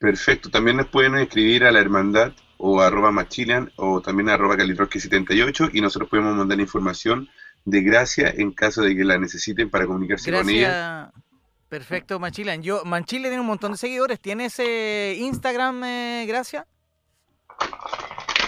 Perfecto. 0.00 0.48
También 0.48 0.78
nos 0.78 0.86
pueden 0.86 1.14
escribir 1.16 1.64
a 1.64 1.70
la 1.70 1.78
hermandad 1.78 2.32
o 2.56 2.80
arroba 2.80 3.12
machilan 3.12 3.70
o 3.76 4.00
también 4.00 4.30
arroba 4.30 4.56
calitroski78 4.56 5.70
y 5.74 5.82
nosotros 5.82 6.08
podemos 6.08 6.34
mandar 6.34 6.58
información 6.58 7.28
de 7.66 7.82
gracia 7.82 8.32
en 8.34 8.52
caso 8.52 8.80
de 8.80 8.96
que 8.96 9.04
la 9.04 9.18
necesiten 9.18 9.68
para 9.68 9.86
comunicarse 9.86 10.32
con 10.32 10.48
ella. 10.48 10.68
Gracias. 10.68 11.24
Perfecto, 11.68 12.18
Manchilan. 12.18 12.62
Yo, 12.62 12.82
Manchile 12.86 13.28
tiene 13.28 13.40
un 13.42 13.46
montón 13.46 13.72
de 13.72 13.78
seguidores. 13.78 14.18
¿Tiene 14.18 14.46
ese 14.46 15.16
Instagram, 15.18 15.84
eh, 15.84 16.24
Gracia? 16.26 16.66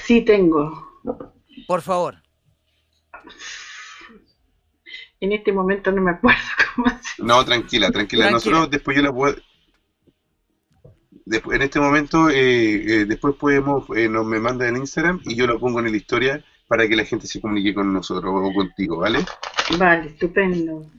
sí 0.04 0.22
tengo 0.22 1.00
Por 1.68 1.82
favor. 1.82 2.16
en 5.20 5.32
este 5.32 5.52
momento 5.52 5.92
no 5.92 6.00
me 6.00 6.12
acuerdo 6.12 6.40
cómo 6.74 6.88
se 6.88 7.22
No, 7.22 7.44
tranquila, 7.44 7.90
tranquila. 7.90 8.24
Tranquila. 8.24 8.30
Nosotros 8.30 8.70
después 8.70 8.96
yo 8.96 9.02
la 9.02 9.12
puedo... 9.12 9.36
Después, 11.24 11.56
en 11.56 11.62
este 11.62 11.78
momento, 11.78 12.30
eh, 12.30 12.34
eh, 13.02 13.04
después 13.04 13.36
podemos, 13.36 13.84
eh, 13.96 14.08
nos 14.08 14.26
me 14.26 14.40
manda 14.40 14.66
en 14.66 14.76
Instagram 14.76 15.20
y 15.24 15.36
yo 15.36 15.46
lo 15.46 15.58
pongo 15.58 15.78
en 15.78 15.90
la 15.90 15.96
historia 15.96 16.44
para 16.66 16.88
que 16.88 16.96
la 16.96 17.04
gente 17.04 17.26
se 17.26 17.40
comunique 17.40 17.74
con 17.74 17.92
nosotros 17.92 18.32
o 18.34 18.52
contigo, 18.52 18.98
¿vale? 18.98 19.20
vale 19.78 20.08
estupendo 20.08 20.90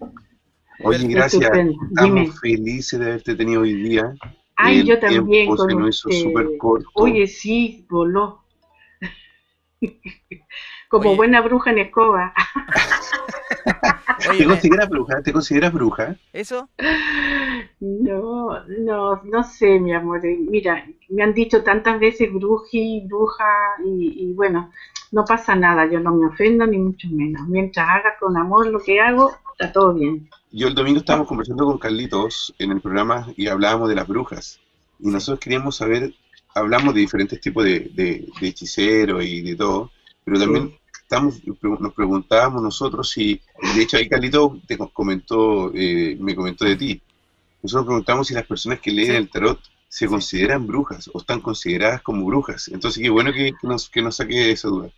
Oye, 0.83 1.07
gracias. 1.07 1.43
Estupendo. 1.43 1.73
Estamos 1.89 2.13
Dime. 2.13 2.31
felices 2.41 2.99
de 2.99 3.05
haberte 3.05 3.35
tenido 3.35 3.61
hoy 3.61 3.73
día. 3.73 4.13
ay 4.55 4.79
El 4.79 4.85
yo 4.85 4.99
también 4.99 5.47
con 5.55 5.69
se 5.69 5.75
nos 5.75 5.95
hizo 5.95 6.09
súper 6.11 6.57
corto. 6.57 6.89
Oye, 6.95 7.27
sí, 7.27 7.85
voló. 7.89 8.43
Como 10.89 11.09
Oye. 11.09 11.17
buena 11.17 11.41
bruja 11.41 11.71
en 11.71 11.79
escoba. 11.79 12.33
Oye, 14.29 14.39
¿Te 14.39 14.45
consideras 14.45 14.89
bruja? 14.89 15.21
¿Te 15.21 15.33
consideras 15.33 15.73
bruja? 15.73 16.15
¿eso? 16.31 16.69
No, 17.79 18.63
no, 18.79 19.21
no 19.23 19.43
sé, 19.43 19.79
mi 19.79 19.93
amor. 19.93 20.25
Eh, 20.25 20.37
Mira, 20.39 20.85
me 21.09 21.23
han 21.23 21.33
dicho 21.33 21.63
tantas 21.63 21.99
veces 21.99 22.31
bruji, 22.31 23.01
bruja, 23.07 23.45
y, 23.85 24.29
y 24.29 24.33
bueno, 24.33 24.71
no 25.11 25.25
pasa 25.25 25.55
nada. 25.55 25.85
Yo 25.89 25.99
no 25.99 26.13
me 26.15 26.27
ofendo 26.27 26.65
ni 26.65 26.77
mucho 26.77 27.07
menos. 27.11 27.47
Mientras 27.47 27.87
haga 27.87 28.15
con 28.19 28.37
amor 28.37 28.67
lo 28.67 28.79
que 28.79 28.99
hago, 29.01 29.31
está 29.51 29.71
todo 29.71 29.93
bien. 29.93 30.29
Yo 30.51 30.67
el 30.67 30.75
domingo 30.75 30.99
estábamos 30.99 31.27
conversando 31.27 31.65
con 31.65 31.77
Carlitos 31.77 32.53
en 32.59 32.71
el 32.71 32.81
programa 32.81 33.27
y 33.35 33.47
hablábamos 33.47 33.89
de 33.89 33.95
las 33.95 34.07
brujas. 34.07 34.59
Y 34.99 35.09
nosotros 35.09 35.39
queríamos 35.39 35.75
saber, 35.75 36.13
hablamos 36.55 36.93
de 36.93 37.01
diferentes 37.01 37.41
tipos 37.41 37.63
de, 37.63 37.91
de, 37.93 38.27
de 38.39 38.47
hechiceros 38.47 39.23
y 39.25 39.41
de 39.41 39.55
todo, 39.55 39.91
pero 40.23 40.39
también 40.39 40.77
estamos, 41.03 41.41
nos 41.79 41.93
preguntábamos 41.93 42.61
nosotros 42.63 43.09
si, 43.11 43.41
de 43.75 43.81
hecho 43.83 43.97
ahí 43.97 44.07
Carlitos 44.09 44.65
te 44.67 44.77
co- 44.77 44.91
comentó, 44.93 45.71
eh, 45.75 46.17
me 46.19 46.35
comentó 46.35 46.65
de 46.65 46.75
ti. 46.77 47.01
Nosotros 47.63 47.87
preguntamos 47.87 48.27
si 48.27 48.33
las 48.35 48.47
personas 48.47 48.79
que 48.81 48.91
leen 48.91 49.15
Sí. 49.15 49.15
el 49.15 49.29
tarot 49.31 49.59
se 49.89 50.07
Sí. 50.07 50.07
consideran 50.07 50.67
brujas 50.67 51.09
o 51.13 51.19
están 51.19 51.41
consideradas 51.41 52.01
como 52.03 52.25
brujas. 52.25 52.69
Entonces, 52.69 53.01
qué 53.03 53.09
bueno 53.09 53.33
que, 53.33 53.53
que 53.59 53.67
nos, 53.67 53.89
que 53.89 54.01
nos 54.03 54.17
saque 54.17 54.51
esa 54.51 54.69
duda. 54.69 54.91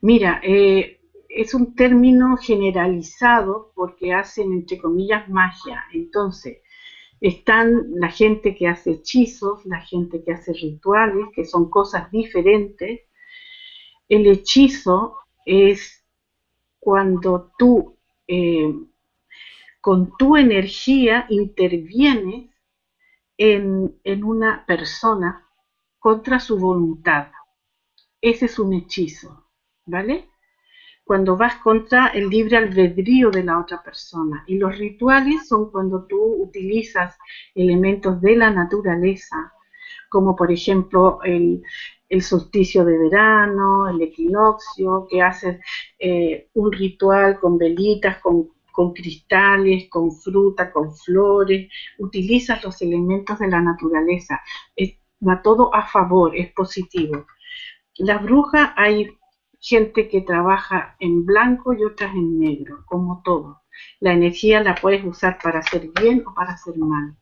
Mira, 0.00 0.40
eh, 0.42 1.00
es 1.28 1.54
un 1.54 1.74
término 1.74 2.36
generalizado 2.36 3.72
porque 3.74 4.12
hacen, 4.12 4.52
entre 4.52 4.78
comillas, 4.78 5.28
magia. 5.28 5.84
Entonces, 5.92 6.58
están 7.20 7.84
la 7.96 8.10
gente 8.10 8.56
que 8.56 8.68
hace 8.68 8.92
hechizos, 8.92 9.64
la 9.66 9.80
gente 9.82 10.22
que 10.24 10.32
hace 10.32 10.52
rituales, 10.54 11.26
que 11.34 11.44
son 11.44 11.70
cosas 11.70 12.10
diferentes. 12.12 13.02
El 14.12 14.26
hechizo 14.26 15.16
es 15.46 16.04
cuando 16.78 17.50
tú, 17.58 17.96
eh, 18.28 18.70
con 19.80 20.14
tu 20.18 20.36
energía, 20.36 21.24
intervienes 21.30 22.50
en, 23.38 23.98
en 24.04 24.22
una 24.22 24.66
persona 24.66 25.48
contra 25.98 26.40
su 26.40 26.58
voluntad. 26.58 27.28
Ese 28.20 28.44
es 28.44 28.58
un 28.58 28.74
hechizo, 28.74 29.46
¿vale? 29.86 30.28
Cuando 31.04 31.38
vas 31.38 31.56
contra 31.62 32.08
el 32.08 32.28
libre 32.28 32.58
albedrío 32.58 33.30
de 33.30 33.44
la 33.44 33.58
otra 33.58 33.82
persona. 33.82 34.44
Y 34.46 34.58
los 34.58 34.76
rituales 34.76 35.48
son 35.48 35.70
cuando 35.70 36.04
tú 36.04 36.22
utilizas 36.22 37.16
elementos 37.54 38.20
de 38.20 38.36
la 38.36 38.50
naturaleza, 38.50 39.54
como 40.10 40.36
por 40.36 40.52
ejemplo 40.52 41.20
el, 41.24 41.62
el 42.12 42.20
solsticio 42.20 42.84
de 42.84 42.98
verano, 42.98 43.88
el 43.88 44.02
equinoccio, 44.02 45.06
que 45.08 45.22
haces 45.22 45.58
eh, 45.98 46.50
un 46.52 46.70
ritual 46.70 47.40
con 47.40 47.56
velitas, 47.56 48.20
con, 48.20 48.50
con 48.70 48.92
cristales, 48.92 49.88
con 49.88 50.12
fruta, 50.12 50.70
con 50.70 50.94
flores, 50.94 51.72
utilizas 51.98 52.62
los 52.62 52.82
elementos 52.82 53.38
de 53.38 53.48
la 53.48 53.62
naturaleza, 53.62 54.42
es, 54.76 54.98
va 55.26 55.40
todo 55.40 55.74
a 55.74 55.86
favor, 55.86 56.36
es 56.36 56.52
positivo. 56.52 57.24
Las 57.96 58.22
brujas 58.22 58.72
hay 58.76 59.16
gente 59.58 60.06
que 60.08 60.20
trabaja 60.20 60.96
en 61.00 61.24
blanco 61.24 61.72
y 61.72 61.82
otras 61.82 62.14
en 62.14 62.38
negro, 62.38 62.84
como 62.84 63.22
todo. 63.24 63.62
La 64.00 64.12
energía 64.12 64.62
la 64.62 64.74
puedes 64.74 65.02
usar 65.02 65.38
para 65.42 65.60
hacer 65.60 65.88
bien 65.98 66.22
o 66.26 66.34
para 66.34 66.52
hacer 66.52 66.76
mal. 66.76 67.16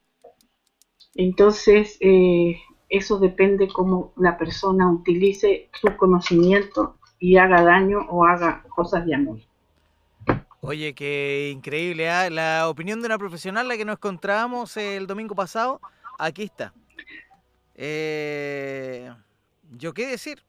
Entonces, 1.14 1.96
eh, 2.00 2.56
eso 2.90 3.18
depende 3.18 3.68
cómo 3.68 4.12
la 4.16 4.36
persona 4.36 4.90
utilice 4.90 5.70
su 5.80 5.96
conocimiento 5.96 6.96
y 7.20 7.36
haga 7.36 7.62
daño 7.62 8.00
o 8.10 8.26
haga 8.26 8.64
cosas 8.74 9.06
de 9.06 9.14
amor. 9.14 9.38
Oye, 10.60 10.92
qué 10.92 11.50
increíble, 11.54 12.10
¿ah? 12.10 12.28
la 12.28 12.68
opinión 12.68 13.00
de 13.00 13.06
una 13.06 13.16
profesional, 13.16 13.68
la 13.68 13.76
que 13.76 13.84
nos 13.84 13.96
encontrábamos 13.96 14.76
el 14.76 15.06
domingo 15.06 15.34
pasado, 15.34 15.80
aquí 16.18 16.42
está. 16.42 16.74
Eh, 17.76 19.10
¿Yo 19.70 19.94
qué 19.94 20.06
decir? 20.06 20.42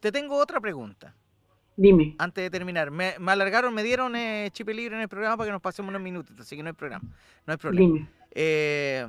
Te 0.00 0.10
tengo 0.12 0.36
otra 0.36 0.60
pregunta. 0.60 1.14
Dime. 1.76 2.14
Antes 2.18 2.44
de 2.44 2.50
terminar, 2.50 2.90
me, 2.90 3.14
me 3.18 3.32
alargaron, 3.32 3.74
me 3.74 3.82
dieron 3.82 4.14
eh, 4.14 4.48
chip 4.52 4.68
libre 4.68 4.94
en 4.94 5.02
el 5.02 5.08
programa 5.08 5.36
para 5.36 5.48
que 5.48 5.52
nos 5.52 5.62
pasemos 5.62 5.90
unos 5.90 6.02
minutos, 6.02 6.34
así 6.38 6.56
que 6.56 6.62
no 6.62 6.68
hay 6.68 6.74
programa. 6.74 7.04
No 7.46 7.52
hay 7.52 7.56
problema. 7.56 7.94
Dime. 7.94 8.08
Eh, 8.30 9.06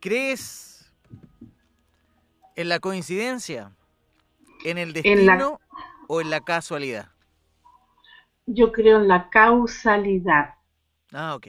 ¿Crees 0.00 0.77
en 2.58 2.68
la 2.68 2.78
coincidencia, 2.78 3.74
en 4.64 4.78
el 4.78 4.92
destino 4.92 5.12
En 5.12 5.26
la- 5.26 5.60
o 6.08 6.20
en 6.20 6.30
la 6.30 6.40
casualidad? 6.42 7.10
Yo 8.46 8.72
creo 8.72 8.96
en 9.00 9.06
la 9.06 9.30
causalidad. 9.30 10.54
Ah, 11.12 11.34
ok. 11.34 11.48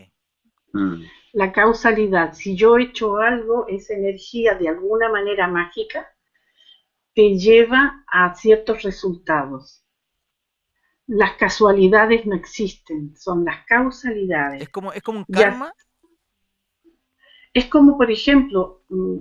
Mm. 0.73 1.03
La 1.33 1.51
causalidad. 1.51 2.33
Si 2.33 2.55
yo 2.55 2.75
he 2.77 2.83
hecho 2.85 3.17
algo, 3.17 3.67
esa 3.67 3.93
energía 3.93 4.55
de 4.55 4.67
alguna 4.69 5.07
manera 5.09 5.47
mágica 5.47 6.07
te 7.13 7.37
lleva 7.37 8.03
a 8.07 8.33
ciertos 8.33 8.81
resultados. 8.81 9.83
Las 11.07 11.33
casualidades 11.35 12.25
no 12.25 12.35
existen, 12.35 13.13
son 13.17 13.43
las 13.43 13.65
causalidades. 13.65 14.61
Es 14.61 14.69
como, 14.69 14.93
es 14.93 15.01
como 15.03 15.19
un 15.19 15.25
Ya. 15.27 15.51
karma. 15.51 15.73
Es 17.53 17.65
como, 17.65 17.97
por 17.97 18.09
ejemplo, 18.09 18.81
mm, 18.89 19.19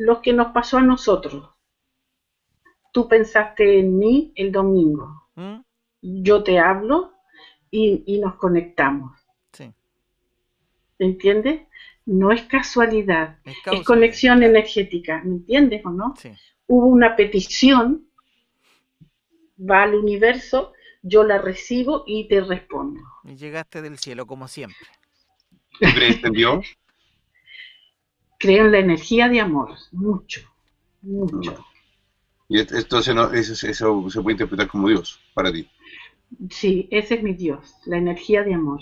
lo 0.00 0.22
que 0.22 0.32
nos 0.32 0.52
pasó 0.52 0.78
a 0.78 0.82
nosotros. 0.82 1.50
Tú 2.92 3.06
pensaste 3.06 3.78
en 3.78 3.98
mí 3.98 4.32
el 4.34 4.50
domingo. 4.50 5.28
¿Mm? 5.34 5.60
Yo 6.00 6.42
te 6.42 6.58
hablo 6.58 7.12
y, 7.70 8.02
y 8.06 8.18
nos 8.18 8.36
conectamos. 8.36 9.12
Sí, 9.52 9.72
¿Entiendes? 10.98 11.68
No 12.06 12.32
es 12.32 12.42
casualidad, 12.42 13.38
es 13.44 13.84
conexión 13.84 14.42
energética. 14.42 15.22
¿Me 15.22 15.36
entiendes 15.36 15.84
o 15.84 15.90
no? 15.90 16.14
Sí. 16.16 16.32
Hubo 16.66 16.86
una 16.86 17.14
petición, 17.14 18.08
va 19.58 19.82
al 19.82 19.94
universo, 19.94 20.72
yo 21.02 21.24
la 21.24 21.38
recibo 21.38 22.04
y 22.06 22.26
te 22.26 22.40
respondo. 22.40 23.00
Y 23.24 23.36
llegaste 23.36 23.82
del 23.82 23.98
cielo, 23.98 24.26
como 24.26 24.48
siempre. 24.48 24.86
¿Tú 25.78 25.86
crees 25.94 26.24
en 26.24 26.32
Dios? 26.32 26.66
Creo 28.40 28.66
en 28.66 28.72
la 28.72 28.78
energía 28.80 29.28
de 29.28 29.38
amor, 29.40 29.70
mucho, 29.92 30.40
mucho. 31.02 31.64
Y 32.48 32.58
et- 32.60 32.72
entonces 32.72 33.14
no, 33.14 33.32
eso, 33.32 33.52
eso 33.68 34.10
se 34.10 34.20
puede 34.20 34.34
interpretar 34.34 34.68
como 34.68 34.88
Dios 34.88 35.20
para 35.34 35.52
ti. 35.52 35.68
Sí, 36.50 36.86
ese 36.90 37.14
es 37.14 37.22
mi 37.22 37.32
Dios, 37.32 37.74
la 37.86 37.96
energía 37.96 38.42
de 38.42 38.52
amor. 38.52 38.80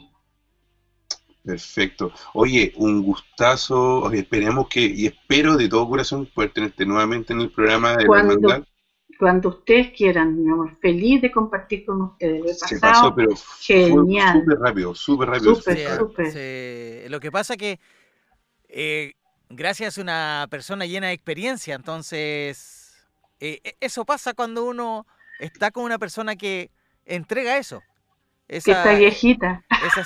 Perfecto. 1.45 2.13
Oye, 2.35 2.73
un 2.77 3.03
gustazo. 3.03 4.01
Oye, 4.03 4.21
esperemos 4.21 4.69
que, 4.69 4.81
y 4.81 5.07
espero 5.07 5.57
de 5.57 5.69
todo 5.69 5.89
corazón 5.89 6.27
poder 6.27 6.53
tenerte 6.53 6.85
nuevamente 6.85 7.33
en 7.33 7.41
el 7.41 7.51
programa 7.51 7.97
de 7.97 8.03
la 8.05 8.07
Cuando 8.07 8.33
hermandad. 8.35 8.65
Cuando 9.19 9.49
ustedes 9.49 9.91
quieran, 9.97 10.41
mi 10.41 10.49
amor, 10.49 10.77
feliz 10.81 11.21
de 11.23 11.33
compartir 11.33 11.85
con 11.85 12.03
ustedes. 12.03 12.41
Lo 12.41 12.51
he 12.51 12.55
Se 12.55 12.79
pasó, 12.79 13.15
pero 13.15 13.31
genial. 13.63 14.43
súper 14.43 14.59
rápido, 14.59 14.95
súper 14.95 15.29
rápido. 15.29 15.55
Se- 15.57 15.87
ah, 15.87 15.99
súper. 15.99 16.33
se- 16.33 17.07
Lo 17.09 17.19
que 17.19 17.33
pasa 17.33 17.57
que 17.57 17.81
eh, 18.69 19.15
gracias 19.49 19.99
a 19.99 20.03
una 20.03 20.47
persona 20.51 20.87
llena 20.87 21.09
de 21.09 21.13
experiencia, 21.15 21.75
entonces 21.75 23.09
eh, 23.41 23.61
e- 23.65 23.77
eso 23.81 24.05
pasa 24.05 24.35
cuando 24.35 24.65
uno 24.65 25.07
está 25.39 25.71
con 25.71 25.85
una 25.85 25.99
persona 25.99 26.37
que 26.37 26.71
entrega 27.05 27.59
eso. 27.59 27.83
Que 28.63 28.73
Esa, 28.73 28.73
está 28.73 28.93
viejita. 28.95 29.65
esa, 29.81 30.05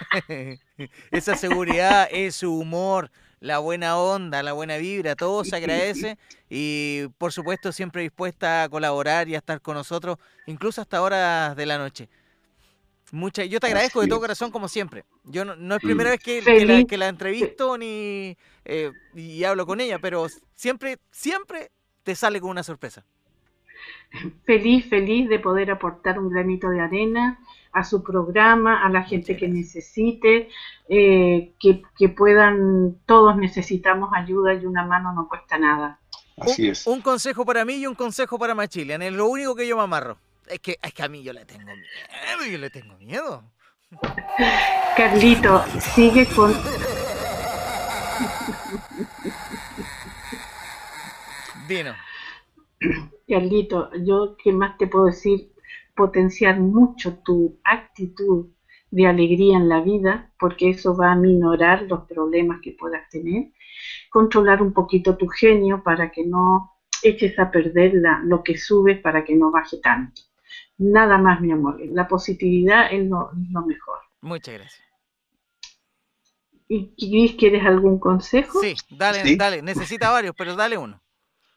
esa 1.10 1.36
seguridad, 1.36 2.08
ese 2.10 2.46
humor, 2.46 3.10
la 3.40 3.58
buena 3.58 3.98
onda, 3.98 4.42
la 4.42 4.52
buena 4.52 4.76
vibra, 4.76 5.16
todo 5.16 5.44
se 5.44 5.56
agradece 5.56 6.18
y 6.48 7.08
por 7.18 7.32
supuesto 7.32 7.72
siempre 7.72 8.02
dispuesta 8.02 8.64
a 8.64 8.68
colaborar 8.68 9.28
y 9.28 9.34
a 9.34 9.38
estar 9.38 9.60
con 9.60 9.74
nosotros, 9.74 10.18
incluso 10.46 10.80
hasta 10.80 11.02
horas 11.02 11.56
de 11.56 11.66
la 11.66 11.78
noche. 11.78 12.08
Mucha, 13.16 13.44
yo 13.44 13.58
te 13.60 13.66
agradezco 13.66 14.02
de 14.02 14.08
todo 14.08 14.20
corazón 14.20 14.50
como 14.50 14.68
siempre. 14.68 15.04
Yo 15.24 15.44
no, 15.44 15.56
no 15.56 15.76
es 15.76 15.82
primera 15.82 16.10
vez 16.10 16.20
que, 16.20 16.42
que 16.42 16.66
la, 16.66 16.84
que 16.84 16.98
la 16.98 17.08
entrevisto 17.08 17.78
ni 17.78 18.36
eh, 18.64 18.92
y 19.14 19.42
hablo 19.44 19.64
con 19.64 19.80
ella, 19.80 19.98
pero 19.98 20.26
siempre, 20.54 20.98
siempre 21.10 21.70
te 22.02 22.14
sale 22.14 22.40
con 22.40 22.50
una 22.50 22.62
sorpresa. 22.62 23.04
Feliz, 24.44 24.88
feliz 24.88 25.28
de 25.28 25.38
poder 25.38 25.70
aportar 25.70 26.18
un 26.18 26.28
granito 26.28 26.68
de 26.68 26.80
arena 26.80 27.40
a 27.72 27.84
su 27.84 28.02
programa, 28.02 28.84
a 28.84 28.90
la 28.90 29.02
gente 29.02 29.34
Muchas 29.34 29.36
que 29.36 29.46
gracias. 29.46 29.72
necesite, 29.74 30.48
eh, 30.88 31.52
que, 31.58 31.82
que 31.98 32.08
puedan, 32.08 32.98
todos 33.06 33.36
necesitamos 33.36 34.10
ayuda 34.14 34.54
y 34.54 34.66
una 34.66 34.84
mano 34.86 35.12
no 35.12 35.28
cuesta 35.28 35.58
nada. 35.58 36.00
Así 36.38 36.64
un, 36.66 36.70
es. 36.70 36.86
un 36.86 37.00
consejo 37.00 37.44
para 37.44 37.64
mí 37.64 37.76
y 37.76 37.86
un 37.86 37.94
consejo 37.94 38.38
para 38.38 38.54
Machilian. 38.54 39.02
Es 39.02 39.12
lo 39.12 39.26
único 39.26 39.54
que 39.54 39.66
yo 39.66 39.76
me 39.76 39.82
amarro. 39.84 40.18
Es 40.48 40.60
que, 40.60 40.78
es 40.80 40.92
que 40.94 41.02
a 41.02 41.08
mí 41.08 41.22
yo 41.22 41.32
le 41.32 41.44
tengo 41.44 41.64
miedo, 41.66 42.50
yo 42.50 42.58
le 42.58 42.70
tengo 42.70 42.96
miedo. 42.98 43.44
Carlito, 44.96 45.62
sigue 45.94 46.26
con... 46.26 46.52
Dino. 51.68 51.94
Carlito, 53.28 53.90
yo 54.04 54.36
qué 54.42 54.52
más 54.52 54.78
te 54.78 54.86
puedo 54.86 55.06
decir, 55.06 55.52
potenciar 55.94 56.60
mucho 56.60 57.18
tu 57.24 57.58
actitud 57.64 58.46
de 58.90 59.06
alegría 59.06 59.56
en 59.56 59.68
la 59.68 59.80
vida, 59.80 60.32
porque 60.38 60.70
eso 60.70 60.96
va 60.96 61.12
a 61.12 61.16
minorar 61.16 61.82
los 61.82 62.04
problemas 62.04 62.60
que 62.62 62.76
puedas 62.78 63.08
tener, 63.10 63.50
controlar 64.10 64.62
un 64.62 64.72
poquito 64.72 65.16
tu 65.16 65.26
genio 65.26 65.82
para 65.82 66.10
que 66.12 66.24
no 66.24 66.72
eches 67.02 67.38
a 67.38 67.50
perder 67.50 67.94
la- 67.94 68.20
lo 68.24 68.42
que 68.42 68.56
subes 68.56 69.00
para 69.00 69.24
que 69.24 69.34
no 69.34 69.50
baje 69.50 69.78
tanto. 69.82 70.22
Nada 70.78 71.18
más, 71.18 71.40
mi 71.40 71.52
amor, 71.52 71.80
la 71.80 72.06
positividad 72.06 72.92
es 72.92 73.08
lo, 73.08 73.30
mejor. 73.66 73.98
Muchas 74.20 74.54
gracias. 74.54 74.86
¿Y 76.68 76.88
Cris, 76.96 77.36
quieres 77.36 77.64
algún 77.64 77.98
consejo? 77.98 78.60
Sí, 78.60 78.74
dale, 78.90 79.22
Sí. 79.22 79.36
dale. 79.36 79.62
Necesita 79.62 80.10
varios, 80.10 80.34
pero 80.36 80.56
dale 80.56 80.76
uno. 80.76 81.00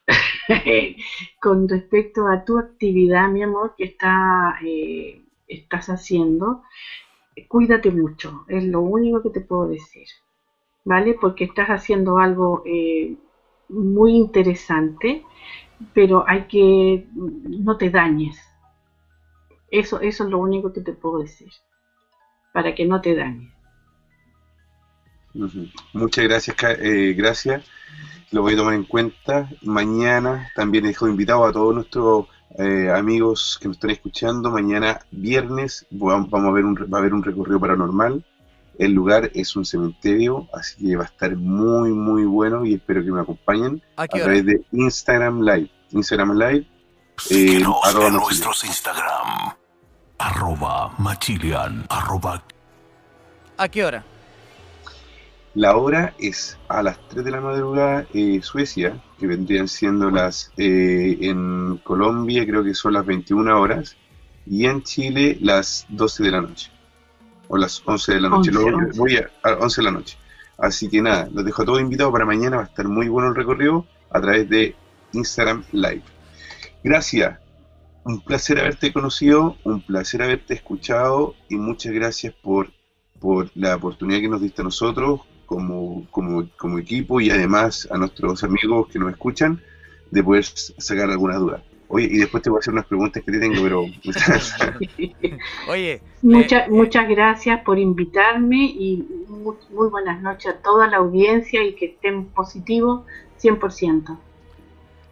con 1.42 1.68
respecto 1.68 2.28
a 2.28 2.44
tu 2.46 2.58
actividad, 2.58 3.28
mi 3.30 3.44
amor, 3.44 3.76
que 3.78 3.86
está, 3.86 4.58
eh, 4.64 5.22
estás 5.48 5.88
haciendo, 5.90 6.64
cuídate 7.48 7.92
mucho, 7.92 8.46
es 8.48 8.64
lo 8.64 8.82
único 8.82 9.22
que 9.22 9.30
te 9.30 9.42
puedo 9.42 9.68
decir, 9.68 10.08
¿vale? 10.86 11.16
Porque 11.20 11.46
estás 11.46 11.70
haciendo 11.70 12.18
algo 12.18 12.64
eh, 12.66 13.16
muy 13.70 14.16
interesante, 14.16 15.24
pero 15.94 16.26
hay 16.28 16.46
que, 16.48 17.08
no 17.14 17.78
te 17.78 17.90
dañes. 17.90 18.38
Eso, 19.72 20.00
eso 20.00 20.24
es 20.24 20.30
lo 20.30 20.40
único 20.40 20.74
que 20.74 20.82
te 20.82 20.94
puedo 20.94 21.20
decir, 21.20 21.50
para 22.54 22.74
que 22.74 22.86
no 22.86 23.02
te 23.02 23.16
dañes. 23.16 23.54
Ujú. 25.34 25.68
Muchas 25.94 26.26
gracias, 26.26 26.58
eh, 26.80 27.14
gracias. 27.16 27.64
Lo 28.32 28.42
voy 28.42 28.54
a 28.54 28.58
tomar 28.58 28.74
en 28.74 28.84
cuenta. 28.84 29.50
Mañana 29.62 30.52
también 30.56 30.86
dejo 30.86 31.08
invitado 31.08 31.46
a 31.46 31.52
todos 31.52 31.74
nuestros 31.74 32.28
eh, 32.58 32.92
amigos 32.94 33.58
que 33.62 33.68
nos 33.68 33.78
están 33.78 33.92
escuchando. 33.92 34.52
Mañana, 34.52 35.00
viernes, 35.12 35.86
vamos 35.92 36.30
vamos 36.30 36.50
a 36.50 36.54
ver 36.54 36.66
un, 36.66 36.76
va 36.76 36.98
a 36.98 37.02
haber 37.02 37.14
un 37.14 37.24
recorrido 37.24 37.60
paranormal. 37.60 38.24
El 38.78 38.94
lugar 38.94 39.30
es 39.34 39.56
un 39.56 39.66
cementerio, 39.66 40.48
así 40.54 40.88
que 40.88 40.96
va 40.96 41.04
a 41.04 41.08
estar 41.08 41.36
muy, 41.36 41.92
muy 41.92 42.24
bueno 42.24 42.66
y 42.66 42.76
espero 42.76 43.04
que 43.04 43.12
me 43.12 43.20
acompañen 43.20 43.82
¿A 43.98 44.08
través 44.08 44.46
de 44.46 44.66
Instagram 44.72 45.42
Live. 45.42 45.70
Instagram 45.92 46.38
Live, 46.38 46.68
Síguenos 47.18 47.76
arroba 47.84 48.08
en 48.08 48.14
nuestros 48.14 48.64
Instagram. 48.64 49.59
Arroba 50.20 50.94
Machilian. 50.98 51.86
Arroba 51.90 52.44
¿A 53.58 53.68
qué 53.68 53.84
hora? 53.86 54.04
La 55.56 55.76
hora 55.76 56.14
es 56.20 56.58
a 56.68 56.82
las 56.84 57.00
3 57.10 57.26
de 57.26 57.32
la 57.32 57.42
madrugada 57.42 58.06
eh, 58.14 58.40
Suecia, 58.42 59.02
que 59.20 59.28
vendrían 59.28 59.68
siendo 59.68 60.10
las 60.12 60.52
eh, 60.58 61.18
en 61.22 61.78
Colombia 61.84 62.46
creo 62.46 62.64
que 62.64 62.74
son 62.74 62.94
las 62.94 63.06
21 63.06 63.60
horas 63.60 63.98
y 64.46 64.66
en 64.66 64.84
Chile 64.84 65.38
las 65.42 65.86
12 65.90 66.24
de 66.24 66.32
la 66.32 66.42
noche 66.42 66.72
o 67.48 67.58
las 67.58 67.82
11 67.86 68.14
de 68.14 68.22
la 68.22 68.30
noche. 68.30 68.52
11, 68.52 68.54
Lo 68.54 68.62
voy 68.62 68.72
a- 68.72 68.86
11. 68.88 69.00
voy 69.00 69.18
a, 69.18 69.30
a 69.50 69.54
11 69.56 69.82
de 69.82 69.86
la 69.86 69.92
noche. 69.92 70.18
Así 70.58 70.90
que 70.90 71.02
nada, 71.02 71.28
los 71.34 71.44
dejo 71.46 71.62
a 71.64 71.66
todos 71.66 71.82
invitados 71.82 72.12
para 72.14 72.26
mañana, 72.26 72.58
va 72.58 72.64
a 72.64 72.66
estar 72.68 72.88
muy 72.88 73.08
bueno 73.08 73.30
el 73.30 73.36
recorrido 73.36 73.86
a 74.12 74.22
través 74.22 74.48
de 74.50 74.76
Instagram 75.14 75.64
Live. 75.72 76.04
Gracias, 76.84 77.40
un 78.10 78.22
placer 78.22 78.60
haberte 78.60 78.92
conocido, 78.92 79.56
un 79.64 79.82
placer 79.82 80.24
haberte 80.24 80.56
escuchado 80.56 81.36
y 81.48 81.58
muchas 81.58 81.94
gracias 81.94 82.34
por, 82.34 82.72
por 83.20 83.52
la 83.56 83.76
oportunidad 83.76 84.20
que 84.20 84.28
nos 84.28 84.42
diste 84.42 84.62
a 84.62 84.66
nosotros 84.66 85.22
como, 85.46 86.08
como, 86.10 86.50
como 86.58 86.80
equipo 86.80 87.22
y 87.22 87.30
además 87.30 87.88
a 87.92 87.98
nuestros 87.98 88.44
amigos 88.44 88.88
que 88.88 88.98
nos 88.98 89.12
escuchan 89.12 89.62
de 90.10 90.24
poder 90.24 90.44
sacar 90.44 91.12
algunas 91.12 91.38
dudas. 91.38 91.62
Oye, 91.88 92.08
y 92.12 92.18
después 92.18 92.42
te 92.42 92.50
voy 92.50 92.58
a 92.58 92.62
hacer 92.62 92.74
unas 92.74 92.86
preguntas 92.86 93.24
que 93.24 93.32
te 93.32 93.40
tengo, 93.40 93.62
pero 93.62 93.82
Oye, 95.70 96.02
Muchas, 96.22 96.68
eh, 96.68 96.72
muchas 96.72 97.08
gracias 97.08 97.62
por 97.64 97.78
invitarme 97.78 98.66
y 98.66 99.08
muy, 99.28 99.56
muy 99.72 99.90
buenas 99.90 100.22
noches 100.22 100.54
a 100.54 100.58
toda 100.58 100.88
la 100.88 100.98
audiencia 100.98 101.64
y 101.64 101.76
que 101.76 101.86
estén 101.86 102.26
positivos 102.26 103.06
100%. 103.42 104.18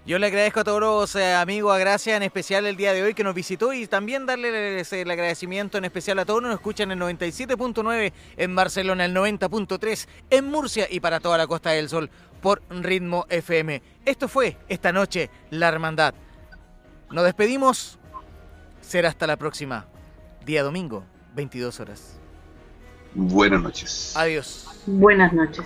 Yo 0.08 0.20
le 0.20 0.28
agradezco 0.28 0.62
a 0.62 0.64
todos 0.64 0.80
los 0.80 1.16
eh, 1.18 1.34
amigos 1.34 1.76
a 1.76 1.80
Gracia, 1.80 2.16
en 2.16 2.24
especial 2.24 2.66
el 2.66 2.78
día 2.78 2.94
de 2.94 3.04
hoy 3.04 3.14
que 3.14 3.26
nos 3.26 3.36
visitó 3.36 3.74
y 3.74 3.88
también 3.88 4.26
darles 4.26 4.94
el 4.94 5.12
agradecimiento 5.12 5.78
en 5.78 5.84
especial 5.84 6.18
a 6.20 6.24
todos 6.24 6.42
los 6.42 6.48
que 6.48 6.52
nos 6.54 6.60
escuchan 6.62 6.92
en 6.94 7.00
97.9 7.00 8.14
en 8.38 8.56
Barcelona, 8.56 9.04
el 9.04 9.14
90.3 9.14 10.08
en 10.30 10.46
Murcia 10.46 10.88
y 10.90 11.02
para 11.02 11.20
toda 11.20 11.38
la 11.38 11.46
Costa 11.46 11.72
del 11.72 11.90
Sol 11.90 12.10
por 12.42 12.62
Ritmo 12.70 13.26
FM. 13.28 13.82
Esto 14.06 14.30
fue 14.30 14.56
esta 14.70 14.94
noche 14.94 15.30
La 15.50 15.68
Hermandad. 15.68 16.14
Nos 17.12 17.26
despedimos. 17.26 18.00
Será 18.80 19.10
hasta 19.10 19.28
la 19.28 19.36
próxima. 19.36 19.88
Día 20.46 20.64
domingo, 20.64 21.04
22 21.36 21.82
horas. 21.82 22.18
buenas 23.14 23.62
noches. 23.62 24.14
Adiós. 24.16 24.70
Buenas 24.86 25.34
noches. 25.34 25.66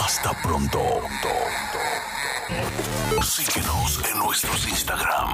Hasta 0.00 0.32
pronto. 0.42 0.80
Síguenos 3.22 4.00
en 4.10 4.18
nuestros 4.18 4.66
Instagram. 4.68 5.30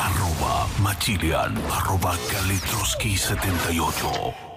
Arroba 0.00 0.66
Machilian, 0.80 1.56
arroba 1.72 2.14
Kalitroski78. 2.30 4.55